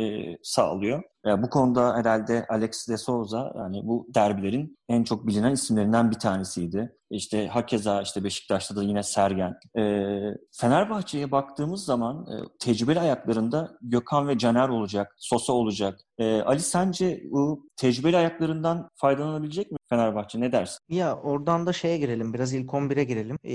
sağlıyor. 0.42 1.02
Yani 1.26 1.42
bu 1.42 1.50
konuda 1.50 1.96
herhalde 1.96 2.46
Alex 2.48 2.88
de 2.88 2.96
Souza 2.96 3.52
yani 3.56 3.80
bu 3.84 4.06
derbilerin 4.14 4.78
en 4.88 5.04
çok 5.04 5.26
bilinen 5.26 5.52
isimlerinden 5.52 6.10
bir 6.10 6.18
tanesiydi. 6.18 6.96
İşte 7.10 7.48
hakeza 7.48 8.02
işte 8.02 8.24
Beşiktaş'ta 8.24 8.76
da 8.76 8.82
yine 8.82 9.02
Sergen. 9.02 9.58
E, 9.78 9.82
Fenerbahçe'ye 10.52 11.30
baktığımız 11.30 11.84
zaman 11.84 12.26
e, 12.26 12.34
tecrübeli 12.58 13.00
ayaklarında 13.00 13.78
Gökhan 13.82 14.28
ve 14.28 14.38
Caner 14.38 14.68
olacak, 14.68 15.14
Sosa 15.18 15.52
olacak. 15.52 16.00
E, 16.18 16.42
Ali 16.42 16.60
sence 16.60 17.22
bu 17.30 17.63
tecrübeli 17.76 18.16
ayaklarından 18.16 18.90
faydalanabilecek 18.94 19.70
mi 19.70 19.78
Fenerbahçe? 19.88 20.40
Ne 20.40 20.52
dersin? 20.52 20.78
Ya 20.88 21.16
oradan 21.16 21.66
da 21.66 21.72
şeye 21.72 21.98
girelim. 21.98 22.34
Biraz 22.34 22.52
ilk 22.52 22.70
11'e 22.70 23.04
girelim. 23.04 23.38
Ee, 23.44 23.54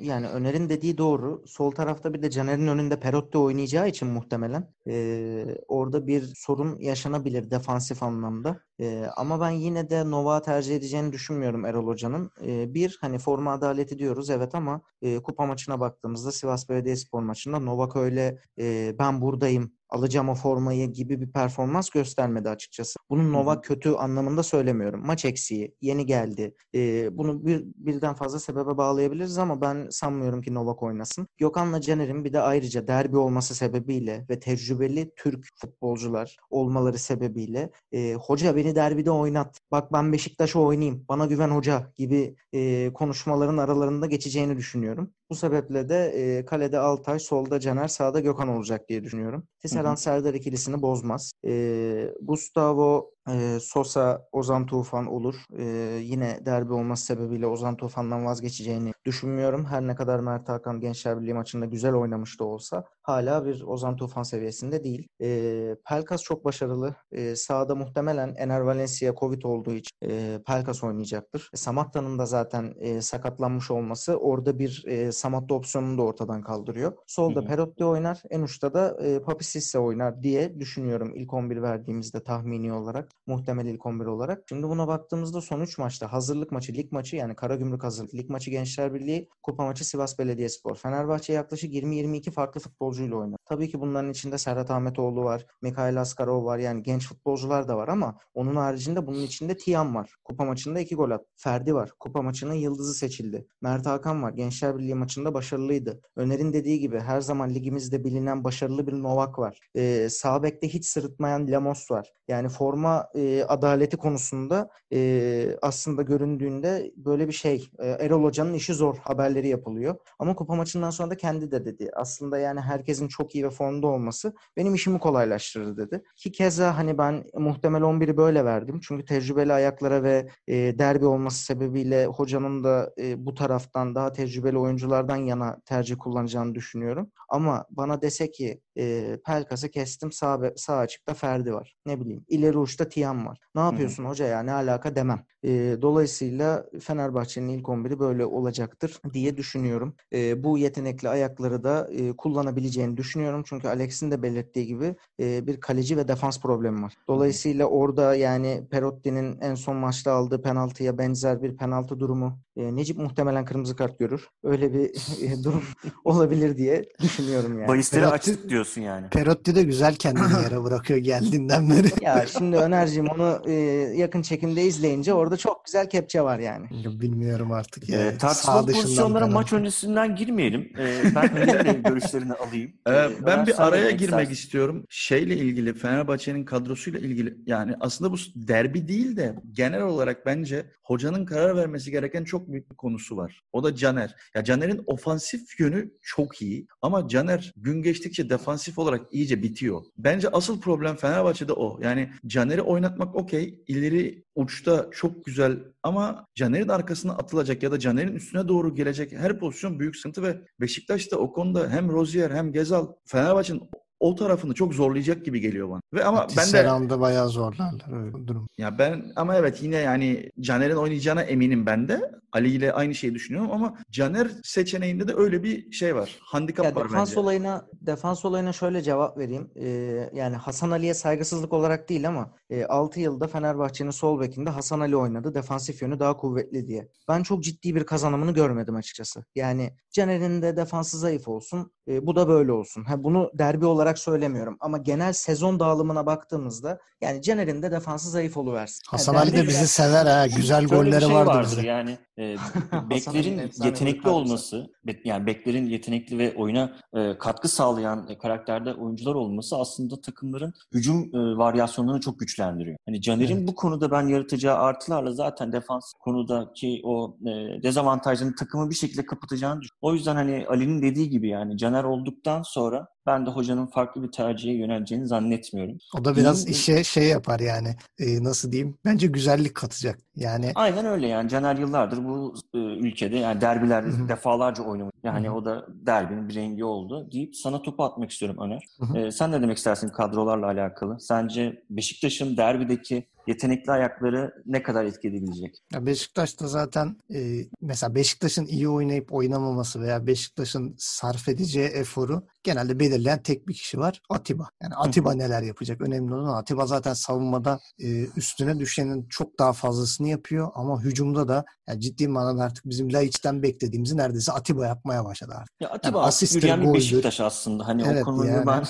yani 0.00 0.28
Öner'in 0.28 0.68
dediği 0.68 0.98
doğru. 0.98 1.42
Sol 1.46 1.70
tarafta 1.70 2.14
bir 2.14 2.22
de 2.22 2.30
Caner'in 2.30 2.66
önünde 2.66 3.00
Perotti 3.00 3.38
oynayacağı 3.38 3.88
için 3.88 4.08
muhtemelen 4.08 4.72
e, 4.88 5.58
orada 5.68 6.06
bir 6.06 6.32
sorun 6.36 6.78
yaşanabilir 6.78 7.50
defansif 7.50 8.02
anlamda. 8.02 8.60
E, 8.80 9.06
ama 9.16 9.40
ben 9.40 9.50
yine 9.50 9.90
de 9.90 10.10
Nova 10.10 10.42
tercih 10.42 10.76
edeceğini 10.76 11.12
düşünmüyorum 11.12 11.64
Erol 11.64 11.86
Hoca'nın. 11.86 12.30
E, 12.46 12.74
bir 12.74 12.98
hani 13.00 13.18
forma 13.18 13.52
adaleti 13.52 13.98
diyoruz 13.98 14.30
evet 14.30 14.54
ama 14.54 14.80
e, 15.02 15.18
kupa 15.18 15.46
maçına 15.46 15.80
baktığımızda 15.80 16.32
Sivas 16.32 16.68
Belediyespor 16.68 17.22
maçında 17.22 17.58
Novak 17.58 17.96
öyle 17.96 18.38
e, 18.58 18.94
ben 18.98 19.20
buradayım 19.20 19.72
alacağım 19.94 20.28
o 20.28 20.34
formayı 20.34 20.92
gibi 20.92 21.20
bir 21.20 21.32
performans 21.32 21.90
göstermedi 21.90 22.48
açıkçası. 22.48 22.96
Bunun 23.10 23.32
Nova 23.32 23.60
kötü 23.60 23.90
anlamında 23.90 24.42
söylemiyorum. 24.42 25.06
Maç 25.06 25.24
eksiği, 25.24 25.74
yeni 25.80 26.06
geldi. 26.06 26.54
Ee, 26.74 27.18
bunu 27.18 27.46
bir, 27.46 27.64
birden 27.76 28.14
fazla 28.14 28.38
sebebe 28.38 28.76
bağlayabiliriz 28.76 29.38
ama 29.38 29.60
ben 29.60 29.88
sanmıyorum 29.90 30.42
ki 30.42 30.54
Novak 30.54 30.82
oynasın. 30.82 31.28
Gökhan'la 31.38 31.80
Caner'in 31.80 32.24
bir 32.24 32.32
de 32.32 32.40
ayrıca 32.40 32.86
derbi 32.86 33.16
olması 33.16 33.54
sebebiyle 33.54 34.26
ve 34.30 34.40
tecrübeli 34.40 35.12
Türk 35.16 35.46
futbolcular 35.56 36.36
olmaları 36.50 36.98
sebebiyle 36.98 37.70
e, 37.92 38.14
hoca 38.14 38.56
beni 38.56 38.74
derbide 38.74 39.10
oynat. 39.10 39.60
Bak 39.70 39.92
ben 39.92 40.12
Beşiktaş'a 40.12 40.58
oynayayım. 40.58 41.04
Bana 41.08 41.26
güven 41.26 41.48
hoca 41.50 41.92
gibi 41.96 42.36
e, 42.52 42.90
konuşmaların 42.94 43.56
aralarında 43.56 44.06
geçeceğini 44.06 44.56
düşünüyorum. 44.56 45.10
Bu 45.30 45.34
sebeple 45.34 45.88
de 45.88 46.06
e, 46.06 46.44
kalede 46.44 46.78
Altay, 46.78 47.18
solda 47.18 47.60
Caner, 47.60 47.88
sağda 47.88 48.20
Gökhan 48.20 48.48
olacak 48.48 48.88
diye 48.88 49.04
düşünüyorum. 49.04 49.48
Tisserand 49.84 49.98
Serdar 49.98 50.34
ikilisini 50.34 50.82
bozmaz. 50.82 51.32
E, 51.44 52.14
Gustavo 52.20 53.13
E, 53.28 53.58
Sosa, 53.60 54.28
Ozan 54.32 54.66
Tufan 54.66 55.06
olur. 55.06 55.34
E, 55.58 55.64
yine 56.02 56.46
derbi 56.46 56.72
olması 56.72 57.04
sebebiyle 57.04 57.46
Ozan 57.46 57.76
Tufan'dan 57.76 58.24
vazgeçeceğini 58.24 58.92
düşünmüyorum. 59.04 59.64
Her 59.64 59.82
ne 59.86 59.94
kadar 59.94 60.20
Mert 60.20 60.48
Hakan 60.48 60.80
Gençler 60.80 61.20
Birliği 61.20 61.34
maçında 61.34 61.66
güzel 61.66 61.94
oynamış 61.94 62.40
da 62.40 62.44
olsa 62.44 62.84
hala 63.02 63.46
bir 63.46 63.62
Ozan 63.62 63.96
Tufan 63.96 64.22
seviyesinde 64.22 64.84
değil. 64.84 65.08
E, 65.22 65.76
Pelkas 65.88 66.22
çok 66.22 66.44
başarılı. 66.44 66.94
E, 67.12 67.36
sahada 67.36 67.74
muhtemelen 67.74 68.34
Ener 68.34 68.60
Valencia 68.60 69.14
Covid 69.14 69.42
olduğu 69.42 69.72
için 69.72 69.90
e, 70.02 70.38
Pelkas 70.46 70.84
oynayacaktır. 70.84 71.50
E, 71.54 71.56
Samatta'nın 71.56 72.18
da 72.18 72.26
zaten 72.26 72.74
e, 72.78 73.00
sakatlanmış 73.00 73.70
olması 73.70 74.16
orada 74.16 74.58
bir 74.58 74.84
e, 74.86 75.12
Samatta 75.12 75.54
opsiyonunu 75.54 75.98
da 75.98 76.02
ortadan 76.02 76.42
kaldırıyor. 76.42 76.92
Solda 77.06 77.40
Hı 77.40 77.44
hı. 77.44 77.48
Perotti 77.48 77.84
oynar. 77.84 78.22
En 78.30 78.42
uçta 78.42 78.74
da 78.74 78.96
e, 79.04 79.22
Papi 79.22 79.44
Cisse 79.44 79.78
oynar 79.78 80.22
diye 80.22 80.60
düşünüyorum 80.60 81.12
ilk 81.14 81.34
11 81.34 81.62
verdiğimizde 81.62 82.24
tahmini 82.24 82.72
olarak. 82.72 83.13
Muhtemel 83.26 83.66
ilk 83.66 83.86
11 83.86 84.06
olarak. 84.06 84.44
Şimdi 84.48 84.68
buna 84.68 84.88
baktığımızda 84.88 85.40
son 85.40 85.60
3 85.60 85.78
maçta 85.78 86.12
hazırlık 86.12 86.52
maçı, 86.52 86.72
lig 86.72 86.92
maçı 86.92 87.16
yani 87.16 87.36
Karagümrük 87.36 87.84
hazırlık, 87.84 88.14
lig 88.14 88.30
maçı 88.30 88.50
Gençler 88.50 88.94
Birliği, 88.94 89.28
kupa 89.42 89.64
maçı 89.64 89.88
Sivas 89.88 90.18
Belediyespor. 90.18 90.76
Fenerbahçe 90.76 91.32
yaklaşık 91.32 91.74
20-22 91.74 92.30
farklı 92.30 92.60
futbolcuyla 92.60 93.16
oynadı. 93.16 93.36
Tabii 93.44 93.70
ki 93.70 93.80
bunların 93.80 94.10
içinde 94.10 94.38
Serhat 94.38 94.70
Ahmetoğlu 94.70 95.24
var, 95.24 95.46
Mikhail 95.62 96.00
Askarov 96.00 96.44
var 96.44 96.58
yani 96.58 96.82
genç 96.82 97.08
futbolcular 97.08 97.68
da 97.68 97.76
var 97.76 97.88
ama 97.88 98.18
onun 98.34 98.56
haricinde 98.56 99.06
bunun 99.06 99.22
içinde 99.22 99.56
Tiam 99.56 99.94
var. 99.94 100.14
Kupa 100.24 100.44
maçında 100.44 100.80
2 100.80 100.94
gol 100.94 101.10
attı. 101.10 101.24
Ferdi 101.36 101.74
var. 101.74 101.90
Kupa 102.00 102.22
maçının 102.22 102.54
yıldızı 102.54 102.94
seçildi. 102.94 103.46
Mert 103.60 103.86
Hakan 103.86 104.22
var. 104.22 104.32
Gençler 104.32 104.78
Birliği 104.78 104.94
maçında 104.94 105.34
başarılıydı. 105.34 106.00
Öner'in 106.16 106.52
dediği 106.52 106.80
gibi 106.80 107.00
her 107.00 107.20
zaman 107.20 107.54
ligimizde 107.54 108.04
bilinen 108.04 108.44
başarılı 108.44 108.86
bir 108.86 108.92
Novak 108.92 109.38
var. 109.38 109.58
Ee, 109.76 110.08
sağ 110.10 110.42
bekte 110.42 110.68
hiç 110.68 110.86
sırıtmayan 110.86 111.48
Lemos 111.48 111.90
var. 111.90 112.12
Yani 112.28 112.48
forma 112.48 113.03
e, 113.14 113.44
adaleti 113.48 113.96
konusunda 113.96 114.68
e, 114.92 115.56
aslında 115.62 116.02
göründüğünde 116.02 116.92
böyle 116.96 117.28
bir 117.28 117.32
şey. 117.32 117.70
E, 117.78 117.88
Erol 117.88 118.24
Hoca'nın 118.24 118.54
işi 118.54 118.74
zor 118.74 118.96
haberleri 118.96 119.48
yapılıyor. 119.48 119.96
Ama 120.18 120.34
kupa 120.34 120.54
maçından 120.54 120.90
sonra 120.90 121.10
da 121.10 121.16
kendi 121.16 121.50
de 121.50 121.64
dedi. 121.64 121.90
Aslında 121.94 122.38
yani 122.38 122.60
herkesin 122.60 123.08
çok 123.08 123.34
iyi 123.34 123.44
ve 123.44 123.50
formda 123.50 123.86
olması 123.86 124.34
benim 124.56 124.74
işimi 124.74 124.98
kolaylaştırır 124.98 125.76
dedi. 125.76 126.02
Ki 126.16 126.32
keza 126.32 126.78
hani 126.78 126.98
ben 126.98 127.24
muhtemel 127.34 127.82
11'i 127.82 128.16
böyle 128.16 128.44
verdim. 128.44 128.80
Çünkü 128.82 129.04
tecrübeli 129.04 129.52
ayaklara 129.52 130.02
ve 130.02 130.28
e, 130.46 130.54
derbi 130.78 131.06
olması 131.06 131.44
sebebiyle 131.44 132.06
hocanın 132.06 132.64
da 132.64 132.94
e, 132.98 133.26
bu 133.26 133.34
taraftan 133.34 133.94
daha 133.94 134.12
tecrübeli 134.12 134.58
oyunculardan 134.58 135.16
yana 135.16 135.60
tercih 135.64 135.96
kullanacağını 135.98 136.54
düşünüyorum. 136.54 137.10
Ama 137.28 137.64
bana 137.70 138.02
dese 138.02 138.30
ki 138.30 138.60
e, 138.78 139.16
Pelkas'ı 139.26 139.68
kestim 139.68 140.12
sağ, 140.12 140.52
sağ 140.56 140.76
açıkta 140.76 141.14
Ferdi 141.14 141.54
var. 141.54 141.76
Ne 141.86 142.00
bileyim 142.00 142.24
ileri 142.28 142.58
uçta 142.58 142.88
Tiam 142.88 143.26
var. 143.26 143.38
Ne 143.54 143.60
yapıyorsun 143.60 144.04
hoca 144.04 144.26
ya 144.26 144.42
ne 144.42 144.52
alaka 144.52 144.96
demem. 144.96 145.24
E, 145.44 145.76
dolayısıyla 145.82 146.66
Fenerbahçe'nin 146.80 147.48
ilk 147.48 147.66
11'i 147.66 147.98
böyle 147.98 148.26
olacaktır 148.26 149.00
diye 149.12 149.36
düşünüyorum. 149.36 149.96
E, 150.12 150.44
bu 150.44 150.58
yetenekli 150.58 151.08
ayakları 151.08 151.64
da 151.64 151.88
e, 151.92 152.12
kullanabileceğini 152.12 152.96
düşünüyorum. 152.96 153.42
Çünkü 153.46 153.68
Alex'in 153.68 154.10
de 154.10 154.22
belirttiği 154.22 154.66
gibi 154.66 154.96
e, 155.20 155.46
bir 155.46 155.60
kaleci 155.60 155.96
ve 155.96 156.08
defans 156.08 156.40
problemi 156.40 156.82
var. 156.82 156.94
Dolayısıyla 157.08 157.66
orada 157.66 158.14
yani 158.14 158.62
Perotti'nin 158.70 159.40
en 159.40 159.54
son 159.54 159.76
maçta 159.76 160.12
aldığı 160.12 160.42
penaltıya 160.42 160.98
benzer 160.98 161.42
bir 161.42 161.56
penaltı 161.56 162.00
durumu 162.00 162.38
e, 162.56 162.76
Necip 162.76 162.98
muhtemelen 162.98 163.44
kırmızı 163.44 163.76
kart 163.76 163.98
görür. 163.98 164.28
Öyle 164.44 164.72
bir 164.74 164.84
e, 165.22 165.44
durum 165.44 165.62
olabilir 166.04 166.56
diye 166.56 166.84
düşünüyorum 167.02 167.58
yani. 167.58 167.68
Bahisleri 167.68 168.04
Perotti- 168.04 168.10
açtık 168.12 168.48
diyorsun 168.48 168.80
yani. 168.80 169.08
Perotti 169.08 169.54
de 169.54 169.62
güzel 169.62 169.94
kendini 169.94 170.42
yere 170.44 170.62
bırakıyor 170.64 170.98
geldiğinden 170.98 171.70
beri. 171.70 171.88
Ya 172.00 172.24
şimdi 172.26 172.56
Öner'cim 172.56 173.06
onu 173.08 173.42
e, 173.46 173.52
yakın 173.96 174.22
çekimde 174.22 174.62
izleyince 174.62 175.14
orada 175.14 175.36
çok 175.36 175.64
güzel 175.64 175.90
kepçe 175.90 176.20
var 176.22 176.38
yani. 176.38 176.66
Bilmiyorum 177.00 177.52
artık 177.52 177.88
ya. 177.88 178.06
Ee, 178.06 178.18
tartışmalı 178.18 178.60
Sağ 178.62 178.66
dışından 178.68 178.82
pozisyonlara 178.82 179.26
maç 179.26 179.52
öncesinden 179.52 180.16
girmeyelim. 180.16 180.72
Ee, 180.78 181.02
ben 181.14 181.82
görüşlerini 181.82 182.32
alayım. 182.32 182.72
Ee, 182.86 182.90
Ee, 182.94 183.10
ben 183.26 183.32
Ömer, 183.34 183.46
bir 183.46 183.66
araya 183.66 183.90
girmek 183.90 184.00
istersin? 184.20 184.32
istiyorum. 184.32 184.84
Şeyle 184.88 185.36
ilgili, 185.36 185.74
Fenerbahçe'nin 185.74 186.44
kadrosuyla 186.44 186.98
ilgili. 187.00 187.36
Yani 187.46 187.74
aslında 187.80 188.12
bu 188.12 188.16
derbi 188.36 188.88
değil 188.88 189.16
de 189.16 189.34
genel 189.52 189.82
olarak 189.82 190.26
bence 190.26 190.66
hocanın 190.82 191.24
karar 191.24 191.56
vermesi 191.56 191.90
gereken 191.90 192.24
çok 192.24 192.43
büyük 192.48 192.70
bir 192.70 192.76
konusu 192.76 193.16
var. 193.16 193.42
O 193.52 193.64
da 193.64 193.74
Caner. 193.74 194.14
Ya 194.34 194.44
Caner'in 194.44 194.82
ofansif 194.86 195.60
yönü 195.60 195.90
çok 196.02 196.42
iyi 196.42 196.66
ama 196.82 197.08
Caner 197.08 197.52
gün 197.56 197.82
geçtikçe 197.82 198.30
defansif 198.30 198.78
olarak 198.78 199.00
iyice 199.12 199.42
bitiyor. 199.42 199.82
Bence 199.98 200.28
asıl 200.28 200.60
problem 200.60 200.96
Fenerbahçe'de 200.96 201.52
o. 201.52 201.80
Yani 201.82 202.10
Caner'i 202.26 202.62
oynatmak 202.62 203.14
okey. 203.14 203.62
İleri 203.66 204.24
uçta 204.34 204.88
çok 204.92 205.24
güzel 205.24 205.58
ama 205.82 206.26
Caner'in 206.34 206.68
arkasına 206.68 207.12
atılacak 207.12 207.62
ya 207.62 207.72
da 207.72 207.78
Caner'in 207.78 208.14
üstüne 208.14 208.48
doğru 208.48 208.74
gelecek 208.74 209.12
her 209.12 209.38
pozisyon 209.38 209.80
büyük 209.80 209.96
sıkıntı 209.96 210.22
ve 210.22 210.40
Beşiktaş'ta 210.60 211.16
o 211.16 211.32
konuda 211.32 211.70
hem 211.70 211.88
Rozier 211.88 212.30
hem 212.30 212.52
Gezal 212.52 212.86
Fenerbahçe'nin 213.04 213.62
o 214.04 214.14
tarafını 214.14 214.54
çok 214.54 214.74
zorlayacak 214.74 215.24
gibi 215.24 215.40
geliyor 215.40 215.70
bana. 215.70 215.80
Ve 215.94 216.04
ama 216.04 216.20
ben 216.20 216.28
de 216.28 216.34
Tisserand'ı 216.42 217.00
bayağı 217.00 217.28
zorlarlar 217.28 218.04
öyle 218.04 218.26
durum. 218.26 218.48
ya 218.58 218.78
ben 218.78 219.12
ama 219.16 219.36
evet 219.36 219.62
yine 219.62 219.76
yani 219.76 220.30
Caner'in 220.40 220.76
oynayacağına 220.76 221.22
eminim 221.22 221.66
ben 221.66 221.88
de. 221.88 222.10
Ali 222.32 222.50
ile 222.50 222.72
aynı 222.72 222.94
şeyi 222.94 223.14
düşünüyorum 223.14 223.50
ama 223.52 223.78
Caner 223.90 224.28
seçeneğinde 224.44 225.08
de 225.08 225.14
öyle 225.16 225.42
bir 225.42 225.72
şey 225.72 225.96
var. 225.96 226.18
Handikap 226.20 226.64
Ya 226.66 226.74
var 226.74 226.84
defans 226.84 227.08
bence. 227.08 227.20
olayına 227.20 227.66
defans 227.80 228.24
olayına 228.24 228.52
şöyle 228.52 228.82
cevap 228.82 229.18
vereyim. 229.18 229.50
Ee, 229.56 230.10
yani 230.14 230.36
Hasan 230.36 230.70
Ali'ye 230.70 230.94
saygısızlık 230.94 231.52
olarak 231.52 231.88
değil 231.88 232.08
ama 232.08 232.34
e, 232.50 232.64
6 232.64 233.00
yılda 233.00 233.26
Fenerbahçe'nin 233.26 233.90
sol 233.90 234.20
bekinde 234.20 234.50
Hasan 234.50 234.80
Ali 234.80 234.96
oynadı. 234.96 235.34
Defansif 235.34 235.82
yönü 235.82 236.00
daha 236.00 236.16
kuvvetli 236.16 236.66
diye. 236.66 236.88
Ben 237.08 237.22
çok 237.22 237.42
ciddi 237.42 237.74
bir 237.74 237.84
kazanımını 237.84 238.34
görmedim 238.34 238.74
açıkçası. 238.76 239.24
Yani 239.34 239.70
Caner'in 239.92 240.42
de 240.42 240.56
defansı 240.56 240.98
zayıf 240.98 241.28
olsun. 241.28 241.72
e, 241.88 242.06
bu 242.06 242.16
da 242.16 242.28
böyle 242.28 242.52
olsun. 242.52 242.84
Ha, 242.84 243.04
bunu 243.04 243.30
derbi 243.34 243.66
olarak 243.66 243.93
söylemiyorum 243.98 244.56
ama 244.60 244.78
genel 244.78 245.12
sezon 245.12 245.60
dağılımına 245.60 246.06
baktığımızda 246.06 246.78
yani 247.00 247.22
Caner'in 247.22 247.62
de 247.62 247.70
defansı 247.70 248.10
zayıf 248.10 248.36
oluversin. 248.36 248.80
Ha, 248.88 248.92
Hasan 248.92 249.14
Ali 249.14 249.32
de 249.32 249.42
bizi 249.42 249.68
sever 249.68 250.06
ha. 250.06 250.26
Güzel 250.26 250.68
Şöyle 250.68 250.76
golleri 250.76 251.04
şey 251.04 251.14
vardı 251.14 251.28
vardır 251.30 251.50
bize. 251.50 251.66
yani 251.66 251.98
e, 252.18 252.36
beklerin 252.90 253.50
yetenekli 253.64 254.08
olması, 254.08 254.66
yani 255.04 255.26
beklerin 255.26 255.66
yetenekli 255.66 256.18
ve 256.18 256.34
oyuna 256.36 256.72
e, 256.94 257.18
katkı 257.18 257.48
sağlayan 257.48 258.08
e, 258.08 258.18
karakterde 258.18 258.74
oyuncular 258.74 259.14
olması 259.14 259.56
aslında 259.56 260.00
takımların 260.00 260.52
hücum 260.74 261.14
e, 261.14 261.36
varyasyonlarını 261.36 262.00
çok 262.00 262.18
güçlendiriyor. 262.20 262.76
Hani 262.86 263.00
Caner'in 263.00 263.36
Evet. 263.36 263.48
bu 263.48 263.54
konuda 263.54 263.90
ben 263.90 264.08
yaratacağı 264.08 264.56
artılarla 264.58 265.12
zaten 265.12 265.52
defans 265.52 265.92
konudaki 266.00 266.80
o 266.84 267.16
e, 267.26 267.62
dezavantajlarını 267.62 268.34
takımı 268.34 268.70
bir 268.70 268.74
şekilde 268.74 269.06
kapatacağını 269.06 269.60
düşünüyorum. 269.62 269.78
O 269.82 269.94
yüzden 269.94 270.14
hani 270.16 270.46
Ali'nin 270.48 270.82
dediği 270.82 271.10
gibi 271.10 271.28
yani 271.28 271.56
Caner 271.58 271.84
olduktan 271.84 272.42
sonra 272.42 272.86
ben 273.06 273.26
de 273.26 273.30
hocanın 273.30 273.66
farklı 273.66 274.02
bir 274.02 274.12
tercihe 274.12 274.52
yöneleceğini 274.54 275.06
zannetmiyorum. 275.06 275.78
O 276.00 276.04
da 276.04 276.16
biraz 276.16 276.46
İyi- 276.46 276.50
işe 276.50 276.84
şey 276.84 277.08
yapar 277.08 277.40
yani. 277.40 277.76
E, 277.98 278.24
nasıl 278.24 278.52
diyeyim? 278.52 278.76
Bence 278.84 279.06
güzellik 279.06 279.54
katacak. 279.54 279.98
Yani 280.16 280.52
Aynen 280.54 280.86
öyle 280.86 281.06
yani 281.06 281.28
Caner 281.28 281.56
yıllardır 281.56 282.04
bu 282.04 282.34
e, 282.54 282.58
ülkede 282.58 283.16
yani 283.16 283.40
derbiler 283.40 283.82
Hı 283.82 284.08
defalarca 284.08 284.62
oynamış. 284.62 284.94
Yani 285.02 285.28
Hı 285.28 285.32
o 285.32 285.44
da 285.44 285.66
derbinin 285.68 286.28
bir 286.28 286.34
rengi 286.34 286.64
oldu 286.64 287.08
deyip 287.12 287.36
sana 287.36 287.62
topu 287.62 287.84
atmak 287.84 288.10
istiyorum 288.10 288.36
Öner. 288.40 288.64
Hı 288.80 288.86
hı. 288.86 288.98
E, 288.98 289.10
sen 289.12 289.32
ne 289.32 289.42
demek 289.42 289.56
istersin 289.58 289.88
kadrolarla 289.88 290.46
alakalı? 290.46 291.00
Sence 291.00 291.62
Beşiktaş'ın 291.70 292.36
derbideki 292.36 293.08
yetenekli 293.26 293.72
ayakları 293.72 294.34
ne 294.46 294.62
kadar 294.62 294.84
etki 294.84 295.08
edebilecek? 295.08 295.62
Ya 295.72 295.86
Beşiktaş'ta 295.86 296.48
zaten 296.48 296.96
e, 297.14 297.44
mesela 297.60 297.94
Beşiktaş'ın 297.94 298.46
iyi 298.46 298.68
oynayıp 298.68 299.12
oynamaması 299.12 299.80
veya 299.80 300.06
Beşiktaş'ın 300.06 300.74
sarf 300.78 301.28
edeceği 301.28 301.66
eforu 301.68 302.22
genelde 302.42 302.80
belirleyen 302.80 303.22
tek 303.22 303.48
bir 303.48 303.54
kişi 303.54 303.78
var. 303.78 304.00
Atiba. 304.10 304.48
Yani 304.62 304.74
Atiba 304.74 305.14
neler 305.14 305.42
yapacak? 305.42 305.80
Önemli 305.80 306.14
olan. 306.14 306.34
Atiba 306.34 306.66
zaten 306.66 306.94
savunmada 306.94 307.60
e, 307.78 308.06
üstüne 308.16 308.58
düşenin 308.58 309.06
çok 309.08 309.38
daha 309.38 309.52
fazlasını 309.52 310.08
yapıyor 310.08 310.48
ama 310.54 310.82
hücumda 310.82 311.28
da 311.28 311.44
yani 311.68 311.80
ciddi 311.80 312.08
manada 312.08 312.42
artık 312.42 312.64
bizim 312.64 312.92
Laiç'ten 312.92 313.42
beklediğimizi 313.42 313.96
neredeyse 313.96 314.32
Atiba 314.32 314.66
yapmaya 314.66 315.04
başladı 315.04 315.32
artık. 315.36 315.60
Ya 315.60 315.68
Atiba 315.70 315.98
Yani 315.98 316.06
asisttir, 316.06 316.36
yürüyen 316.36 316.62
bir. 316.62 316.74
Beşiktaş 316.74 317.20
aslında. 317.20 317.66
Hani 317.68 317.82
Evet, 317.86 318.02
o 318.02 318.04
konuyu 318.04 318.30
yani. 318.30 318.46
ben 318.46 318.64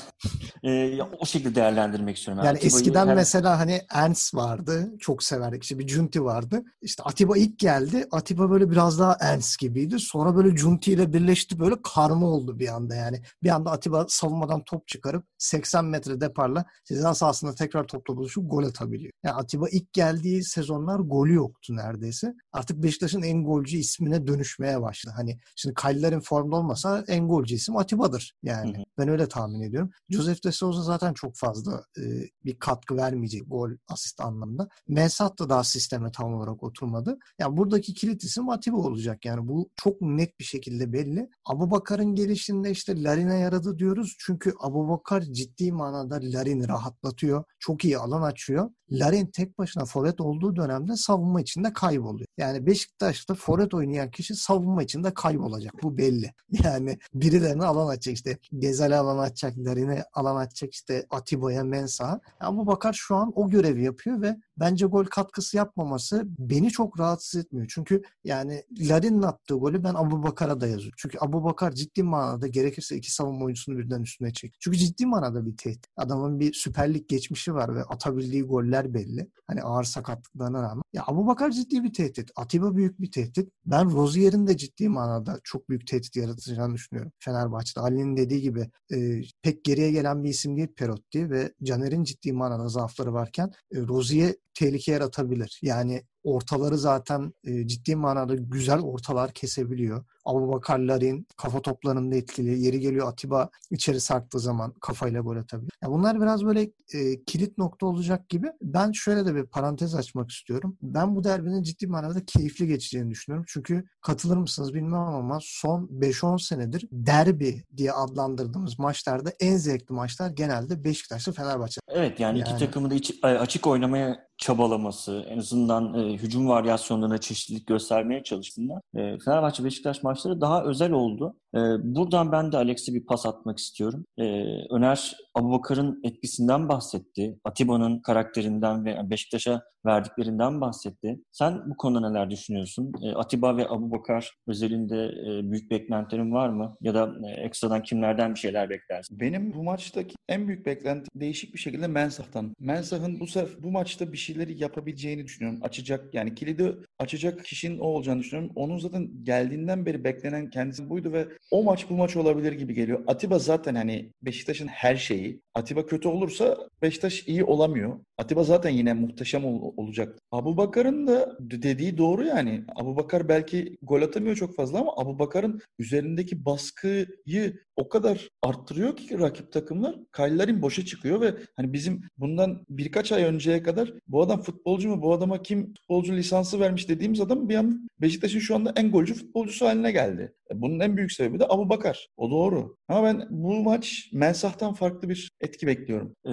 e, 0.71 1.03
o 1.03 1.27
şekilde 1.27 1.55
değerlendirmek 1.55 2.17
istiyorum. 2.17 2.45
Yani 2.45 2.57
Atiba'yı 2.57 2.67
eskiden 2.67 3.07
her- 3.09 3.15
mesela 3.15 3.59
hani 3.59 3.81
Ernst 3.95 4.35
vardı. 4.45 4.93
Çok 5.01 5.23
severdik. 5.23 5.63
İşte 5.63 5.79
bir 5.79 5.89
Junti 5.89 6.25
vardı. 6.25 6.63
İşte 6.83 7.03
Atiba 7.03 7.37
ilk 7.37 7.59
geldi. 7.59 8.07
Atiba 8.11 8.51
böyle 8.51 8.71
biraz 8.71 8.99
daha 8.99 9.17
Ernst 9.21 9.59
gibiydi. 9.59 9.97
Sonra 9.99 10.37
böyle 10.37 10.57
Junti 10.57 10.93
ile 10.93 11.13
birleşti. 11.13 11.59
Böyle 11.59 11.75
karma 11.95 12.27
oldu 12.27 12.59
bir 12.59 12.75
anda 12.75 12.95
yani. 12.95 13.23
Bir 13.43 13.49
anda 13.49 13.71
Atiba 13.71 14.07
savunmadan 14.09 14.65
top 14.65 14.89
çıkarıp 14.89 15.25
80 15.39 15.85
metre 15.85 16.21
deparla 16.21 16.65
ceza 16.85 17.15
sahasında 17.15 17.55
tekrar 17.55 17.87
topla 17.87 18.17
buluşup 18.17 18.51
gol 18.51 18.65
atabiliyor. 18.65 19.13
Yani 19.25 19.35
Atiba 19.35 19.69
ilk 19.69 19.93
geldiği 19.93 20.45
sezonlar 20.45 20.99
golü 20.99 21.35
yoktu 21.35 21.77
neredeyse. 21.77 22.35
Artık 22.53 22.83
Beşiktaş'ın 22.83 23.23
en 23.23 23.45
golcü 23.45 23.77
ismine 23.77 24.27
dönüşmeye 24.27 24.83
başladı. 24.83 25.15
Hani 25.17 25.39
şimdi 25.57 25.75
Kayliler'in 25.75 26.21
formda 26.21 26.57
olmasa 26.57 27.05
en 27.09 27.29
golcü 27.29 27.55
isim 27.55 27.77
Atiba'dır 27.77 28.35
yani. 28.43 28.77
Hı 28.77 28.81
hı. 28.81 28.85
Ben 28.99 29.09
öyle 29.09 29.29
tahmin 29.29 29.61
ediyorum. 29.61 29.91
Joseph 30.11 30.45
de 30.45 30.53
Souza 30.53 30.83
zaten 30.83 31.15
çok 31.15 31.37
fazla 31.37 31.85
e, 31.99 32.03
bir 32.45 32.59
katkı 32.59 32.97
vermeyecek 32.97 33.43
gol, 33.47 33.71
asist 33.89 34.21
anlamda. 34.35 34.69
Mensah 34.89 35.39
da 35.39 35.49
daha 35.49 35.65
sisteme 35.65 36.13
tam 36.13 36.35
olarak 36.35 36.63
oturmadı. 36.63 37.19
Yani 37.39 37.57
buradaki 37.57 37.95
kilit 37.95 38.25
isim 38.25 38.49
Atiba 38.49 38.77
olacak. 38.77 39.25
Yani 39.25 39.49
bu 39.49 39.71
çok 39.77 40.01
net 40.01 40.41
bir 40.41 40.45
şekilde 40.45 40.93
belli. 40.93 41.31
Abu 41.45 41.71
Bakar'ın 41.71 42.15
gelişinde 42.15 42.71
işte 42.71 43.03
Larin'e 43.03 43.39
yaradı 43.39 43.79
diyoruz. 43.79 44.17
Çünkü 44.19 44.55
Abu 44.61 44.89
Bakar 44.89 45.21
ciddi 45.21 45.73
manada 45.73 46.19
Larin'i 46.23 46.69
rahatlatıyor. 46.69 47.45
Çok 47.59 47.85
iyi 47.85 47.99
alan 47.99 48.23
açıyor. 48.23 48.71
Larin 48.91 49.27
tek 49.27 49.59
başına 49.59 49.85
forvet 49.85 50.21
olduğu 50.21 50.57
dönemde 50.57 50.97
savunma 50.97 51.41
içinde 51.41 51.73
kayboluyor. 51.73 52.27
Yani 52.39 52.67
Beşiktaş'ta 52.67 53.35
forvet 53.35 53.75
oynayan 53.75 54.11
kişi 54.11 54.35
savunma 54.35 54.83
içinde 54.83 55.15
kaybolacak. 55.15 55.75
Bu 55.83 55.99
belli. 55.99 56.33
Yani 56.65 56.99
birilerine 57.15 57.65
alan 57.65 57.89
açacak 57.89 58.17
işte. 58.17 58.39
Gezal'e 58.59 58.97
alan 58.97 59.19
açacak, 59.19 59.59
Larin'e 59.59 60.05
alan 60.13 60.37
açacak 60.37 60.75
işte 60.75 61.07
Atiba'ya, 61.11 61.65
Mensah'a. 61.65 62.21
Ama 62.41 62.67
Bakar 62.67 62.93
şu 62.93 63.17
an 63.17 63.33
o 63.35 63.51
görevi 63.51 63.85
yapıyor 63.85 64.21
ve 64.23 64.24
bence 64.57 64.87
gol 64.87 65.05
katkısı 65.05 65.57
yapmaması 65.57 66.25
beni 66.39 66.71
çok 66.71 67.01
rahatsız 67.01 67.41
etmiyor. 67.41 67.67
Çünkü 67.75 68.03
yani 68.25 68.63
Larin'in 68.81 69.23
attığı 69.23 69.55
golü 69.55 69.85
ben 69.85 69.95
Abu 69.95 70.23
Bakar'a 70.23 70.61
da 70.61 70.67
yazıyorum. 70.67 70.97
Çünkü 70.99 71.19
Abu 71.21 71.45
Bakar 71.45 71.73
ciddi 71.73 72.03
manada 72.03 72.47
gerekirse 72.47 72.97
iki 72.97 73.13
savunma 73.13 73.45
oyuncusunu 73.45 73.79
birden 73.79 74.03
üstüne 74.03 74.33
çek. 74.33 74.57
Çünkü 74.61 74.79
ciddi 74.79 75.07
manada 75.07 75.47
bir 75.47 75.57
tehdit. 75.57 75.87
Adamın 75.97 76.41
bir 76.41 76.53
Süper 76.53 76.95
Lig 76.95 77.09
geçmişi 77.09 77.55
var 77.55 77.75
ve 77.75 77.83
atabildiği 77.83 78.43
goller 78.43 78.95
belli. 78.95 79.31
Hani 79.47 79.63
ağır 79.63 79.85
sakatlıklarına 79.85 80.63
rağmen. 80.63 80.83
Ya 80.93 81.05
Abu 81.07 81.27
Bakar 81.27 81.51
ciddi 81.51 81.85
bir 81.85 81.93
tehdit. 81.93 82.31
Atiba 82.37 82.77
büyük 82.77 83.01
bir 83.01 83.11
tehdit. 83.11 83.51
Ben 83.67 83.93
Rozier'in 83.93 84.47
de 84.47 84.57
ciddi 84.57 84.89
manada 84.89 85.41
çok 85.45 85.69
büyük 85.69 85.87
tehdit 85.87 86.17
yaratacağını 86.17 86.75
düşünüyorum. 86.75 87.13
Fenerbahçe'de. 87.19 87.81
Ali'nin 87.81 88.17
dediği 88.17 88.41
gibi 88.41 88.71
e, 88.93 89.21
pek 89.43 89.65
geriye 89.65 89.91
gelen 89.91 90.25
bir 90.25 90.29
isim 90.29 90.57
değil 90.57 90.69
Perotti 90.77 91.31
ve 91.31 91.53
Caner'in 91.63 92.05
ciddi 92.05 92.33
manada 92.33 92.69
zaafları 92.69 93.13
varken 93.13 93.53
e, 93.73 93.79
Rozier 93.79 94.14
tehlike 94.55 94.93
yaratabilir. 94.93 95.59
Yani 95.63 96.03
ortaları 96.25 96.79
zaten 96.79 97.33
e, 97.45 97.67
ciddi 97.67 97.97
manada 97.97 98.35
güzel 98.35 98.81
ortalar 98.81 99.33
kesebiliyor. 99.33 100.05
Abu 100.25 100.53
Bakar 100.53 100.79
Larin 100.79 101.27
kafa 101.37 101.63
toplarında 101.63 102.17
etkili. 102.17 102.61
Yeri 102.61 102.81
geliyor 102.81 103.09
Atiba 103.09 103.51
içeri 103.71 104.01
sarktığı 104.01 104.41
zaman 104.41 104.73
kafayla 104.81 105.21
gol 105.21 105.37
atabilir. 105.37 105.73
Yani 105.83 105.93
bunlar 105.93 106.21
biraz 106.21 106.45
böyle 106.45 106.63
e, 106.95 107.25
kilit 107.25 107.59
nokta 107.59 107.87
olacak 107.87 108.29
gibi. 108.29 108.47
Ben 108.63 108.93
şöyle 108.93 109.27
de 109.27 109.35
bir 109.35 109.47
parantez 109.47 109.95
açmak 109.95 110.31
istiyorum. 110.31 110.79
Ben 110.83 111.17
bu 111.17 111.25
derbinin 111.25 111.63
ciddi 111.63 111.87
manada 111.87 112.25
keyifli 112.25 112.67
geçeceğini 112.67 113.11
düşünüyorum. 113.11 113.47
Çünkü 113.49 113.85
katılır 114.01 114.37
mısınız 114.37 114.75
bilmem 114.75 114.95
ama 114.95 115.39
son 115.43 115.87
5-10 115.87 116.43
senedir 116.43 116.89
derbi 116.93 117.65
diye 117.77 117.93
adlandırdığımız 117.93 118.79
maçlarda 118.79 119.33
en 119.41 119.57
zevkli 119.57 119.93
maçlar 119.93 120.31
genelde 120.31 120.85
Beşiktaş'ta 120.85 121.33
Fenerbahçe. 121.33 121.81
Evet 121.89 122.21
yani, 122.21 122.39
yani... 122.39 122.49
iki 122.49 122.59
takımı 122.59 122.91
da 122.91 122.95
iç, 122.95 123.15
açık 123.23 123.67
oynamaya 123.67 124.25
çabalaması, 124.45 125.27
en 125.29 125.39
azından 125.39 125.95
e, 125.95 126.13
hücum 126.13 126.49
varyasyonlarına 126.49 127.19
çeşitlilik 127.19 127.67
göstermeye 127.67 128.23
çalıştığında 128.23 128.81
e, 128.95 129.19
Fenerbahçe 129.19 129.65
Beşiktaş 129.65 130.03
maçları 130.03 130.41
daha 130.41 130.65
özel 130.65 130.93
oldu. 130.93 131.37
E, 131.55 131.61
buradan 131.83 132.33
ben 132.33 132.53
de 132.53 132.57
Alex'e 132.57 132.95
bir 132.95 133.07
pas 133.07 133.27
atmak 133.27 133.59
istiyorum. 133.59 134.05
E, 134.19 134.25
Öner 134.71 135.17
Abubakar'ın 135.35 136.01
etkisinden 136.05 136.69
bahsetti. 136.69 137.39
Atiba'nın 137.45 137.99
karakterinden 137.99 138.85
ve 138.85 139.11
Beşiktaş'a 139.11 139.63
verdiklerinden 139.87 140.61
bahsetti. 140.61 141.21
Sen 141.33 141.71
bu 141.71 141.77
konuda 141.77 142.11
neler 142.11 142.31
düşünüyorsun? 142.31 142.93
E, 143.03 143.13
Atiba 143.13 143.57
ve 143.57 143.69
Abubakar 143.69 144.35
özelinde 144.47 145.05
e, 145.05 145.51
büyük 145.51 145.71
beklentilerin 145.71 146.33
var 146.33 146.49
mı? 146.49 146.77
Ya 146.81 146.95
da 146.95 147.15
e, 147.29 147.41
ekstradan 147.41 147.83
kimlerden 147.83 148.35
bir 148.35 148.39
şeyler 148.39 148.71
beklersin? 148.71 149.21
Benim 149.21 149.55
bu 149.55 149.63
maçtaki 149.63 150.15
en 150.29 150.49
büyük 150.49 150.67
beklenti 150.67 151.11
değişik 151.15 151.55
bir 151.55 151.59
şekilde 151.59 151.87
Mensah'tan. 151.87 152.55
Mensah'ın 152.61 153.21
bu 153.21 153.27
sefer 153.27 153.63
bu 153.63 153.71
maçta 153.71 154.13
bir 154.13 154.19
şeyleri 154.19 154.63
yapabileceğini 154.63 155.25
düşünüyorum. 155.25 155.61
Açacak 155.63 156.15
yani 156.15 156.35
kilidi 156.35 156.77
açacak 156.99 157.45
kişinin 157.45 157.79
o 157.79 157.85
olacağını 157.85 158.21
düşünüyorum. 158.21 158.53
Onun 158.57 158.79
zaten 158.79 159.11
geldiğinden 159.23 159.87
beri 159.87 160.05
beklenen 160.05 160.51
kendisi 160.51 160.91
buydu 160.91 161.13
ve 161.13 161.29
o 161.51 161.63
maç 161.63 161.91
bu 161.91 161.95
maç 161.95 162.17
olabilir 162.17 162.53
gibi 162.53 162.75
geliyor. 162.75 163.05
Atiba 163.07 163.39
zaten 163.39 163.75
hani 163.75 164.13
Beşiktaş'ın 164.23 164.69
her 164.69 164.97
şeyi. 164.97 165.44
Atiba 165.55 165.87
kötü 165.87 166.09
olursa 166.09 166.69
Beşiktaş 166.83 167.29
iyi 167.29 167.45
olamıyor. 167.45 167.99
Atiba 168.19 168.45
zaten 168.45 168.71
yine 168.71 168.93
muhteşem 168.95 169.45
ol- 169.45 169.73
olacak. 169.77 170.19
Abu 170.33 170.57
Bakar'ın 170.57 171.07
da 171.07 171.37
dediği 171.41 171.99
doğru 171.99 172.25
yani. 172.25 172.65
Abu 172.77 172.97
Bakar 172.97 173.29
belki 173.29 173.77
gol 173.83 174.03
atamıyor 174.03 174.37
çok 174.37 174.57
fazla 174.57 174.79
ama 174.81 174.93
Abu 174.97 175.19
Bakar'ın 175.19 175.61
üzerindeki 175.79 176.45
baskıyı 176.45 177.59
o 177.77 177.89
kadar 177.89 178.29
arttırıyor 178.43 178.97
ki 178.97 179.19
rakip 179.19 179.53
takımlar. 179.53 179.97
Kaylarin 180.13 180.63
boşa 180.63 180.85
çıkıyor 180.85 181.21
ve 181.21 181.35
hani 181.57 181.73
bizim 181.73 182.03
bundan 182.19 182.65
birkaç 182.71 183.13
ay 183.13 183.23
önceye 183.25 183.63
kadar 183.63 183.93
bu 184.09 184.23
adam 184.23 184.41
futbolcu 184.43 184.89
mu? 184.89 185.03
Bu 185.03 185.13
adama 185.13 185.43
kim 185.43 185.67
futbolcu 185.75 186.13
lisansı 186.17 186.61
vermiş 186.61 186.89
dediğimiz 186.89 187.21
adam 187.21 187.49
bir 187.49 187.55
an 187.55 187.89
Beşiktaş'ın 188.01 188.39
şu 188.39 188.55
anda 188.55 188.73
en 188.77 188.91
golcü 188.91 189.15
futbolcusu 189.15 189.67
haline 189.67 189.93
geldi. 189.93 190.33
E, 190.51 190.63
bunun 190.63 190.81
en 190.81 190.97
büyük 190.97 191.13
sebebi 191.13 191.39
de 191.41 191.45
Abu 191.49 191.69
Bakar. 191.69 192.09
O 192.17 192.31
doğru. 192.31 192.77
Ama 192.89 193.03
ben 193.05 193.27
bu 193.31 193.63
maç 193.63 194.11
Mensah'tan 194.13 194.73
farklı 194.75 195.09
bir 195.09 195.31
etki 195.45 195.67
bekliyorum. 195.67 196.17
Ee, 196.27 196.31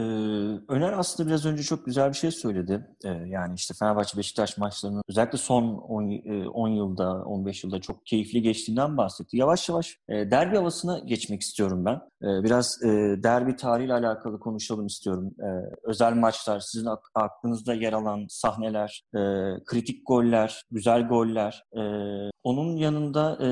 Öner 0.67 0.93
aslında 0.93 1.29
biraz 1.29 1.45
önce 1.45 1.63
çok 1.63 1.85
güzel 1.85 2.09
bir 2.09 2.17
şey 2.17 2.31
söyledi. 2.31 2.87
Ee, 3.05 3.09
yani 3.09 3.55
işte 3.55 3.73
Fenerbahçe 3.79 4.17
Beşiktaş 4.17 4.57
maçlarının 4.57 5.01
özellikle 5.09 5.37
son 5.37 5.63
10, 5.63 6.03
10 6.47 6.67
yılda, 6.67 7.23
15 7.23 7.63
yılda 7.63 7.81
çok 7.81 8.05
keyifli 8.05 8.41
geçtiğinden 8.41 8.97
bahsetti. 8.97 9.37
Yavaş 9.37 9.69
yavaş 9.69 9.97
e, 10.09 10.31
derbi 10.31 10.57
havasına 10.57 10.99
geçmek 10.99 11.41
istiyorum 11.41 11.85
ben. 11.85 11.95
E, 11.95 12.43
biraz 12.43 12.83
e, 12.83 12.87
derbi 13.23 13.55
tarihiyle 13.55 13.93
alakalı 13.93 14.39
konuşalım 14.39 14.85
istiyorum. 14.85 15.31
E, 15.39 15.47
özel 15.83 16.13
maçlar, 16.13 16.59
sizin 16.59 16.87
aklınızda 17.15 17.73
yer 17.73 17.93
alan 17.93 18.25
sahneler, 18.29 19.03
e, 19.15 19.19
kritik 19.65 20.07
goller, 20.07 20.63
güzel 20.71 21.07
goller. 21.07 21.63
E, 21.73 21.81
onun 22.43 22.75
yanında 22.75 23.37
e, 23.41 23.49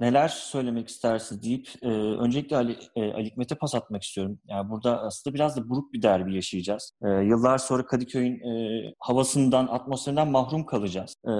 neler 0.00 0.28
söylemek 0.28 0.88
istersiniz 0.88 1.42
deyip 1.42 1.68
e, 1.82 1.88
öncelikle 1.88 2.56
Ali, 2.56 2.76
e, 2.96 3.12
Ali 3.12 3.24
Hikmet'e 3.24 3.54
pas 3.54 3.74
atmak 3.74 4.02
istiyorum. 4.02 4.38
Yani 4.48 4.70
burada 4.70 4.97
aslında 4.98 5.34
biraz 5.34 5.56
da 5.56 5.68
buruk 5.68 5.92
bir 5.92 6.02
derbi 6.02 6.34
yaşayacağız. 6.34 6.92
E, 7.02 7.08
yıllar 7.08 7.58
sonra 7.58 7.86
Kadıköy'ün 7.86 8.34
e, 8.34 8.82
havasından, 8.98 9.66
atmosferinden 9.66 10.30
mahrum 10.30 10.66
kalacağız. 10.66 11.14
E, 11.26 11.32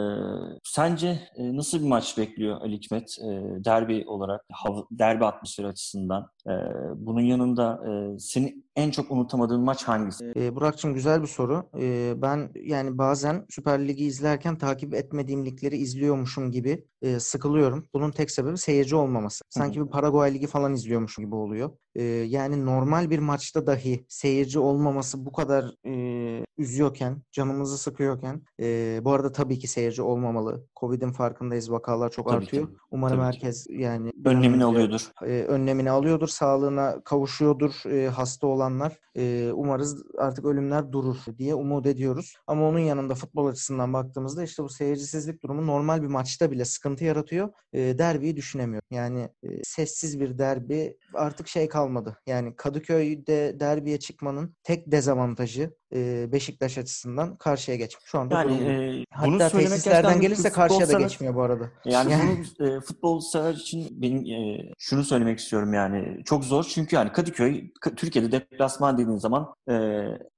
sence 0.65 1.21
e, 1.37 1.57
nasıl 1.57 1.79
bir 1.79 1.87
maç 1.87 2.19
bekliyor 2.19 2.61
Ali 2.61 2.77
Hikmet 2.77 3.17
e, 3.19 3.65
derbi 3.65 4.05
olarak, 4.07 4.41
hava, 4.53 4.85
derbi 4.91 5.25
atmosferi 5.25 5.67
açısından? 5.67 6.31
E, 6.47 6.53
bunun 6.97 7.21
yanında 7.21 7.81
e, 7.89 8.19
senin 8.19 8.69
en 8.77 8.91
çok 8.91 9.11
unutamadığın 9.11 9.61
maç 9.61 9.85
hangisi? 9.85 10.33
E, 10.37 10.55
Burak'cığım 10.57 10.95
güzel 10.95 11.23
bir 11.23 11.27
soru. 11.27 11.71
E, 11.81 12.15
ben 12.17 12.51
yani 12.55 12.99
bazen 12.99 13.47
Süper 13.51 13.89
Lig'i 13.89 14.05
izlerken 14.05 14.59
takip 14.59 14.95
etmediğim 14.95 15.47
ligleri 15.47 15.77
izliyormuşum 15.77 16.51
gibi 16.51 16.85
e, 17.03 17.21
sıkılıyorum. 17.21 17.89
Bunun 17.95 18.11
tek 18.11 18.31
sebebi 18.31 18.59
seyirci 18.59 18.97
olmaması. 18.97 19.45
Sanki 19.51 19.81
bir 19.81 19.87
Paraguay 19.87 20.35
Ligi 20.35 20.47
falan 20.47 20.75
izliyormuşum 20.75 21.25
gibi 21.25 21.35
oluyor. 21.35 21.71
E, 21.99 22.03
yani 22.05 22.67
normal 22.67 23.11
bir 23.11 23.19
maçta 23.19 23.67
dahi 23.67 24.05
seyirci 24.09 24.59
olmaması 24.59 25.27
bu 25.27 25.33
kadar 25.33 25.75
e, 25.87 26.45
üzüyorken, 26.59 27.23
canımızı 27.33 27.79
sıkıyorken 27.79 28.43
e, 28.61 29.01
bu 29.05 29.13
arada 29.13 29.33
tabii 29.33 29.59
ki 29.59 29.69
seyirci 29.69 30.03
olmamalı. 30.03 30.67
Covid'in 30.81 31.13
farkındayız. 31.13 31.71
Vakalar 31.71 32.11
çok 32.11 32.29
tabii 32.29 32.37
artıyor. 32.37 32.67
Ki. 32.67 32.75
Umarım 32.91 33.17
tabii 33.17 33.27
herkes 33.27 33.67
ki. 33.67 33.75
yani 33.79 34.13
önlemini 34.25 34.65
alıyordur. 34.65 35.11
E, 35.23 35.43
önlemini 35.43 35.91
alıyordur. 35.91 36.29
Sağlığına 36.29 37.01
kavuşuyordur 37.05 37.91
e, 37.91 38.09
hasta 38.09 38.47
olanlar. 38.47 38.99
E, 39.17 39.51
umarız 39.55 40.03
artık 40.19 40.45
ölümler 40.45 40.93
durur 40.93 41.17
diye 41.39 41.55
umut 41.55 41.87
ediyoruz. 41.87 42.35
Ama 42.47 42.69
onun 42.69 42.79
yanında 42.79 43.15
futbol 43.15 43.47
açısından 43.47 43.93
baktığımızda 43.93 44.43
işte 44.43 44.63
bu 44.63 44.69
seyircisizlik 44.69 45.43
durumu 45.43 45.67
normal 45.67 46.03
bir 46.03 46.07
maçta 46.07 46.51
bile 46.51 46.65
sıkıntı 46.65 47.05
yaratıyor. 47.05 47.49
E, 47.73 47.99
derbiyi 47.99 48.37
düşünemiyorum. 48.37 48.89
Yani 48.91 49.29
e, 49.43 49.49
sessiz 49.65 50.21
bir 50.21 50.39
derbi 50.39 50.97
artık 51.15 51.49
şey 51.49 51.69
kalmadı. 51.69 52.17
Yani 52.27 52.57
Kadıköy'de 52.57 53.61
derbiye 53.61 53.99
çıkmanın 53.99 54.57
tek 54.63 54.93
dezavantajı 54.93 55.75
e, 55.95 56.33
Beşiktaş 56.33 56.79
açısından 56.79 57.37
karşıya 57.37 57.77
geçmek. 57.77 58.03
Şu 58.07 58.19
anda 58.19 58.35
yani, 58.35 59.01
e, 59.01 59.05
hatta 59.11 59.49
tesislerden 59.49 60.21
gelirse 60.21 60.51
karşıya 60.51 60.89
da 60.89 60.99
geçmiyor 60.99 61.35
bu 61.35 61.43
arada. 61.43 61.71
Yani, 61.85 62.13
yani. 62.13 62.45
bunu 62.59 62.69
e, 62.69 62.81
futbol 62.81 63.21
sever 63.21 63.55
için 63.55 64.03
benim 64.03 64.27
e, 64.27 64.59
şunu 64.79 65.05
söylemek 65.05 65.39
istiyorum 65.39 65.75
yani 65.75 66.25
çok 66.25 66.45
zor 66.45 66.65
çünkü 66.65 66.97
yani 66.97 67.13
Kadıköy 67.13 67.71
Türkiye'de 67.97 68.33
deplasman 68.33 68.99
dediğin 68.99 69.19
zaman 69.19 69.55
e, 69.71 69.75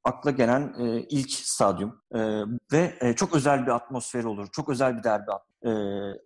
akla 0.05 0.31
gelen 0.31 0.75
e, 0.79 1.07
ilk 1.11 1.31
stadyum 1.31 2.03
e, 2.15 2.19
ve 2.73 2.95
e, 3.01 3.13
çok 3.13 3.35
özel 3.35 3.67
bir 3.67 3.71
atmosfer 3.71 4.25
olur. 4.25 4.49
Çok 4.53 4.69
özel 4.69 4.99
bir 4.99 5.03
derbi 5.03 5.33
atmosferi. 5.33 5.51
E, 5.67 5.71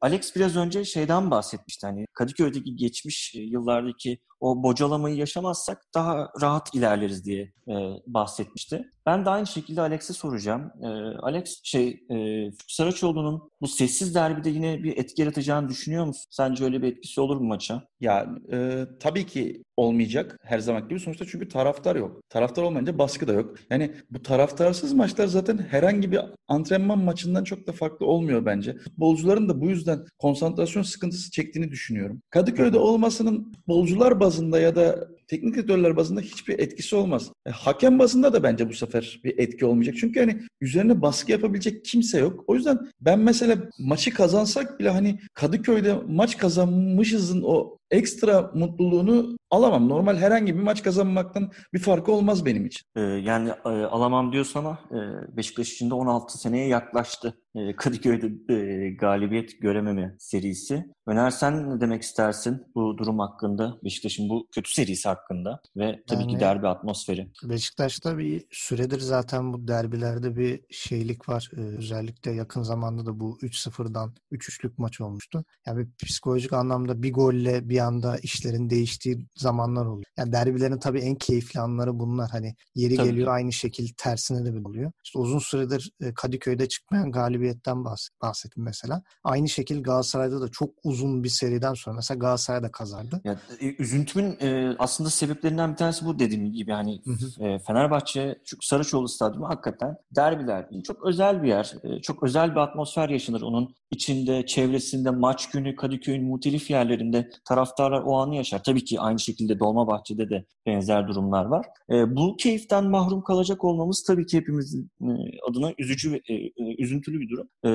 Alex 0.01 0.37
biraz 0.37 0.57
önce 0.57 0.85
şeyden 0.85 1.31
bahsetmişti. 1.31 1.87
Hani 1.87 2.07
Kadıköy'deki 2.13 2.77
geçmiş 2.77 3.35
yıllardaki 3.35 4.19
o 4.45 4.63
bocalamayı 4.63 5.17
yaşamazsak 5.17 5.85
daha 5.95 6.31
rahat 6.41 6.75
ilerleriz 6.75 7.25
diye 7.25 7.53
e, 7.69 7.75
bahsetmişti. 8.07 8.85
Ben 9.07 9.25
de 9.25 9.31
aynı 9.31 9.47
şekilde 9.47 9.81
Alex'e 9.81 10.13
soracağım. 10.13 10.73
E, 10.83 10.87
Alex 11.19 11.61
şey 11.63 11.89
e, 12.11 12.51
Saraçoğlu'nun 12.69 13.51
bu 13.61 13.69
sessiz 13.69 14.15
derbide 14.15 14.51
yine 14.51 14.83
bir 14.83 14.97
etki 14.97 15.23
yaratacağını 15.23 15.69
düşünüyor 15.69 16.05
musun? 16.05 16.25
Sence 16.31 16.65
öyle 16.65 16.83
bir 16.83 16.89
etkisi 16.93 17.21
olur 17.21 17.37
mu 17.37 17.49
maça? 17.49 17.83
Ya 18.01 18.27
e, 18.53 18.87
tabii 19.01 19.27
ki 19.27 19.63
olmayacak 19.77 20.39
her 20.43 20.59
zaman 20.59 20.89
gibi. 20.89 21.01
Sonuçta 21.01 21.25
çünkü 21.29 21.49
taraftar 21.49 21.97
yok. 21.97 22.21
Taraftar 22.29 22.63
olmayınca 22.63 22.99
baskı 22.99 23.29
da 23.29 23.33
yok. 23.33 23.55
Yani 23.71 23.95
bu 24.11 24.23
taraftarsız 24.23 24.93
maçlar 24.93 25.27
zaten 25.27 25.59
herhangi 25.59 26.13
bir 26.13 26.21
antrenman 26.49 26.99
maçından 26.99 27.45
çok 27.45 27.67
da 27.67 27.73
farklı 27.73 28.07
olmuyor 28.07 28.47
bence. 28.47 28.79
Futbolcuların 28.79 29.49
da 29.49 29.61
bu 29.61 29.71
yüzden 29.71 30.05
konsantrasyon 30.19 30.83
sıkıntısı 30.83 31.31
çektiğini 31.31 31.71
düşünüyorum. 31.71 32.23
Kadıköy'de 32.31 32.79
olmasının 32.79 33.53
futbolcular 33.53 34.21
bazında 34.35 34.61
ya 34.61 34.77
da 34.77 35.09
teknik 35.29 35.55
direktörler 35.55 35.97
bazında 35.97 36.21
hiçbir 36.21 36.59
etkisi 36.59 36.97
olmaz. 36.97 37.31
E, 37.47 37.51
hakem 37.51 37.99
bazında 37.99 38.33
da 38.33 38.43
bence 38.43 38.69
bu 38.69 38.75
sefer 38.75 39.21
bir 39.25 39.39
etki 39.39 39.67
olmayacak. 39.67 39.95
Çünkü 40.01 40.21
hani 40.21 40.41
üzerine 40.61 41.03
baskı 41.03 41.33
yapabilecek 41.33 41.85
kimse 41.85 42.19
yok. 42.19 42.45
O 42.47 42.55
yüzden 42.55 42.79
ben 43.01 43.19
mesela 43.19 43.57
maçı 43.79 44.15
kazansak 44.15 44.81
bile 44.81 44.91
hani 44.91 45.21
Kadıköy'de 45.35 45.95
maç 46.09 46.39
kazanmışızın 46.39 47.43
o 47.45 47.79
ekstra 47.95 48.51
mutluluğunu 48.55 49.37
alamam. 49.51 49.89
Normal 49.89 50.17
herhangi 50.17 50.55
bir 50.57 50.63
maç 50.63 50.83
kazanmaktan 50.83 51.51
bir 51.75 51.79
farkı 51.79 52.13
olmaz 52.13 52.45
benim 52.47 52.67
için. 52.67 52.87
Ee, 52.97 53.01
yani 53.01 53.51
e, 53.65 53.69
alamam 53.69 54.33
diyorsun 54.33 54.61
ama 54.61 54.79
e, 54.91 55.37
Beşiktaş 55.37 55.73
için 55.73 55.91
de 55.91 55.95
16 55.95 56.39
seneye 56.39 56.69
yaklaştı. 56.69 57.39
E, 57.55 57.77
Kadıköy'de 57.77 58.55
e, 58.55 58.91
galibiyet 58.91 59.61
görememe 59.61 60.15
serisi. 60.19 60.85
Öner 61.07 61.31
sen 61.31 61.71
ne 61.71 61.81
demek 61.81 62.03
istersin 62.03 62.63
bu 62.75 62.99
durum 62.99 63.19
hakkında? 63.19 63.79
Beşiktaş'ın 63.85 64.29
bu 64.29 64.49
kötü 64.55 64.73
serisi 64.73 65.09
hakkında 65.09 65.61
ve 65.77 66.03
tabii 66.09 66.23
Yani- 66.23 66.33
ki 66.33 66.41
derbi 66.41 66.69
atmosferi. 66.69 67.31
Beşiktaş'ta 67.45 68.19
bir 68.19 68.45
süredir 68.51 69.01
zaten 69.01 69.53
bu 69.53 69.69
derbilerde 69.69 70.37
bir 70.37 70.61
şeylik 70.71 71.29
var. 71.29 71.51
Ee, 71.57 71.61
özellikle 71.61 72.31
yakın 72.33 72.63
zamanda 72.63 73.07
da 73.07 73.21
bu 73.21 73.39
3-0'dan 73.43 74.15
3-3'lük 74.33 74.79
maç 74.79 75.01
olmuştu. 75.01 75.45
Yani 75.67 75.79
bir 75.79 76.07
psikolojik 76.07 76.53
anlamda 76.53 77.03
bir 77.03 77.13
golle 77.13 77.69
bir 77.69 77.75
anda 77.85 78.19
işlerin 78.19 78.71
değiştiği 78.71 79.27
zamanlar 79.37 79.87
oluyor. 79.87 80.05
Yani 80.17 80.33
derbilerin 80.33 80.79
tabii 80.79 81.01
en 81.01 81.15
keyifli 81.15 81.61
anları 81.61 81.99
bunlar. 81.99 82.31
Hani 82.31 82.55
yeri 82.75 82.97
Tabii, 82.97 83.09
geliyor 83.09 83.35
aynı 83.35 83.53
şekil 83.53 83.89
tersine 83.97 84.45
de 84.45 84.69
oluyor. 84.69 84.93
İşte 85.05 85.19
uzun 85.19 85.39
süredir 85.39 85.93
e, 86.01 86.15
Kadıköy'de 86.15 86.69
çıkmayan 86.69 87.13
galibiyetten 87.13 87.77
bahs- 87.77 88.09
bahsettim 88.23 88.65
mesela. 88.65 89.03
Aynı 89.25 89.49
şekil 89.49 89.83
Galatasaray'da 89.83 90.41
da 90.41 90.49
çok 90.49 90.71
uzun 90.85 91.25
bir 91.25 91.29
seriden 91.29 91.75
sonra 91.75 91.97
mesela 91.97 92.19
Galatasaray 92.19 92.63
da 92.63 92.71
kazandı. 92.71 93.21
Ya, 93.25 93.39
e, 93.61 93.75
üzüntümün 93.79 94.37
e, 94.41 94.77
aslında 94.79 95.11
sebeplerinden 95.11 95.73
bir 95.73 95.77
tanesi 95.77 96.07
bu 96.07 96.19
dediğim 96.19 96.53
gibi. 96.53 96.73
Hani 96.73 97.01
Hı 97.05 97.11
hı. 97.11 97.45
e, 97.45 97.59
Fenerbahçe 97.59 98.39
çünkü 98.45 98.67
Saraçoğlu 98.67 99.09
Stadyumu 99.09 99.49
hakikaten 99.49 99.97
derbiler 100.17 100.69
çok 100.85 101.07
özel 101.07 101.43
bir 101.43 101.49
yer. 101.49 101.75
E, 101.83 102.03
çok 102.03 102.23
özel 102.23 102.51
bir 102.51 102.57
atmosfer 102.57 103.09
yaşanır 103.09 103.43
onun 103.43 103.75
içinde, 103.95 104.47
çevresinde, 104.47 105.11
maç 105.11 105.51
günü 105.51 105.77
Kadıköy'ün 105.77 106.25
muhtelif 106.25 106.71
yerlerinde 106.71 107.31
taraftarlar 107.49 108.03
o 108.07 108.17
anı 108.17 108.37
yaşar. 108.37 108.63
Tabii 108.63 108.85
ki 108.85 109.01
aynı 109.01 109.19
şekilde 109.19 109.59
Dolmabahçe'de 109.59 110.31
de 110.31 110.45
benzer 110.67 111.09
durumlar 111.09 111.45
var. 111.45 111.67
E, 111.91 112.17
bu 112.17 112.37
keyiften 112.37 112.91
mahrum 112.91 113.23
kalacak 113.23 113.65
olmamız 113.65 114.05
tabii 114.07 114.27
ki 114.27 114.37
hepimizin 114.37 114.91
e, 115.03 115.09
adına 115.51 115.73
üzücü 115.79 116.21
e, 116.29 116.35
e, 116.35 116.53
üzüntülü 116.79 117.21
bir 117.21 117.29
durum. 117.29 117.49
E, 117.67 117.71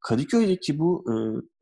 Kadıköy'deki 0.00 0.78
bu 0.78 1.04
e, 1.08 1.14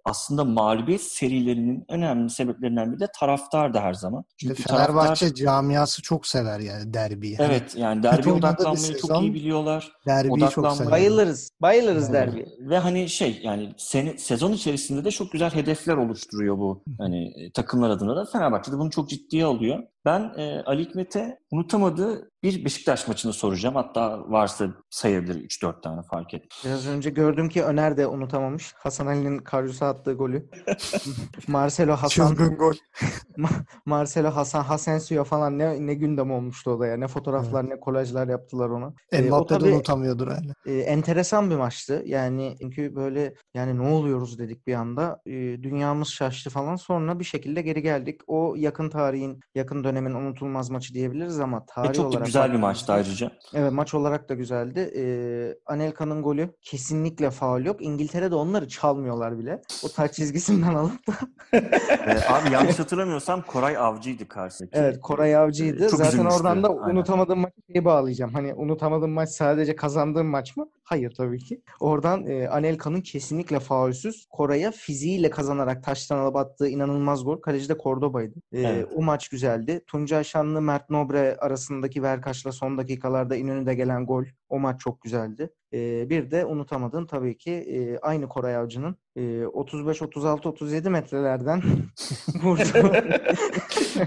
aslında 0.09 0.45
mağlubiyet 0.45 1.03
serilerinin 1.03 1.85
önemli 1.89 2.31
sebeplerinden 2.31 2.93
biri 2.93 3.01
de 3.01 3.09
taraftar 3.19 3.75
da 3.75 3.81
her 3.83 3.95
zaman. 3.95 4.25
İşte 4.39 4.55
Çünkü 4.55 4.63
Fenerbahçe 4.63 5.27
taraftar 5.27 5.35
camiası 5.45 6.03
çok 6.03 6.27
sever 6.27 6.61
yani 6.61 6.95
derbiyi. 6.95 7.37
Hani 7.37 7.49
evet 7.53 7.77
yani 7.77 8.03
derbi 8.03 8.33
odaklanmayı 8.33 8.97
çok 8.99 9.23
iyi 9.23 9.35
biliyorlar. 9.35 9.93
derbiyi 10.07 10.31
çok 10.41 10.65
odaklanmayı- 10.65 10.77
sever. 10.77 10.91
Bayılırız. 10.91 11.51
Bayılırız 11.63 12.11
Evet. 12.11 12.15
derbi. 12.15 12.47
Ve 12.61 12.79
hani 12.79 13.09
şey 13.09 13.41
yani 13.43 13.75
seni, 13.79 14.19
sezon 14.19 14.53
içerisinde 14.53 15.05
de 15.05 15.11
çok 15.11 15.33
güzel 15.33 15.51
hedefler 15.51 15.97
oluşturuyor 15.97 16.59
bu 16.59 16.83
hani 16.99 17.27
e, 17.45 17.53
takımlar 17.53 17.91
adına 17.91 18.17
da 18.17 18.25
Fenerbahçe 18.33 18.73
de 18.73 18.79
bunu 18.79 18.91
çok 18.91 19.09
ciddiye 19.09 19.45
alıyor. 19.45 19.79
Ben 20.05 20.33
e, 20.37 20.63
Ali 20.67 20.85
Hikmet'e 20.85 21.39
unutamadığı 21.51 22.31
bir 22.43 22.65
Beşiktaş 22.65 23.09
maçını 23.09 23.33
soracağım. 23.33 23.75
Hatta 23.75 24.21
varsa 24.31 24.67
sayabilir 24.91 25.35
3-4 25.35 25.83
tane 25.83 26.03
fark 26.03 26.35
et. 26.35 26.45
Biraz 26.65 26.87
önce 26.87 27.11
gördüm 27.11 27.49
ki 27.49 27.63
Öner 27.65 27.97
de 27.97 28.07
unutamamış. 28.07 28.73
Hasan 28.77 29.07
Ali'nin 29.07 29.39
Karius'a 29.39 29.98
attığı 29.99 30.13
golü. 30.13 30.49
Marcelo 31.49 31.93
Hasan 31.93 32.09
Çılgın 32.09 32.57
gol. 32.57 32.75
Ma- 33.39 33.65
Marcelo 33.87 34.31
Hasan 34.31 34.63
Hasensio 34.63 35.25
falan 35.25 35.59
ne 35.59 35.87
ne 35.87 35.95
gündem 35.95 36.31
olmuştu 36.31 36.71
o 36.71 36.81
da 36.81 36.87
ya. 36.87 36.97
Ne 36.97 37.09
fotoğraflar 37.09 37.71
ne 37.71 37.81
kolajlar 37.81 38.29
yaptılar 38.29 38.69
ona. 38.69 38.93
Ee, 39.13 39.21
Mbappe 39.23 39.55
de 39.55 39.59
tabii 39.59 39.73
unutamıyordur 39.75 40.29
hala. 40.29 40.53
e, 40.67 40.79
enteresan 40.79 41.51
bir 41.51 41.57
maçtı. 41.57 42.03
Yani 42.07 42.57
çünkü 42.61 42.95
böyle 42.97 43.35
yani 43.55 43.79
ne 43.79 43.89
oluyoruz 43.89 44.39
dedik 44.39 44.67
bir 44.67 44.75
anda. 44.75 45.21
E, 45.27 45.33
dünyamız 45.63 46.09
şaştı 46.09 46.51
falan. 46.51 46.77
Sonra 46.77 47.19
bir 47.19 47.25
şekilde 47.25 47.63
geri 47.63 47.83
geldik. 47.83 48.21
O 48.27 48.55
yakın 48.57 48.91
tarihin, 48.91 49.41
yakın 49.55 49.85
dönemin 49.85 50.15
unutulmaz 50.15 50.71
maçı 50.71 50.95
diyebiliriz 50.95 51.41
ama 51.41 51.67
tarih 51.67 51.91
E, 51.91 51.93
çok 51.93 52.07
olarak 52.07 52.27
güzel 52.27 52.53
bir 52.53 52.59
maçtı 52.59 52.93
ayrıca. 52.93 53.31
Evet 53.55 53.73
maç 53.73 53.95
olarak 53.95 54.29
da 54.29 54.35
güzeldi. 54.35 54.93
Ee, 54.97 55.55
Anelka'nın 55.67 56.23
golü 56.23 56.51
kesinlikle 56.63 57.31
faul 57.31 57.65
yok. 57.65 57.77
İngiltere'de 57.83 58.35
onları 58.35 58.69
çalmıyorlar 58.69 59.39
bile. 59.39 59.63
O 59.85 59.89
taç 59.89 60.15
çizgisinden 60.15 60.75
alıp 60.75 61.07
da. 61.07 61.13
Ee, 61.53 62.21
abi 62.29 62.53
yanlış 62.53 62.79
hatırlamıyorsam 62.79 63.43
Koray 63.43 63.77
Avcı'ydı 63.77 64.29
karşısındaki. 64.29 64.79
Evet 64.79 65.01
Koray 65.01 65.37
Avcı'ydı. 65.37 65.79
Çok 65.91 65.99
Zaten 65.99 66.09
üzülmüştü. 66.13 66.37
oradan 66.37 66.63
da 66.63 66.69
Aynen. 66.69 66.97
unutamadığım 66.97 67.39
maçı 67.41 67.55
şeye 67.73 67.85
bağlayacağım. 67.85 68.33
Hani 68.35 68.55
unutamadığım 68.55 69.11
maç 69.11 69.29
sadece 69.31 69.77
kazandığım 69.77 70.27
maç 70.27 70.57
mı? 70.57 70.69
Hayır 70.89 71.11
tabii 71.17 71.39
ki. 71.39 71.63
Oradan 71.81 72.27
e, 72.27 72.49
Anelka'nın 72.49 73.01
kesinlikle 73.01 73.61
faulsüz 73.61 74.27
Koray'a 74.31 74.71
fiziğiyle 74.71 75.31
kazanarak 75.31 75.85
taştan 75.85 76.19
alıp 76.19 76.37
attığı 76.37 76.69
inanılmaz 76.69 77.25
gol. 77.25 77.41
Kaleci 77.41 77.69
de 77.69 77.77
Cordoba'ydı. 77.83 78.35
E, 78.53 78.61
Evet. 78.61 78.87
O 78.97 79.03
maç 79.03 79.29
güzeldi. 79.29 79.81
Tuncay 79.87 80.25
Şanlı, 80.25 80.61
Mert 80.61 80.91
Nobre 80.91 81.37
arasındaki 81.37 82.03
Verkaç'la 82.03 82.53
son 82.53 82.79
dakikalarda 82.79 83.37
İnönü'de 83.37 83.75
gelen 83.75 84.07
gol. 84.07 84.25
O 84.49 84.59
maç 84.59 84.81
çok 84.81 85.01
güzeldi. 85.03 85.51
E, 85.73 86.11
bir 86.11 86.31
de 86.31 86.45
unutamadığım 86.45 87.07
tabii 87.07 87.39
ki 87.39 87.51
e, 87.53 87.99
aynı 87.99 88.29
Koray 88.29 88.57
Avcı'nın 88.57 88.97
e, 89.17 89.47
35, 89.47 90.03
36, 90.03 90.49
37 90.49 90.91
metrelerden 90.91 91.63
vurduğu 92.43 92.93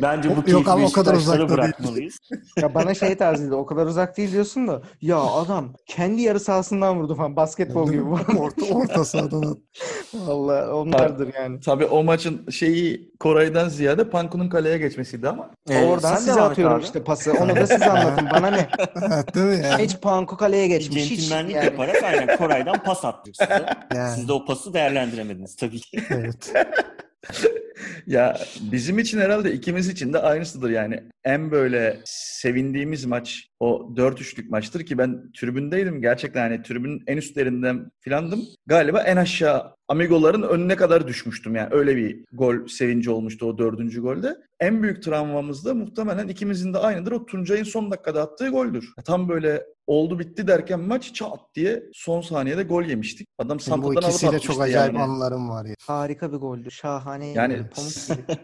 Bence 0.01 0.29
bu 0.45 0.49
Yok 0.49 0.67
ama 0.67 0.85
o 0.85 0.91
kadar 0.91 1.15
değil. 1.17 1.49
bırakmalıyız. 1.49 2.17
Ya 2.61 2.73
bana 2.73 2.93
şey 2.93 3.15
tarzıydı 3.17 3.55
o 3.55 3.65
kadar 3.65 3.85
uzak 3.85 4.17
değil 4.17 4.31
diyorsun 4.31 4.67
da 4.67 4.81
ya 5.01 5.17
adam 5.19 5.73
kendi 5.85 6.21
yarı 6.21 6.39
sahasından 6.71 6.99
vurdu 6.99 7.15
falan 7.15 7.35
basketbol 7.35 7.91
gibi. 7.91 8.03
orta, 8.39 8.65
orta 8.75 9.05
sahadan 9.05 9.41
at. 9.41 9.57
Vallahi 10.13 10.65
onlardır 10.71 11.33
yani. 11.33 11.59
Tabii 11.59 11.85
o 11.85 12.03
maçın 12.03 12.49
şeyi 12.49 13.11
Koray'dan 13.19 13.69
ziyade 13.69 14.09
Panku'nun 14.09 14.49
kaleye 14.49 14.77
geçmesiydi 14.77 15.29
ama 15.29 15.49
Ee, 15.69 15.85
Oradan 15.85 16.15
size 16.15 16.41
atıyorum 16.41 16.75
abi. 16.77 16.83
işte 16.83 17.03
pası. 17.03 17.33
Onu 17.33 17.55
da 17.55 17.67
siz 17.67 17.81
anlatın. 17.87 18.27
Bana 18.33 18.47
ne? 18.51 18.67
Değil 19.35 19.45
mi 19.59 19.65
yani? 19.65 19.83
Hiç 19.83 20.01
Panku 20.01 20.37
kaleye 20.37 20.67
geçmiş. 20.67 21.03
Hiç 21.11 21.19
centilmenlik 21.19 21.55
yani. 21.55 21.65
yaparak 21.65 22.03
aynen 22.03 22.37
Koray'dan 22.37 22.83
pas 22.83 23.05
attık 23.05 23.35
size. 23.35 23.65
Yani, 23.95 24.15
Siz 24.15 24.27
de 24.27 24.33
o 24.33 24.45
pası 24.45 24.73
değerlendiremediniz 24.73 25.55
tabii 25.55 25.79
ki. 25.79 25.99
evet. 26.09 26.53
ya 28.07 28.37
bizim 28.61 28.99
için 28.99 29.19
herhalde 29.19 29.53
ikimiz 29.53 29.89
için 29.89 30.13
de 30.13 30.19
aynısıdır 30.19 30.69
yani. 30.69 31.03
En 31.23 31.51
böyle 31.51 31.99
sevindiğimiz 32.05 33.05
maç 33.05 33.47
o 33.59 33.93
4-3'lük 33.95 34.49
maçtır 34.49 34.85
ki 34.85 34.97
ben 34.97 35.31
tribündeydim. 35.31 36.01
Gerçekten 36.01 36.41
hani 36.41 36.63
tribünün 36.63 37.03
en 37.07 37.17
üstlerinden 37.17 37.91
filandım. 37.99 38.41
Galiba 38.65 39.01
en 39.01 39.17
aşağı 39.17 39.75
Amigoların 39.95 40.41
önüne 40.41 40.75
kadar 40.75 41.07
düşmüştüm 41.07 41.55
yani. 41.55 41.67
Öyle 41.71 41.95
bir 41.95 42.25
gol 42.33 42.67
sevinci 42.67 43.09
olmuştu 43.09 43.45
o 43.45 43.57
dördüncü 43.57 44.01
golde. 44.01 44.37
En 44.59 44.83
büyük 44.83 45.03
travmamız 45.03 45.65
da 45.65 45.73
muhtemelen 45.73 46.27
ikimizin 46.27 46.73
de 46.73 46.77
aynıdır. 46.77 47.11
O 47.11 47.25
Tuncay'ın 47.25 47.63
son 47.63 47.91
dakikada 47.91 48.21
attığı 48.21 48.49
goldür. 48.49 48.93
Tam 49.05 49.29
böyle 49.29 49.65
oldu 49.87 50.19
bitti 50.19 50.47
derken 50.47 50.79
maç 50.79 51.13
çat 51.13 51.39
diye 51.55 51.83
son 51.93 52.21
saniyede 52.21 52.63
gol 52.63 52.83
yemiştik. 52.83 53.27
Adam 53.37 53.49
Benim 53.49 53.57
bu 53.57 53.63
Santra'dan 53.63 53.93
alıp 53.95 54.03
ikisiyle 54.03 54.29
atmıştı 54.29 54.47
çok 54.53 54.61
acayip 54.61 54.93
yani. 54.93 55.03
anılarım 55.03 55.49
var 55.49 55.65
ya. 55.65 55.75
Harika 55.87 56.31
bir 56.31 56.37
goldü. 56.37 56.71
Şahane. 56.71 57.27
Yani 57.27 57.55
pamuk 57.75 57.91
gibi. 58.07 58.37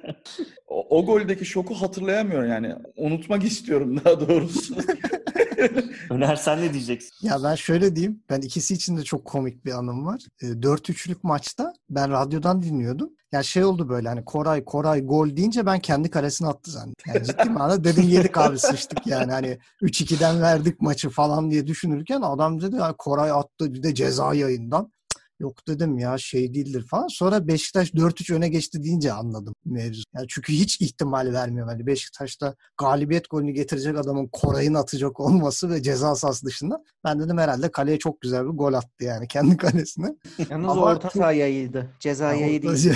O, 0.67 0.97
o 0.97 1.05
goldeki 1.05 1.45
şoku 1.45 1.73
hatırlayamıyorum 1.75 2.49
yani. 2.49 2.75
Unutmak 2.95 3.43
istiyorum 3.51 4.01
daha 4.05 4.27
doğrusu. 4.27 4.75
Öner 6.09 6.35
sen 6.35 6.61
ne 6.61 6.73
diyeceksin? 6.73 7.27
Ya 7.27 7.43
ben 7.43 7.55
şöyle 7.55 7.95
diyeyim. 7.95 8.23
Ben 8.29 8.41
ikisi 8.41 8.73
için 8.73 8.97
de 8.97 9.03
çok 9.03 9.25
komik 9.25 9.65
bir 9.65 9.71
anım 9.71 10.05
var. 10.05 10.21
E, 10.41 10.45
4-3'lük 10.45 11.17
maçta 11.23 11.73
ben 11.89 12.11
radyodan 12.11 12.61
dinliyordum. 12.61 13.09
Ya 13.31 13.43
şey 13.43 13.63
oldu 13.63 13.89
böyle 13.89 14.07
hani 14.07 14.25
Koray 14.25 14.65
Koray 14.65 15.05
gol 15.05 15.35
deyince 15.35 15.65
ben 15.65 15.79
kendi 15.79 16.09
kalesine 16.09 16.47
attı 16.47 16.71
zannettim. 16.71 17.13
Yani 17.15 17.25
ciddi 17.25 17.49
manada 17.49 17.83
dedim 17.83 18.03
yedik 18.03 18.37
abi 18.37 18.59
sıçtık 18.59 19.07
yani 19.07 19.31
hani 19.31 19.57
3-2'den 19.81 20.41
verdik 20.41 20.81
maçı 20.81 21.09
falan 21.09 21.51
diye 21.51 21.67
düşünürken 21.67 22.21
adam 22.21 22.61
dedi 22.61 22.75
ya 22.75 22.93
Koray 22.97 23.31
attı 23.31 23.73
bir 23.73 23.83
de 23.83 23.95
ceza 23.95 24.33
yayından. 24.33 24.91
Yok 25.39 25.67
dedim 25.67 25.97
ya 25.97 26.17
şey 26.17 26.53
değildir 26.53 26.85
falan. 26.89 27.07
Sonra 27.07 27.47
Beşiktaş 27.47 27.93
4-3 27.93 28.33
öne 28.33 28.49
geçti 28.49 28.83
deyince 28.83 29.13
anladım 29.13 29.53
mevzu. 29.65 30.03
Yani 30.15 30.25
çünkü 30.29 30.53
hiç 30.53 30.81
ihtimal 30.81 31.33
vermiyorum. 31.33 31.69
Hani 31.69 31.87
Beşiktaş'ta 31.87 32.55
galibiyet 32.77 33.29
golünü 33.29 33.51
getirecek 33.51 33.97
adamın 33.97 34.29
Koray'ın 34.31 34.73
atacak 34.73 35.19
olması 35.19 35.69
ve 35.69 35.81
ceza 35.81 36.15
sahası 36.15 36.45
dışında. 36.45 36.83
Ben 37.03 37.19
dedim 37.19 37.37
herhalde 37.37 37.71
kaleye 37.71 37.99
çok 37.99 38.21
güzel 38.21 38.43
bir 38.45 38.49
gol 38.49 38.73
attı 38.73 39.03
yani 39.03 39.27
kendi 39.27 39.57
kalesine. 39.57 40.15
Yalnız 40.49 40.69
Ama 40.69 40.81
orta 40.81 41.09
saha 41.09 41.31
yayıydı. 41.31 41.89
Ceza 41.99 42.33
yayı 42.33 42.61
değil. 42.61 42.73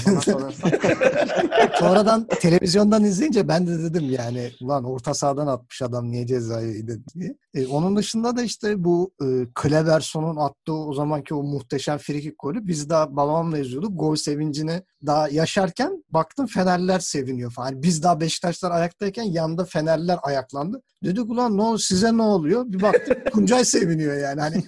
Sonradan 1.79 2.27
televizyondan 2.39 3.03
izleyince 3.03 3.47
ben 3.47 3.67
de 3.67 3.79
dedim 3.83 4.09
yani 4.09 4.51
ulan 4.61 4.83
orta 4.83 5.13
sahadan 5.13 5.47
atmış 5.47 5.81
adam 5.81 6.11
niye 6.11 6.27
cezayı 6.27 6.73
yedi 6.73 6.99
diye. 7.19 7.35
E, 7.53 7.67
onun 7.67 7.95
dışında 7.95 8.37
da 8.37 8.41
işte 8.41 8.83
bu 8.83 9.11
e, 9.21 9.25
Kleberson'un 9.55 10.35
attığı 10.35 10.73
o 10.73 10.93
zamanki 10.93 11.33
o 11.35 11.43
muhteşem 11.43 11.97
frikik 11.97 12.35
golü 12.39 12.67
biz 12.67 12.89
daha 12.89 13.15
babamla 13.15 13.57
izliyorduk. 13.57 13.99
Gol 13.99 14.15
sevincini 14.15 14.81
daha 15.05 15.29
yaşarken 15.29 16.03
baktım 16.09 16.47
Fenerler 16.47 16.99
seviniyor 16.99 17.51
falan. 17.51 17.67
Hani 17.67 17.83
biz 17.83 18.03
daha 18.03 18.19
Beşiktaşlar 18.19 18.71
ayaktayken 18.71 19.23
yanda 19.23 19.65
Fenerler 19.65 20.17
ayaklandı. 20.23 20.81
Dedik 21.03 21.29
ulan 21.29 21.57
ne 21.57 21.77
size 21.77 22.17
ne 22.17 22.21
oluyor? 22.21 22.65
Bir 22.67 22.81
baktık 22.81 23.25
Tuncay 23.33 23.65
seviniyor 23.65 24.17
yani. 24.17 24.41
Hani 24.41 24.63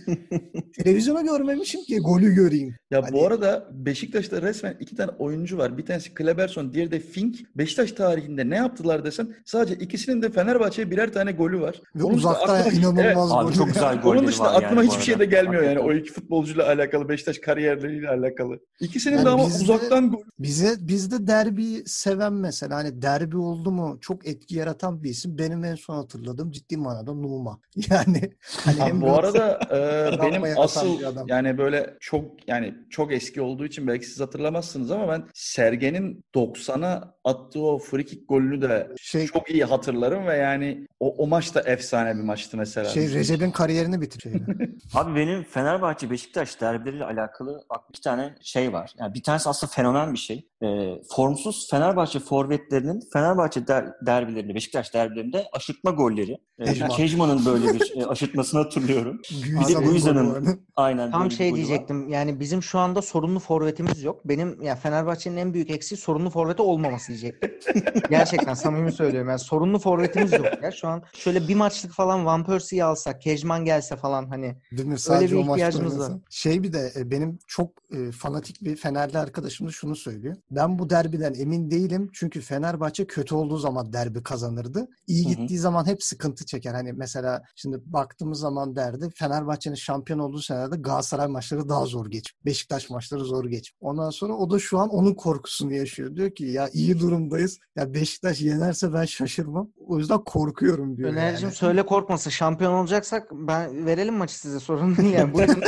televizyona 0.77 1.21
görmemişim 1.21 1.83
ki 1.83 1.99
golü 1.99 2.33
göreyim. 2.33 2.75
Ya 2.91 3.03
Hani- 3.03 3.13
bu 3.13 3.27
arada 3.27 3.69
Beşiktaş'ta 3.71 4.41
resmen 4.41 4.77
iki 4.79 4.95
tane 4.95 5.11
oyuncu 5.19 5.57
var. 5.57 5.77
Bir 5.77 5.85
tanesi 5.85 6.13
Kleberson, 6.13 6.73
diğeri 6.73 6.91
de 6.91 6.99
Fink. 6.99 7.35
Beşiktaş 7.57 7.91
tarihinde 7.91 8.49
ne 8.49 8.55
yaptılar 8.55 9.05
desen 9.05 9.35
sadece 9.45 9.75
ikisinin 9.75 10.21
de 10.21 10.29
Fenerbahçe'ye 10.29 10.91
birer 10.91 11.13
tane 11.13 11.31
golü 11.31 11.61
var. 11.61 11.81
Ve 11.95 12.03
Onun 12.03 12.17
dışında 12.17 12.33
uzaktan 12.79 13.03
aklıma- 13.03 13.11
inanılmaz 13.11 13.47
Abi 13.47 13.53
çok 13.53 13.67
güzel 13.67 13.93
Evet, 13.93 14.03
golleri 14.03 14.19
Onun 14.19 14.27
dışında 14.27 14.47
var 14.47 14.53
yani 14.53 14.65
aklıma 14.65 14.81
bu 14.81 14.85
hiçbir 14.87 15.03
şey 15.03 15.19
de 15.19 15.25
gelmiyor 15.25 15.63
yani 15.63 15.79
o 15.79 15.93
iki 15.93 16.11
futbolcuyla 16.13 16.67
alakalı 16.67 17.09
Beşiktaş 17.09 17.37
kariyerleriyle 17.39 18.09
alakalı. 18.09 18.59
İkisinin 18.79 19.15
Yani 19.17 19.25
de 19.25 19.29
ama 19.29 19.45
bizde- 19.47 19.63
uzaktan 19.63 20.11
gol. 20.11 20.21
Bize 20.39 20.75
bizde 20.79 21.27
derbi 21.27 21.83
seven 21.85 22.33
mesela 22.33 22.75
hani 22.75 23.01
derbi 23.01 23.37
oldu 23.37 23.71
mu 23.71 23.97
çok 24.01 24.27
etki 24.27 24.55
yaratan 24.55 25.03
bir 25.03 25.09
isim. 25.09 25.37
Benim 25.37 25.65
en 25.65 25.75
son 25.75 25.95
hatırladığım 25.95 26.51
ciddi 26.51 26.77
manada 26.77 27.13
Numa. 27.13 27.59
Yani 27.89 28.31
hani 28.65 28.79
Ha, 28.79 29.01
bu 29.01 29.13
arada 29.17 29.59
e, 29.71 29.77
benim 30.21 30.43
asıl 30.57 30.99
yani 31.27 31.57
böyle 31.57 31.93
çok 31.99 32.25
yani 32.47 32.73
çok 32.89 33.13
eski 33.13 33.41
olduğu 33.41 33.65
için 33.65 33.87
belki 33.87 34.05
siz 34.05 34.19
hatırlamazsınız 34.19 34.91
ama 34.91 35.07
ben 35.07 35.23
Sergen'in 35.33 36.23
90'a 36.35 37.13
attığı 37.23 37.61
o 37.61 37.77
free 37.79 38.05
kick 38.05 38.29
golünü 38.29 38.61
de 38.61 38.87
şey 39.01 39.27
çok 39.27 39.49
iyi 39.49 39.63
hatırlarım 39.63 40.27
ve 40.27 40.37
yani 40.37 40.87
o, 40.99 41.15
o 41.17 41.27
maç 41.27 41.55
da 41.55 41.61
efsane 41.61 42.15
bir 42.17 42.23
maçtı 42.23 42.57
mesela. 42.63 42.89
şey 42.89 43.13
Recep'in 43.13 43.51
kariyerini 43.51 44.01
bitiriyor. 44.01 44.39
Abi 44.93 45.15
benim 45.15 45.43
Fenerbahçe 45.43 46.09
Beşiktaş 46.09 46.61
derbileriyle 46.61 47.05
alakalı 47.05 47.63
bak 47.69 47.93
bir 47.93 48.01
tane 48.01 48.35
şey 48.41 48.73
var. 48.73 48.93
Yani 48.99 49.13
bir 49.13 49.23
tanesi 49.23 49.49
aslında 49.49 49.71
fenomen 49.71 50.13
bir 50.13 50.19
şey. 50.19 50.49
Ee, 50.63 51.01
formsuz 51.15 51.69
Fenerbahçe 51.69 52.19
forvetlerinin 52.19 53.03
Fenerbahçe 53.13 53.67
der, 53.67 53.85
derbilerinde, 54.05 54.55
Beşiktaş 54.55 54.93
derbilerinde 54.93 55.45
aşırtma 55.53 55.91
golleri. 55.91 56.37
Kejman. 56.65 56.89
Kejman'ın 56.89 57.45
böyle 57.45 57.73
bir 57.73 57.93
e, 57.95 58.05
aşırtmasını 58.05 58.61
hatırlıyorum. 58.61 59.21
De 59.31 59.43
bir 59.43 59.53
Guiza'nın- 59.75 60.23
gol 60.25 60.33
bu 60.33 60.37
arada. 60.37 60.49
Aynen 60.75 61.11
Tam 61.11 61.29
bir 61.29 61.35
şey 61.35 61.49
golü 61.49 61.61
var. 61.61 61.67
diyecektim. 61.67 62.07
Yani 62.07 62.39
bizim 62.39 62.63
şu 62.63 62.79
anda 62.79 63.01
sorunlu 63.01 63.39
forvetimiz 63.39 64.03
yok. 64.03 64.21
Benim 64.25 64.61
ya 64.61 64.75
Fenerbahçe'nin 64.75 65.37
en 65.37 65.53
büyük 65.53 65.69
eksiği 65.69 65.99
sorunlu 65.99 66.29
forveti 66.29 66.61
olmaması 66.61 67.07
diyecektim. 67.07 67.51
Gerçekten 68.09 68.53
samimi 68.53 68.91
söylüyorum. 68.91 69.29
Yani 69.29 69.39
sorunlu 69.39 69.79
forvetimiz 69.79 70.31
yok 70.33 70.45
ya. 70.63 70.71
Şu 70.71 70.87
an 70.87 71.03
şöyle 71.13 71.47
bir 71.47 71.55
maçlık 71.55 71.91
falan 71.91 72.25
Van 72.25 72.43
Persie'yi 72.45 72.83
alsak, 72.83 73.21
Kejman 73.21 73.65
gelse 73.65 73.95
falan 73.95 74.25
hani 74.27 74.55
Değil 74.71 74.87
mi? 74.89 74.99
Sadece 74.99 75.35
bir 75.35 75.41
o 75.41 75.43
maçta 75.43 75.67
ihtiyacımız 75.67 75.99
var. 75.99 76.11
Şey 76.29 76.63
bir 76.63 76.73
de 76.73 76.91
e, 76.95 77.11
benim 77.11 77.39
çok 77.47 77.69
e, 77.91 78.11
fanatik 78.11 78.63
bir 78.63 78.75
Fenerli 78.75 79.17
arkadaşım 79.17 79.67
da 79.67 79.71
şunu 79.71 79.95
söylüyor. 79.95 80.35
Ben 80.55 80.79
bu 80.79 80.89
derbiden 80.89 81.33
emin 81.33 81.71
değilim. 81.71 82.09
Çünkü 82.13 82.41
Fenerbahçe 82.41 83.07
kötü 83.07 83.35
olduğu 83.35 83.57
zaman 83.57 83.93
derbi 83.93 84.23
kazanırdı. 84.23 84.87
İyi 85.07 85.25
Hı 85.25 85.29
hı. 85.29 85.33
gittiği 85.33 85.57
zaman 85.59 85.85
hep 85.85 86.03
sıkıntı 86.03 86.45
çeker. 86.45 86.73
Hani 86.73 86.93
mesela 86.93 87.43
şimdi 87.55 87.77
baktığımız 87.85 88.39
zaman 88.39 88.75
derdi 88.75 89.09
Fenerbahçe'nin 89.15 89.75
şampiyon 89.75 90.19
olduğu 90.19 90.41
senelerde 90.41 90.75
Galatasaray 90.75 91.27
maçları 91.27 91.69
daha 91.69 91.85
zor 91.85 92.05
geç. 92.11 92.33
Beşiktaş 92.45 92.89
maçları 92.89 93.23
zor 93.25 93.45
geç. 93.45 93.71
Ondan 93.81 94.09
sonra 94.09 94.33
o 94.33 94.49
da 94.49 94.59
şu 94.59 94.79
an 94.79 94.89
onun 94.89 95.13
korkusunu 95.13 95.73
yaşıyor. 95.73 96.15
Diyor 96.15 96.31
ki 96.31 96.45
ya 96.45 96.69
iyi 96.73 96.99
durumdayız. 96.99 97.59
Ya 97.75 97.93
Beşiktaş 97.93 98.41
yenerse 98.41 98.93
ben 98.93 99.05
şaşırmam. 99.05 99.69
O 99.87 99.97
yüzden 99.99 100.23
korkuyorum 100.23 100.97
diyor. 100.97 101.09
Önercim 101.09 101.47
yani. 101.47 101.55
söyle 101.55 101.85
korkmasın. 101.85 102.29
Şampiyon 102.29 102.73
olacaksak 102.73 103.31
ben 103.31 103.85
verelim 103.85 104.13
maçı 104.15 104.39
size 104.39 104.59
sorun 104.59 104.97
değil 104.97 105.13
yani. 105.13 105.33
Buyurun, 105.33 105.63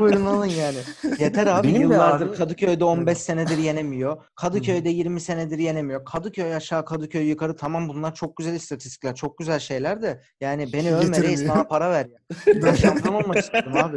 buyurun 0.00 0.26
alın 0.26 0.46
yani. 0.46 0.76
Yeter 1.18 1.46
abi 1.46 1.68
Benim 1.68 1.82
yıllardır 1.82 2.26
abi- 2.28 2.36
Kadıköy'de 2.36 2.84
15 2.84 3.18
senedir 3.18 3.58
yenemiyor. 3.78 4.16
Kadıköy'de 4.34 4.88
20 4.88 5.20
senedir 5.20 5.58
yenemiyor. 5.58 6.04
Kadıköy 6.04 6.54
aşağı 6.54 6.84
Kadıköy 6.84 7.28
yukarı 7.28 7.56
tamam 7.56 7.88
bunlar 7.88 8.14
çok 8.14 8.36
güzel 8.36 8.54
istatistikler. 8.54 9.14
Çok 9.14 9.38
güzel 9.38 9.58
şeyler 9.58 10.02
de 10.02 10.22
yani 10.40 10.72
beni 10.72 10.94
övme 10.94 11.22
reis 11.22 11.48
bana 11.48 11.64
para 11.64 11.90
ver 11.90 12.06
ya. 12.06 12.18
Ben 12.62 12.74
şampiyon 12.74 13.14
olmak 13.14 13.36
istiyorum 13.36 13.72
abi. 13.76 13.96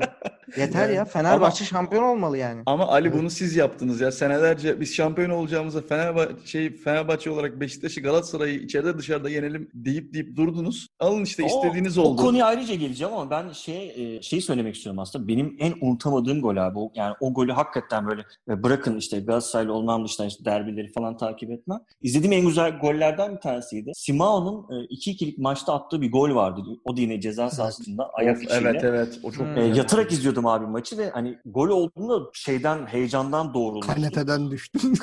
Yeter 0.58 0.90
ya 0.90 1.06
Fenerbahçe 1.06 1.66
şampiyon 1.66 2.04
olmalı 2.04 2.38
yani. 2.38 2.62
Ama 2.66 2.88
Ali 2.88 3.14
bunu 3.14 3.30
siz 3.30 3.56
yaptınız 3.56 4.02
ya. 4.02 4.12
Senelerce 4.12 4.80
biz 4.82 4.94
şampiyon 4.96 5.30
olacağımıza 5.30 5.82
Fenerbahçe, 5.82 6.46
şey, 6.46 6.78
Fenerbahçe 6.78 7.32
olarak 7.32 7.60
Beşiktaş'ı 7.60 8.02
Galatasaray'ı 8.02 8.60
içeride 8.60 8.98
dışarıda 8.98 9.30
yenelim 9.30 9.70
deyip 9.74 10.14
deyip 10.14 10.36
durdunuz. 10.36 10.88
Alın 11.00 11.24
işte 11.24 11.44
O- 11.44 11.46
istediğiniz 11.48 11.98
O 11.98 12.02
oldu. 12.02 12.22
konuya 12.22 12.46
ayrıca 12.46 12.76
geleceğim 12.76 13.14
ama 13.14 13.30
ben 13.30 13.52
şey 13.52 14.20
şeyi 14.22 14.42
söylemek 14.42 14.76
istiyorum 14.76 15.00
aslında. 15.00 15.28
Benim 15.28 15.56
en 15.60 15.74
unutamadığım 15.82 16.42
gol 16.42 16.58
abi. 16.58 16.80
O- 16.80 16.92
Yani 16.96 17.16
o 17.20 17.34
golü 17.34 17.52
hakikaten 17.52 18.08
böyle 18.08 18.22
e, 18.50 18.64
bırakın 18.64 18.98
işte 18.98 19.28
Galatasaraylı 19.58 19.74
olmam 19.74 20.06
dışında 20.06 20.28
işte 20.28 20.46
derbileri 20.46 20.92
falan 20.94 21.18
takip 21.18 21.52
etmem. 21.52 21.80
İzlediğim 22.02 22.34
en 22.34 22.46
güzel 22.48 22.80
gollerden 22.80 23.36
bir 23.36 23.40
tanesiydi. 23.42 23.92
Simao'nun 23.96 24.66
e, 24.72 24.76
2-2'lik 24.86 25.38
maçta 25.38 25.74
attığı 25.74 26.02
bir 26.02 26.12
gol 26.12 26.36
vardı. 26.36 26.62
O 26.86 26.98
da 26.98 27.02
yine 27.02 27.22
ceza 27.22 27.50
sahasında 27.50 28.10
ayak 28.14 28.38
Of, 28.38 28.44
içiyle. 28.44 28.70
evet 28.70 28.84
evet 28.84 29.20
o 29.24 29.32
çok 29.32 29.48
Hmm. 29.48 29.58
E, 29.58 29.62
güzel. 29.68 29.76
yatarak 29.78 30.12
izliyordum 30.12 30.46
abi 30.46 30.66
maçı 30.66 30.98
ve 30.98 31.10
hani 31.10 31.38
gol 31.46 31.70
olduğunda 31.70 32.30
şeyden 32.34 32.86
heyecandan 32.86 33.54
doğrulmuştum. 33.54 33.96
Kanepeden 33.96 34.52
düştüm. 34.52 34.94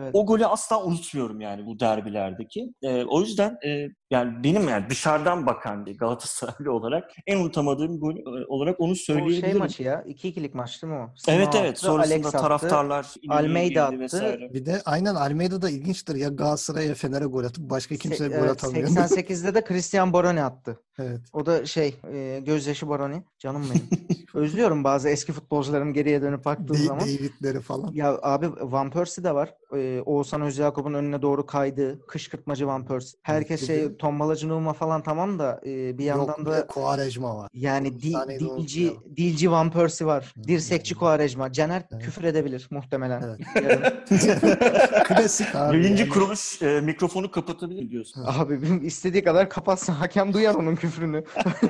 Evet. 0.00 0.10
o 0.12 0.26
golü 0.26 0.46
asla 0.46 0.84
unutmuyorum 0.84 1.40
yani 1.40 1.66
bu 1.66 1.80
derbilerdeki. 1.80 2.72
E, 2.82 3.04
o 3.04 3.20
yüzden 3.20 3.56
e, 3.66 3.86
yani 4.10 4.44
benim 4.44 4.68
yani 4.68 4.90
dışarıdan 4.90 5.46
bakan 5.46 5.86
bir 5.86 5.98
Galatasaraylı 5.98 6.72
olarak 6.72 7.10
en 7.26 7.38
unutamadığım 7.38 8.00
gol 8.00 8.16
e, 8.16 8.46
olarak 8.48 8.80
onu 8.80 8.90
O 8.92 8.94
söyleyebilirim. 8.94 9.50
şey 9.50 9.54
maçı 9.54 9.82
ya 9.82 10.02
2-2'lik 10.06 10.54
maç 10.54 10.82
değil 10.82 10.92
mi 10.92 10.98
o? 10.98 11.02
Evet 11.28 11.48
Simao 11.48 11.62
evet 11.64 11.70
attı, 11.70 11.80
sonrasında 11.80 12.14
Alex 12.14 12.26
attı. 12.26 12.38
taraftarlar 12.38 13.06
ileriye 13.22 13.38
Almeida 13.38 13.84
attı. 13.86 13.98
vesaire. 14.00 14.54
Bir 14.54 14.66
de 14.66 14.82
aynen 14.84 15.14
Almeida 15.14 15.70
ilginçtir. 15.70 16.14
Ya 16.14 16.28
Galatasaray'a 16.28 16.94
Fener'e 16.94 17.24
gol 17.24 17.44
atıp 17.44 17.70
başka 17.70 17.96
kimseye 17.96 18.24
Se- 18.24 18.28
gol 18.38 18.38
evet, 18.46 18.50
atamıyor. 18.50 18.88
88'de 18.88 19.54
de 19.54 19.64
Christian 19.64 20.12
Baroni 20.12 20.42
attı. 20.42 20.80
Evet. 20.98 21.20
O 21.32 21.46
da 21.46 21.66
şey 21.66 21.94
e, 22.12 22.42
gözyaşı 22.46 22.88
Baroni. 22.88 23.22
Canım 23.38 23.64
benim. 23.70 23.88
Özlüyorum 24.34 24.84
bazı 24.84 25.08
eski 25.08 25.32
futbolcuların 25.32 25.92
geriye 25.92 26.22
dönüp 26.22 26.44
baktığım 26.44 26.68
Da- 26.76 26.82
zaman. 26.82 27.00
David'leri 27.00 27.60
falan. 27.60 27.90
Ya 27.92 28.18
abi 28.22 28.46
Van 28.60 28.90
Persie 28.90 29.24
de 29.24 29.34
var. 29.34 29.54
Ee, 29.76 30.02
Oğuzhan 30.06 30.42
Özyakup'un 30.42 30.94
önüne 30.94 31.22
doğru 31.22 31.46
kaydı. 31.46 32.06
Kışkırtmacı 32.06 32.66
Van 32.66 32.86
Persie. 32.86 33.18
Herkes 33.22 33.66
şey 33.66 33.76
de- 33.76 33.96
tombalacı 33.96 34.48
Numa 34.48 34.72
falan 34.72 35.02
tamam 35.02 35.38
da 35.38 35.60
e, 35.66 35.98
bir 35.98 36.04
yandan 36.04 36.26
Yok 36.38 36.46
da 36.46 36.52
de 36.56 36.66
Quaresma 36.66 37.36
var. 37.36 37.50
yani 37.54 38.02
di, 38.02 38.08
Efsaneyi 38.08 38.40
de 38.40 38.44
dilci, 38.44 38.92
dilci 39.16 39.50
Van 39.50 39.70
Persie 39.70 40.06
var. 40.06 40.34
Dirsekçi. 40.48 40.94
Quaresma. 40.94 41.52
Caner 41.52 41.82
Evet. 41.92 42.02
küfür 42.04 42.24
edebilir 42.24 42.68
muhtemelen. 42.70 43.38
Evet. 43.54 43.94
Klasik 45.08 45.54
abi. 45.54 45.76
Yayıncı 45.76 46.02
yani. 46.02 46.12
kuruluş 46.12 46.62
e, 46.62 46.80
mikrofonu 46.80 47.30
kapatabilir 47.30 47.90
diyorsun. 47.90 48.24
Abi 48.26 48.62
benim 48.62 48.86
istediği 48.86 49.24
kadar 49.24 49.48
kapatsın. 49.50 49.92
Hakem 49.92 50.32
duyar 50.32 50.54
onun 50.54 50.76
küfrünü. 50.88 51.24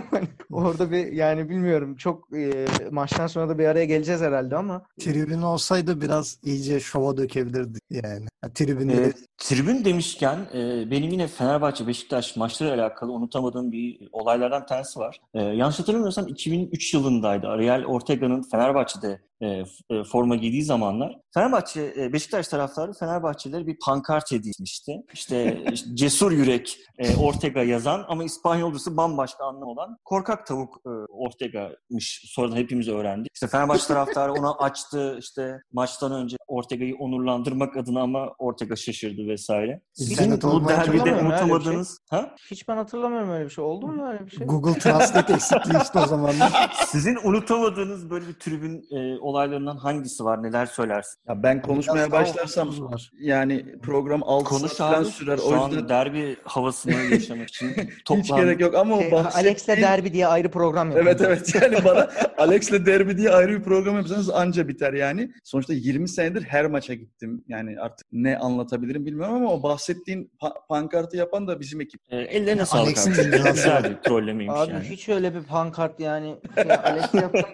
Orada 0.53 0.91
bir 0.91 1.13
yani 1.13 1.49
bilmiyorum 1.49 1.97
çok 1.97 2.37
e, 2.37 2.67
maçtan 2.91 3.27
sonra 3.27 3.49
da 3.49 3.59
bir 3.59 3.67
araya 3.67 3.85
geleceğiz 3.85 4.21
herhalde 4.21 4.57
ama 4.57 4.83
Tribün 5.01 5.43
olsaydı 5.43 6.01
biraz 6.01 6.39
iyice 6.43 6.81
şova 6.81 7.17
dökebilirdi 7.17 7.79
yani. 7.91 8.27
Ya, 8.45 8.53
tribünleri 8.53 9.07
E, 9.07 9.13
tribün 9.39 9.85
demişken 9.85 10.39
e, 10.55 10.91
benim 10.91 11.11
yine 11.11 11.27
Fenerbahçe 11.27 11.87
Beşiktaş 11.87 12.37
maçları 12.37 12.83
alakalı 12.83 13.13
unutamadığım 13.13 13.73
bir 13.73 14.09
olaylardan 14.13 14.67
tanesi 14.67 15.01
var. 15.01 15.21
E, 15.35 15.43
yanlış 15.43 15.79
hatırlamıyorsam 15.79 16.29
2003 16.29 16.95
yılındaydı. 16.95 17.47
Ariel 17.47 17.85
Ortega'nın 17.85 18.43
Fenerbahçe'de 18.51 19.21
e, 19.43 19.65
forma 20.05 20.37
giydiği 20.37 20.65
zamanlar. 20.65 21.19
Fenerbahçe 21.35 22.13
Beşiktaş 22.13 22.49
taraftarı 22.49 22.93
Fenerbahçelere 22.93 23.67
bir 23.67 23.77
pankart 23.85 24.33
hediye 24.33 24.51
etmişti. 24.51 25.03
İşte, 25.13 25.65
cesur 25.95 26.33
yürek 26.33 26.79
Ortega 27.23 27.63
yazan 27.63 28.05
ama 28.09 28.25
İspanyolcusu 28.25 28.97
bambaşka 28.97 29.45
anlam 29.45 29.69
olan 29.69 29.97
korkak 30.05 30.47
tavuk 30.47 30.81
Ortega'mış. 31.09 32.23
Sonradan 32.27 32.57
hepimiz 32.57 32.89
öğrendik. 32.89 33.33
İşte 33.35 33.47
Fenerbahçe 33.47 33.87
taraftarı 33.87 34.33
ona 34.33 34.55
açtı 34.55 35.17
işte 35.21 35.61
maçtan 35.73 36.13
önce 36.13 36.37
Ortega'yı 36.47 36.97
onurlandırmak 36.97 37.77
adına 37.77 38.03
ama 38.03 38.35
Ortega 38.39 38.77
şaşırdı 38.77 39.28
vesaire. 39.29 39.81
Sizin 39.93 40.43
bu 40.43 40.69
derbide 40.69 41.05
bir 41.05 41.13
unutamadığınız... 41.13 41.99
Ha? 42.11 42.35
Hiç 42.51 42.69
ben 42.69 42.77
hatırlamıyorum 42.77 43.31
öyle 43.31 43.45
bir 43.45 43.51
şey. 43.51 43.65
Oldu 43.65 43.87
mu 43.87 44.09
öyle 44.09 44.27
bir 44.27 44.31
şey? 44.31 44.47
Google 44.47 44.79
Translate 44.81 45.33
eksikliği 45.33 45.83
işte 45.83 45.99
o 45.99 46.07
zaman. 46.07 46.35
Sizin 46.87 47.19
unutamadığınız 47.25 48.11
böyle 48.11 48.29
bir 48.29 48.35
tribün 48.35 48.87
e, 48.91 49.19
olaylarından 49.21 49.77
hangisi 49.77 50.25
var? 50.25 50.43
Neler 50.43 50.67
söylersin? 50.67 51.21
Ya 51.29 51.43
ben 51.43 51.63
konuşmaya 51.63 51.95
Biraz 51.99 52.13
başlarsam 52.13 52.69
var. 52.81 53.11
yani 53.21 53.67
program 53.83 54.23
6 54.23 54.45
Konuş 54.45 54.73
saat 54.73 54.91
falan 54.91 55.03
abi. 55.05 55.11
sürer. 55.11 55.37
Şu 55.37 55.43
O 55.45 55.55
an 55.55 55.69
yüzden 55.69 55.89
derbi 55.89 56.37
havasını 56.45 56.93
yaşamak 57.13 57.49
için 57.49 57.69
hiç 57.69 58.05
toplandık. 58.05 58.37
gerek 58.37 58.61
yok 58.61 58.75
ama 58.75 58.99
Şey, 59.01 59.13
bahsettiğin... 59.13 59.47
Alex'le 59.47 59.69
derbi 59.69 60.13
diye 60.13 60.27
ayrı 60.27 60.51
program 60.51 60.89
yapalım. 60.91 61.07
Evet 61.09 61.21
evet 61.21 61.55
yani 61.63 61.85
bana 61.85 62.09
Alex'le 62.39 62.87
derbi 62.87 63.17
diye 63.17 63.31
ayrı 63.31 63.59
bir 63.59 63.63
program 63.65 63.97
yapsanız 63.97 64.31
anca 64.31 64.69
biter 64.69 64.93
yani. 64.93 65.31
Sonuçta 65.45 65.73
20 65.75 66.09
senedir 66.09 66.43
her 66.43 66.67
maça 66.67 66.95
gittim. 66.95 67.45
Yani 67.49 67.81
artık 67.81 68.07
ne 68.13 68.39
anlatabilirim 68.39 69.07
bilmiyorum 69.07 69.18
ama 69.27 69.53
o 69.53 69.63
bahsettiğin 69.63 70.31
pa- 70.43 70.67
pankartı 70.69 71.17
yapan 71.17 71.49
da 71.49 71.61
bizim 71.61 71.81
ekip. 71.81 72.01
E, 72.11 72.17
ellerine 72.17 72.67
sağlık 72.67 72.87
Alex'in 72.87 73.13
abi. 73.13 73.31
Güzel 73.53 73.85
bir 73.85 73.97
trollemeymiş 73.97 74.57
Abi 74.61 74.73
yani. 74.73 74.85
hiç 74.85 75.09
öyle 75.09 75.35
bir 75.35 75.43
pankart 75.43 76.01
yani 76.01 76.37
ya 76.69 76.83
Alex 76.83 77.05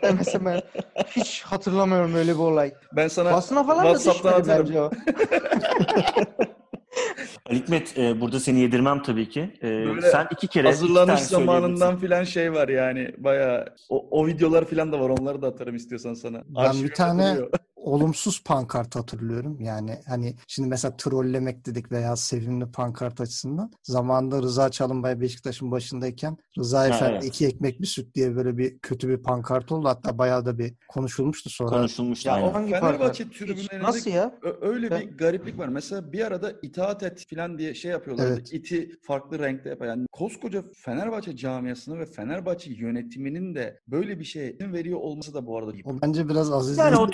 demese 0.02 0.44
ben 0.44 0.62
hiç 1.06 1.42
hatırlamıyorum 1.42 2.14
öyle 2.14 2.34
bir 2.34 2.38
olay. 2.38 2.72
Ben 2.92 3.08
sana 3.08 3.32
Basına 3.32 3.64
falan 3.64 3.84
da 3.84 3.98
WhatsApp'tan 3.98 4.40
düşmedi 4.42 4.52
atarım. 4.52 4.66
bence 4.66 4.80
o. 4.80 4.90
Ali 7.50 7.58
Hikmet 7.58 7.98
e, 7.98 8.20
burada 8.20 8.40
seni 8.40 8.60
yedirmem 8.60 9.02
tabii 9.02 9.28
ki. 9.28 9.40
E, 9.62 9.62
Böyle 9.68 10.10
sen 10.10 10.26
iki 10.32 10.48
kere 10.48 10.68
iki 10.70 10.78
tane 10.78 10.88
söyleyebilirsin. 10.88 11.26
zamanından 11.36 11.96
filan 11.98 12.24
şey 12.24 12.52
var 12.52 12.68
yani 12.68 13.10
bayağı 13.18 13.64
o, 13.88 14.06
o 14.10 14.26
videolar 14.26 14.64
filan 14.64 14.92
da 14.92 15.00
var 15.00 15.08
onları 15.10 15.42
da 15.42 15.46
atarım 15.46 15.76
istiyorsan 15.76 16.14
sana. 16.14 16.42
Ben 16.48 16.72
bir 16.84 16.94
tane 16.94 17.34
duruyor. 17.34 17.50
Olumsuz 17.85 18.43
pankart 18.45 18.97
hatırlıyorum. 18.97 19.61
Yani 19.61 20.01
hani 20.09 20.35
şimdi 20.49 20.68
mesela 20.68 20.97
trollemek 20.97 21.66
dedik 21.66 21.93
veya 21.93 22.16
sevimli 22.16 22.66
pankart 22.72 23.20
açısından. 23.20 23.70
Zamanında 23.82 24.43
Rıza 24.43 24.70
Çalınbay 24.70 25.20
Beşiktaş'ın 25.20 25.70
başındayken 25.70 26.37
Rıza 26.59 26.80
Ha, 26.80 26.87
Efendi 26.87 27.12
evet. 27.12 27.24
iki 27.24 27.47
ekmek 27.47 27.80
bir 27.80 27.87
süt 27.87 28.14
diye 28.14 28.37
böyle 28.37 28.59
bir 28.59 28.78
kötü 28.78 29.09
bir 29.09 29.16
pankart 29.22 29.72
oldu. 29.72 29.89
Hatta 29.89 30.18
bayağı 30.18 30.45
da 30.47 30.59
bir 30.59 30.74
konuşulmuştu 30.89 31.51
sonra. 31.51 31.70
Konuşulmuş 31.70 32.26
Ya 32.26 32.43
o 32.47 32.55
Hangi 32.55 32.70
Fenerbahçe 32.70 33.30
tribünlerinde 33.30 33.82
Nasıl 33.82 34.11
ya? 34.11 34.39
Öyle 34.61 34.91
Ben- 34.91 35.01
bir 35.01 35.16
gariplik 35.18 35.59
var. 35.59 35.68
Mesela 35.68 36.12
bir 36.12 36.26
arada 36.26 36.53
itaat 36.62 37.03
et 37.03 37.24
falan 37.35 37.59
diye 37.59 37.74
şey 37.74 37.91
yapıyorlar. 37.91 38.26
Evet. 38.26 38.53
İti 38.53 38.91
farklı 39.03 39.39
renkte 39.39 39.68
yapar. 39.68 39.87
Yani 39.87 40.07
koskoca 40.12 40.64
Fenerbahçe 40.74 41.37
camiasını 41.37 41.99
ve 41.99 42.07
Fenerbahçe 42.07 42.72
yönetiminin 42.72 43.55
de 43.55 43.80
böyle 43.89 44.18
bir 44.18 44.24
izin 44.24 44.72
veriyor 44.72 44.99
olması 44.99 45.35
da 45.35 45.47
bu 45.47 45.59
arada 45.59 45.72
O 45.85 46.01
bence 46.03 46.28
biraz 46.28 46.53
Aziz 46.53 46.78
Yani 46.78 46.97
o 46.97 47.01
Yıldırım- 47.01 47.12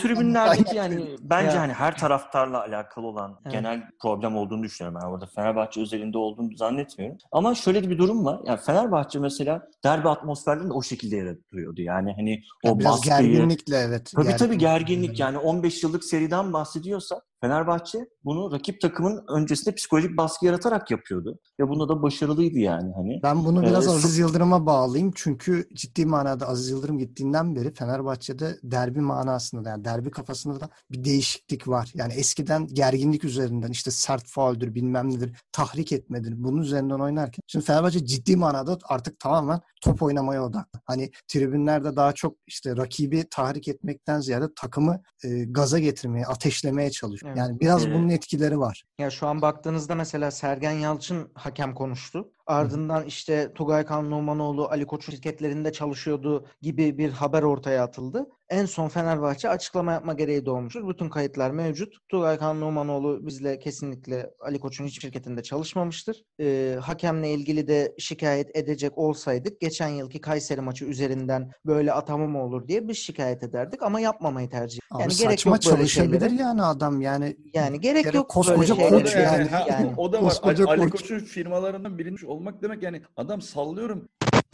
tribünlerdeki 0.65 1.01
yani 1.03 1.17
bence 1.23 1.57
Ya. 1.57 1.61
hani 1.63 1.73
her 1.73 1.99
taraftarla 1.99 2.61
alakalı 2.61 3.07
olan 3.07 3.37
Evet. 3.43 3.53
genel 3.53 3.83
problem 4.03 4.37
olduğunu 4.37 4.63
düşünüyorum. 4.63 5.01
Ben 5.03 5.09
orada 5.09 5.27
Fenerbahçe 5.27 5.81
özelinde 5.81 6.19
olduğunu 6.19 6.57
zannetmiyorum. 6.57 7.19
Ama 7.33 7.55
şöyle 7.55 7.83
de 7.85 7.91
bir 7.91 7.99
durum 7.99 8.25
var. 8.25 8.41
Yani 8.47 8.61
Fenerbahçe 8.61 9.19
mesela 9.19 9.63
derbi 9.85 10.09
atmosferlerini 10.09 10.69
de 10.71 10.73
o 10.75 10.83
şekilde 10.83 11.17
yaratıyordu. 11.17 11.83
Yani 11.83 12.13
hani 12.17 12.43
o 12.65 12.69
Ya 12.69 12.79
biraz 12.79 12.93
baskıyı, 12.93 13.31
gerginlikle 13.33 13.77
evet. 13.77 14.13
Tabii 14.17 14.37
tabii 14.37 14.59
gerginlik. 14.59 14.61
gerginlik 14.61 15.21
yani 15.21 15.39
15 15.39 15.83
yıllık 15.83 16.05
seriden 16.05 16.53
bahsediyorsa 16.53 17.21
Fenerbahçe 17.43 17.99
bunu 18.25 18.53
rakip 18.53 18.81
takımın 18.81 19.25
öncesinde 19.29 19.75
psikolojik 19.75 20.17
baskı 20.17 20.47
yaratarak 20.47 20.91
yapıyordu. 20.91 21.39
Ve 21.61 21.69
bunda 21.69 21.89
da 21.89 22.03
başarılıydı 22.03 22.59
yani 22.59 22.93
hani. 22.97 23.21
Ben 23.23 23.45
bunu 23.45 23.63
biraz 23.63 23.87
Ee, 23.87 23.91
Aziz 23.91 24.19
Yıldırım'a 24.19 24.67
bağlayayım. 24.67 25.13
Çünkü 25.15 25.69
ciddi 25.75 26.07
manada 26.07 26.49
Aziz 26.49 26.71
Yıldırım 26.71 26.99
gittiğinden 26.99 27.57
beri 27.57 27.75
Fenerbahçe'de 27.75 28.57
derbi 28.63 29.01
manasında 29.01 29.69
yani 29.69 29.85
derbi 29.85 30.11
kafasında 30.11 30.50
da 30.55 30.71
bir 30.91 31.05
değişiklik 31.05 31.69
var. 31.69 31.91
Yani 31.95 32.13
eskiden 32.13 32.67
gerginlik 32.67 33.25
üzerinden 33.25 33.71
işte 33.71 33.91
sert 33.91 34.29
fauldür 34.29 34.75
bilmem 34.75 35.11
nedir 35.11 35.37
tahrik 35.53 35.93
etmedir 35.93 36.35
bunun 36.37 36.63
üzerinden 36.63 36.99
oynarken 36.99 37.43
şimdi 37.47 37.65
Fenerbahçe 37.65 38.07
ciddi 38.07 38.37
manada 38.37 38.79
artık 38.85 39.19
tamamen 39.19 39.61
top 39.83 40.03
oynamaya 40.03 40.45
odaklı. 40.45 40.81
Hani 40.85 41.11
tribünlerde 41.29 41.97
daha 41.97 42.13
çok 42.13 42.37
işte 42.47 42.77
rakibi 42.77 43.25
tahrik 43.31 43.69
etmekten 43.69 44.21
ziyade 44.21 44.55
takımı 44.57 45.03
e, 45.25 45.45
gaza 45.45 45.79
getirmeye, 45.79 46.27
ateşlemeye 46.27 46.91
çalışıyor. 46.91 47.33
Evet. 47.33 47.39
Yani 47.39 47.61
biraz 47.61 47.87
Ee, 47.87 47.95
bunun 47.95 48.09
etkileri 48.09 48.59
var. 48.59 48.85
Ya 48.99 49.11
şu 49.11 49.27
an 49.27 49.43
baktığınızda 49.43 49.95
mesela 49.95 50.31
Sergen 50.31 50.73
Yalçın 50.73 51.31
hakem 51.35 51.75
konuştu. 51.75 52.33
Ardından 52.51 53.05
işte 53.05 53.53
Tugay 53.55 53.85
Kan 53.85 54.11
Numanoğlu 54.11 54.69
Ali 54.71 54.87
Koç 54.87 55.05
şirketlerinde 55.07 55.73
çalışıyordu 55.73 56.47
gibi 56.63 56.99
bir 56.99 57.11
haber 57.11 57.43
ortaya 57.43 57.83
atıldı. 57.85 58.27
En 58.49 58.65
son 58.67 58.89
Fenerbahçe 58.89 59.49
açıklama 59.49 59.93
yapma 59.93 60.13
gereği 60.15 60.47
doğmuştur. 60.47 60.89
Bütün 60.89 61.09
kayıtlar 61.09 61.51
mevcut. 61.51 61.95
Tugay 62.09 62.39
Kan 62.39 62.61
Numanoğlu 62.61 63.27
bizle 63.27 63.59
kesinlikle 63.59 64.31
Ali 64.41 64.59
Koç'un 64.61 64.85
hiçbir 64.87 65.01
şirketinde 65.01 65.43
çalışmamıştır. 65.43 66.25
Ee, 66.41 66.77
hakemle 66.83 67.31
ilgili 67.31 67.69
de 67.69 67.95
şikayet 67.99 68.57
edecek 68.57 68.99
olsaydık 68.99 69.61
geçen 69.61 69.89
yılki 69.89 70.21
Kayseri 70.21 70.61
maçı 70.61 70.85
üzerinden 70.85 71.51
böyle 71.67 71.93
atama 71.93 72.27
mı 72.27 72.45
olur 72.45 72.69
diye 72.69 72.89
biz 72.89 72.97
şikayet 72.99 73.43
ederdik 73.43 73.83
ama 73.83 74.01
yapmamayı 74.01 74.51
tercih. 74.51 74.81
Abi 74.91 75.03
Yani 75.03 75.13
gerek 75.19 75.31
saçma 75.41 75.51
yok 75.57 75.65
böyle 75.65 75.77
çalışabilir 75.77 76.21
şeylere. 76.21 76.43
yani 76.43 76.63
adam 76.63 77.01
yani 77.01 77.37
Yani 77.55 77.81
gerek 77.81 78.05
kere 78.05 78.17
yok 78.17 78.29
koskoca 78.29 78.79
böyle 78.79 78.91
koç 78.91 79.15
yani. 79.17 79.49
yani. 79.69 79.93
o 79.97 80.13
da 80.13 80.17
var. 80.17 80.23
Koskoca 80.23 80.65
Ali, 80.65 80.81
Ali 80.83 80.91
koç. 80.91 81.01
Koç'un 81.01 81.19
firmalarından 81.19 81.99
birinin 81.99 82.17
olmak 82.41 82.63
demek 82.63 82.83
yani 82.83 83.03
adam 83.17 83.43
sallıyorum 83.43 84.09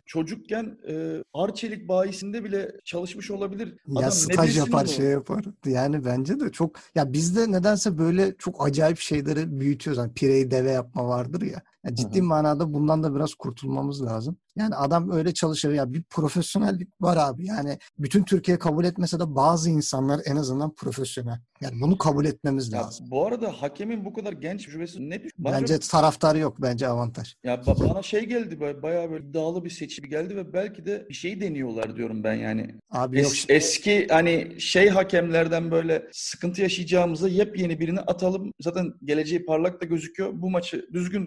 çocukken 0.06 0.78
e, 0.88 1.24
Arçelik 1.34 1.88
bayisinde 1.88 2.44
bile 2.44 2.72
çalışmış 2.84 3.30
olabilir. 3.30 3.68
Ya 3.68 3.98
Adam 3.98 4.04
ne 4.04 4.10
staj 4.10 4.58
yapar 4.58 4.86
şey 4.86 5.06
yapar. 5.06 5.44
Yani 5.66 6.04
bence 6.04 6.40
de 6.40 6.52
çok 6.52 6.76
ya 6.94 7.12
bizde 7.12 7.52
nedense 7.52 7.98
böyle 7.98 8.34
çok 8.38 8.66
acayip 8.66 8.98
şeyleri 8.98 9.60
büyütüyoruz. 9.60 10.02
Hani 10.02 10.12
pireyi 10.12 10.50
deve 10.50 10.70
yapma 10.70 11.08
vardır 11.08 11.42
ya. 11.42 11.62
Ya 11.86 11.94
ciddi 11.94 12.18
hı. 12.20 12.24
manada 12.24 12.72
bundan 12.72 13.02
da 13.02 13.14
biraz 13.14 13.34
kurtulmamız 13.34 14.02
lazım. 14.02 14.36
Yani 14.56 14.74
adam 14.74 15.10
öyle 15.10 15.34
çalışır 15.34 15.72
ya 15.72 15.92
bir 15.92 16.02
profesyonellik 16.02 16.88
var 17.00 17.16
abi. 17.16 17.46
Yani 17.46 17.78
bütün 17.98 18.22
Türkiye 18.22 18.58
kabul 18.58 18.84
etmese 18.84 19.20
de 19.20 19.34
bazı 19.34 19.70
insanlar 19.70 20.20
en 20.24 20.36
azından 20.36 20.74
profesyonel. 20.74 21.40
Yani 21.60 21.80
bunu 21.80 21.98
kabul 21.98 22.24
etmemiz 22.24 22.72
Ya 22.72 22.82
lazım. 22.82 23.06
bu 23.10 23.26
arada 23.26 23.52
hakemin 23.62 24.04
bu 24.04 24.12
kadar 24.12 24.32
genç 24.32 24.64
tecrübesi 24.66 25.10
ne 25.10 25.18
düşün? 25.18 25.30
Bence 25.38 25.80
çok- 25.80 25.90
taraftarı 25.90 26.38
yok 26.38 26.56
bence 26.62 26.88
avantaj. 26.88 27.34
ya 27.44 27.54
ba- 27.54 27.88
bana 27.90 28.02
şey 28.02 28.24
geldi 28.24 28.60
bayağı 28.82 29.10
böyle 29.10 29.24
iddialı 29.26 29.64
bir 29.64 29.70
seçim 29.70 30.04
geldi 30.10 30.36
ve 30.36 30.52
belki 30.52 30.86
de 30.86 31.06
bir 31.08 31.14
şey 31.14 31.40
deniyorlar 31.40 31.96
diyorum 31.96 32.24
ben 32.24 32.34
yani. 32.34 32.74
Abi 32.90 33.20
yok 33.20 33.32
Es- 33.32 33.52
eski 33.52 34.06
hani 34.10 34.60
şey 34.60 34.88
hakemlerden 34.88 35.70
böyle 35.70 36.08
sıkıntı 36.12 36.62
yaşayacağımıza 36.62 37.28
yepyeni 37.28 37.80
birini 37.80 38.00
atalım. 38.00 38.52
Zaten 38.60 38.92
geleceği 39.04 39.44
parlak 39.44 39.80
da 39.80 39.84
gözüküyor. 39.84 40.30
Bu 40.34 40.50
maçı 40.50 40.86
düzgün 40.92 41.26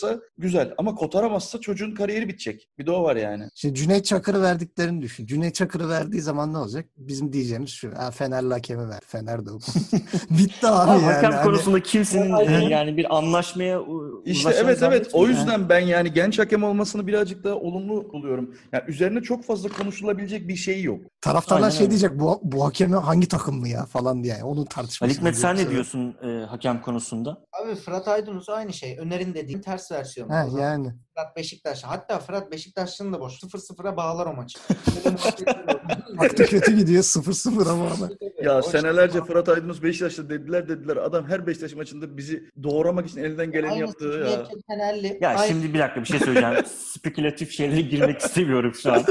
kotarırsa 0.00 0.20
güzel 0.38 0.74
ama 0.78 0.94
kotaramazsa 0.94 1.60
çocuğun 1.60 1.94
kariyeri 1.94 2.28
bitecek. 2.28 2.68
Bir 2.78 2.86
de 2.86 2.90
o 2.90 3.02
var 3.02 3.16
yani. 3.16 3.44
Şimdi 3.54 3.74
Cüneyt 3.74 4.04
Çakır'ı 4.04 4.42
verdiklerini 4.42 5.02
düşün. 5.02 5.26
Cüneyt 5.26 5.54
Çakır'ı 5.54 5.88
verdiği 5.88 6.20
zaman 6.20 6.52
ne 6.52 6.58
olacak? 6.58 6.86
Bizim 6.96 7.32
diyeceğimiz 7.32 7.70
şu. 7.70 7.92
Ha, 7.96 8.10
Fenerli 8.10 8.52
hakemi 8.52 8.88
ver. 8.88 9.00
Fener 9.06 9.46
de. 9.46 9.50
Bitti 10.30 10.66
abi 10.66 10.90
Ama 10.90 10.94
yani. 10.94 11.02
hakem 11.04 11.32
Hani- 11.32 11.44
konusunda 11.44 11.80
kimsenin 11.82 12.34
e, 12.36 12.64
yani 12.64 12.96
bir 12.96 13.16
anlaşmaya 13.16 13.80
İşte 14.24 14.50
evet 14.56 14.82
evet 14.82 15.10
o 15.12 15.26
yüzden 15.26 15.68
ben 15.68 15.80
yani 15.80 16.12
genç 16.12 16.38
hakem 16.38 16.64
olmasını 16.64 17.06
birazcık 17.06 17.44
daha 17.44 17.54
olumlu 17.54 18.12
buluyorum. 18.12 18.54
Yani 18.72 18.82
üzerine 18.88 19.22
çok 19.22 19.44
fazla 19.44 19.68
konuşulabilecek 19.68 20.48
bir 20.48 20.56
şey 20.56 20.82
yok. 20.82 21.00
Taraftarlar 21.20 21.62
Aynen 21.62 21.76
şey 21.76 21.80
öyle. 21.86 21.90
diyecek 21.90 22.20
bu, 22.20 22.40
bu 22.42 22.66
hakemi 22.66 22.96
hangi 22.96 23.28
takım 23.28 23.58
mı 23.60 23.68
ya 23.68 23.84
falan 23.86 24.24
diye. 24.24 24.44
Onun 24.44 24.64
tartışması. 24.64 25.04
Ali 25.10 25.18
Hikmet 25.18 25.36
sen 25.36 25.56
ne 25.56 25.70
diyorsun 25.70 26.16
e, 26.22 26.44
hakem 26.46 26.82
konusunda? 26.82 27.44
Abi 27.62 27.74
Fırat 27.74 28.08
Aydınus 28.08 28.48
aynı 28.48 28.72
şey. 28.72 28.98
Öner'in 28.98 29.34
dediğin 29.34 29.60
ters 29.60 29.77
versiyonu. 29.92 30.32
Ha, 30.32 30.46
O 30.46 30.50
zaman 30.50 30.62
yani. 30.62 30.94
Fırat 31.18 31.36
Beşiktaş. 31.36 31.84
Hatta 31.84 32.18
Fırat 32.18 32.52
Beşiktaş'ın 32.52 33.12
da 33.12 33.20
boş. 33.20 33.32
0-0'a 33.42 33.96
bağlar 33.96 34.26
o 34.26 34.34
maçı. 34.34 34.58
Baktı 36.18 36.44
kötü 36.46 36.76
gidiyor 36.76 37.02
0-0 37.02 37.70
ama. 37.70 37.84
ama. 37.90 38.08
Ya 38.42 38.62
senelerce 38.62 39.24
Fırat 39.24 39.48
Aydınus 39.48 39.82
Beşiktaş'ta 39.82 40.30
dediler 40.30 40.68
dediler. 40.68 40.96
Adam 40.96 41.28
her 41.28 41.46
Beşiktaş 41.46 41.74
maçında 41.74 42.16
bizi 42.16 42.50
doğramak 42.62 43.06
için 43.06 43.20
elinden 43.24 43.50
geleni 43.52 43.70
Aynısı 43.70 44.04
yaptı 44.04 44.30
ya. 44.30 44.46
Fenerli. 44.66 45.18
Ya 45.20 45.28
Aynı- 45.28 45.48
şimdi 45.48 45.74
bir 45.74 45.78
dakika 45.78 46.00
bir 46.00 46.06
şey 46.06 46.18
söyleyeceğim. 46.18 46.64
Spekülatif 46.66 47.52
şeylere 47.52 47.80
girmek 47.80 48.20
istemiyorum 48.20 48.72
şu 48.82 48.92
an. 48.92 49.02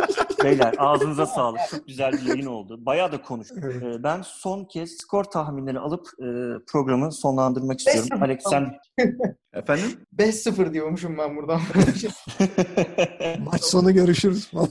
Beyler 0.44 0.74
ağzınıza 0.78 1.26
sağlık. 1.26 1.60
Çok 1.72 1.88
güzel 1.88 2.12
bir 2.14 2.22
yayın 2.26 2.46
oldu. 2.46 2.86
Bayağı 2.86 3.12
da 3.12 3.22
konuştuk. 3.22 3.58
Evet. 3.64 3.84
E, 3.84 4.04
ben 4.04 4.22
son 4.22 4.66
kez 4.66 4.92
skor 4.98 5.24
tahminleri 5.24 5.80
alıp 5.80 6.08
e, 6.20 6.28
programı 6.68 7.12
sonlandırmak 7.12 7.80
istiyorum. 7.80 8.10
Beş- 8.12 8.22
Alex 8.22 8.44
sen 8.50 8.74
Efendim? 9.54 9.86
5-0 10.18 10.74
diyormuşum 10.74 11.18
ben 11.18 11.36
buradan. 11.36 11.62
Maç 13.40 13.64
sonu 13.64 13.94
görüşürüz 13.94 14.48
falan. 14.48 14.70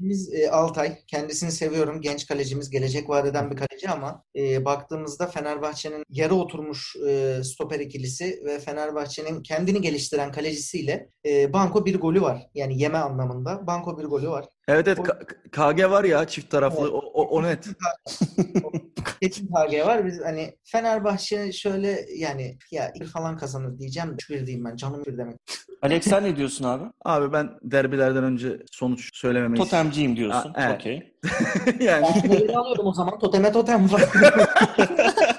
Biz 0.00 0.34
e, 0.34 0.50
Altay. 0.50 0.98
Kendisini 1.06 1.52
seviyorum. 1.52 2.00
Genç 2.00 2.26
kalecimiz. 2.26 2.70
Gelecek 2.70 3.08
vaat 3.08 3.26
eden 3.26 3.50
bir 3.50 3.56
kaleci 3.56 3.90
ama 3.90 4.22
e, 4.36 4.64
baktığımızda 4.64 5.26
Fenerbahçe'nin 5.26 6.04
yarı 6.10 6.34
oturmuş 6.34 6.96
e, 7.08 7.40
stoper 7.44 7.80
ikilisi 7.80 8.42
ve 8.44 8.58
Fenerbahçe'nin 8.58 9.42
kendini 9.42 9.80
geliştiren 9.80 10.32
kalecisiyle 10.32 11.08
e, 11.26 11.52
banko 11.52 11.86
bir 11.86 12.00
golü 12.00 12.20
var. 12.22 12.46
Yani 12.54 12.82
yeme 12.82 12.98
anlamında. 12.98 13.66
Banko 13.66 13.98
bir 13.98 14.04
golü 14.04 14.28
var. 14.28 14.44
Evet 14.68 14.88
evet 14.88 14.98
O- 14.98 15.04
KG 15.50 15.90
var 15.90 16.04
ya 16.04 16.26
çift 16.26 16.50
taraflı 16.50 16.80
Evet. 16.82 16.90
o, 16.92 16.98
o, 16.98 17.22
o 17.22 17.42
net. 17.42 17.68
Kesin 19.22 19.46
KG 19.46 19.86
var. 19.86 20.06
Biz 20.06 20.20
hani 20.24 20.56
Fenerbahçe 20.64 21.52
şöyle 21.52 22.06
yani 22.16 22.58
ya 22.70 22.92
ilk 22.94 23.06
falan 23.08 23.36
kazanır 23.36 23.78
diyeceğim. 23.78 24.10
3-1 24.10 24.46
diyeyim 24.46 24.64
ben. 24.64 24.76
Canım 24.76 25.04
bir 25.06 25.18
demek. 25.18 25.36
Alex 25.84 26.04
sen 26.04 26.24
ne 26.24 26.36
diyorsun 26.36 26.64
abi? 26.64 26.84
Abi 27.04 27.32
ben 27.32 27.50
derbilerden 27.62 28.24
önce 28.24 28.62
sonuç 28.72 29.10
söylememeyi 29.16 29.62
Totemciyim 29.64 30.16
diyorsun. 30.16 30.52
Evet. 30.56 30.74
Okey. 30.80 31.14
yani 31.80 32.06
Ben 32.24 32.30
neleri 32.30 32.56
alıyorum 32.56 32.86
o 32.86 32.92
zaman? 32.94 33.18
Toteme 33.18 33.52
totem 33.52 33.92
var. 33.92 34.00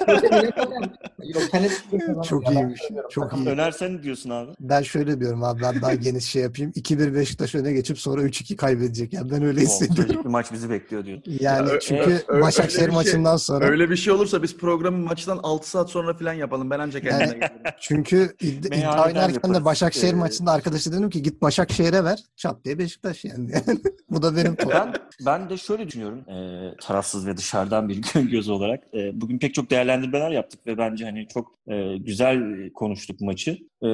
Totemine 0.08 0.52
totem. 0.52 0.82
Yok, 1.24 1.52
tenet 1.52 1.84
Çok 2.30 2.46
Ya 2.46 2.52
iyiymiş. 2.52 2.82
Çok 3.10 3.38
iyi. 3.38 3.50
Öner 3.50 3.72
sen 3.72 3.98
ne 3.98 4.04
diyorsun 4.04 4.30
abi? 4.30 4.52
Ben 4.60 4.82
şöyle 4.82 5.20
diyorum 5.20 5.44
abi 5.44 5.62
ben 5.62 5.82
daha 5.82 5.94
geniş 5.94 6.26
şey 6.26 6.42
yapayım. 6.42 6.72
2-1 6.72 7.16
Beşiktaş 7.16 7.56
öne 7.56 7.74
geçip 7.74 8.00
sonra 8.00 8.22
3-2 8.22 8.56
kaybedecek. 8.56 9.14
Yani 9.14 9.32
ben 9.32 9.44
öyle 9.44 9.62
hissediyorum. 9.62 10.24
bir 10.26 10.30
maç 10.30 10.52
bizi 10.52 10.70
bekliyor 10.70 11.06
diyor. 11.06 11.20
Yani 11.26 11.70
Ya, 11.70 11.76
ö- 11.76 11.80
çünkü 11.80 12.12
ö- 12.12 12.20
öyle 12.28 12.42
Başakşehir 12.44 12.86
şey- 12.86 12.94
maçından 12.94 13.38
sonra 13.38 13.66
öyle 13.66 13.90
bir 13.90 13.96
şey 13.96 14.14
olursa 14.14 14.44
biz 14.44 14.58
programı 14.58 14.98
maçtan 14.98 15.40
6 15.44 15.70
saat 15.70 15.90
sonra 15.90 16.14
falan 16.14 16.34
yapalım. 16.34 16.70
Ben 16.70 16.80
ancak 16.80 17.04
kendime 17.04 17.22
Yani- 17.24 17.34
gelirim. 17.34 17.50
çünkü 17.82 18.36
iddia, 18.42 18.76
iddia 18.78 19.06
oynarken 19.06 19.54
de 19.54 19.66
Başakşehir 19.66 20.14
Ee, 20.14 20.16
maçında 20.36 20.52
arkadaşı 20.52 20.92
dedim 20.92 21.10
ki 21.10 21.22
git 21.22 21.42
Başakşehir'e 21.42 22.04
ver. 22.04 22.20
Çat 22.36 22.66
diye 22.66 22.80
Beşiktaş 22.80 23.26
yani. 23.26 23.52
Bu 24.10 24.22
da 24.22 24.36
benim. 24.36 24.58
Ben 24.70 24.94
ben 25.26 25.50
de 25.50 25.58
şöyle 25.58 25.88
düşünüyorum. 25.88 26.30
E, 26.30 26.38
tarafsız 26.82 27.28
ve 27.28 27.38
dışarıdan 27.38 27.90
bir 27.90 28.02
göz 28.32 28.50
olarak. 28.50 28.84
E, 28.94 29.22
bugün 29.22 29.40
pek 29.40 29.54
çok 29.54 29.70
değerlendirmeler 29.70 30.32
yaptık 30.32 30.68
ve 30.68 30.78
bence 30.78 31.06
hani 31.06 31.28
çok 31.34 31.55
e, 31.72 31.98
güzel 31.98 32.70
konuştuk 32.74 33.22
maçı. 33.22 33.58
E, 33.84 33.90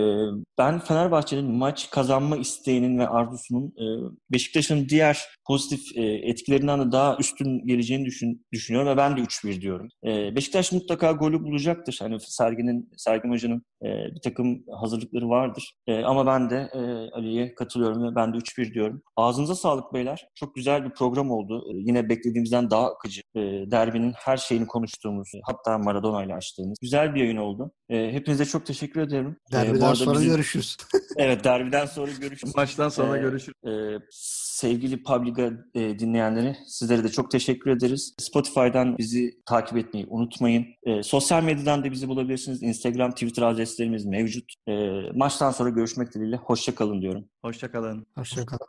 ben 0.58 0.80
Fenerbahçe'nin 0.80 1.52
maç 1.52 1.90
kazanma 1.90 2.38
isteğinin 2.38 3.00
ve 3.00 3.08
arzusunun 3.08 3.68
e, 3.68 3.86
Beşiktaş'ın 4.32 4.90
diğer 4.90 5.26
pozitif 5.48 5.98
e, 5.98 6.02
etkilerinden 6.02 6.88
de 6.88 6.92
daha 6.92 7.18
üstün 7.20 7.68
geleceğini 7.68 8.06
düşün, 8.06 8.46
düşünüyorum 8.54 8.90
ve 8.90 8.98
ben 8.98 9.18
de 9.18 9.22
3-1 9.22 9.62
diyorum. 9.62 9.90
E, 10.06 10.36
Beşiktaş 10.36 10.72
mutlaka 10.72 11.12
golü 11.12 11.44
bulacaktır. 11.44 11.98
Hani 12.02 12.20
Sergen'in, 12.20 12.90
Sergen 12.98 13.30
Hoca'nın 13.30 13.64
e, 13.84 13.88
bir 14.16 14.22
takım 14.24 14.64
hazırlıkları 14.82 15.30
vardır. 15.30 15.74
E, 15.88 16.04
ama 16.04 16.26
ben 16.26 16.50
de 16.50 16.70
e, 16.74 16.80
Ali'ye 17.12 17.56
katılıyorum 17.56 18.04
ve 18.04 18.16
ben 18.16 18.34
de 18.34 18.38
3-1 18.38 18.74
diyorum. 18.74 19.02
Ağzınıza 19.16 19.56
sağlık 19.56 19.94
beyler. 19.94 20.28
Çok 20.36 20.56
güzel 20.56 20.86
bir 20.86 20.90
program 20.90 21.32
oldu. 21.32 21.64
E, 21.70 21.78
yine 21.78 22.10
beklediğimizden 22.10 22.70
daha 22.70 22.92
akıcı. 22.92 23.22
E, 23.36 23.42
derbinin 23.72 24.14
her 24.18 24.38
şeyini 24.38 24.68
konuştuğumuz, 24.68 25.32
hatta 25.44 25.78
Maradona 25.78 26.24
ile 26.24 26.34
açtığımız 26.36 26.78
güzel 26.82 27.16
bir 27.16 27.20
yayın 27.20 27.38
oldu. 27.38 27.61
E, 27.90 28.12
hepinize 28.14 28.46
çok 28.46 28.66
teşekkür 28.66 29.02
ederim. 29.02 29.28
E, 29.28 29.32
bu 29.50 29.52
Derbiden 29.52 29.82
arada 29.86 29.96
sonra 29.96 30.14
bizim- 30.20 30.30
görüşürüz. 30.32 30.78
Evet 31.18 31.44
derbiden 31.44 31.86
sonra 31.86 32.12
görüşürüz. 32.22 32.56
Maçtan 32.56 32.90
sonra 32.90 33.18
Ee, 33.18 33.22
görüşürüz. 33.22 33.56
Ee, 33.68 34.06
sevgili 34.12 35.04
Publica 35.04 35.52
e, 35.76 36.00
dinleyenleri 36.00 36.56
sizlere 36.68 37.04
de 37.04 37.10
çok 37.10 37.32
teşekkür 37.32 37.72
ederiz. 37.72 38.14
Spotify'dan 38.20 38.98
bizi 38.98 39.42
takip 39.46 39.78
etmeyi 39.78 40.06
unutmayın. 40.10 40.66
Ee, 40.84 41.04
sosyal 41.04 41.44
medyadan 41.44 41.84
da 41.84 41.92
bizi 41.92 42.08
bulabilirsiniz. 42.08 42.64
Instagram, 42.64 43.12
Twitter 43.12 43.44
adreslerimiz 43.44 44.06
mevcut. 44.06 44.54
Ee, 44.68 45.02
maçtan 45.16 45.52
sonra 45.52 45.70
görüşmek 45.70 46.14
dileğiyle. 46.14 46.36
Hoşça 46.36 46.76
kalın 46.76 47.02
diyorum. 47.02 47.26
Hoşçakalın. 47.42 48.06
Hoşçakalın. 48.18 48.68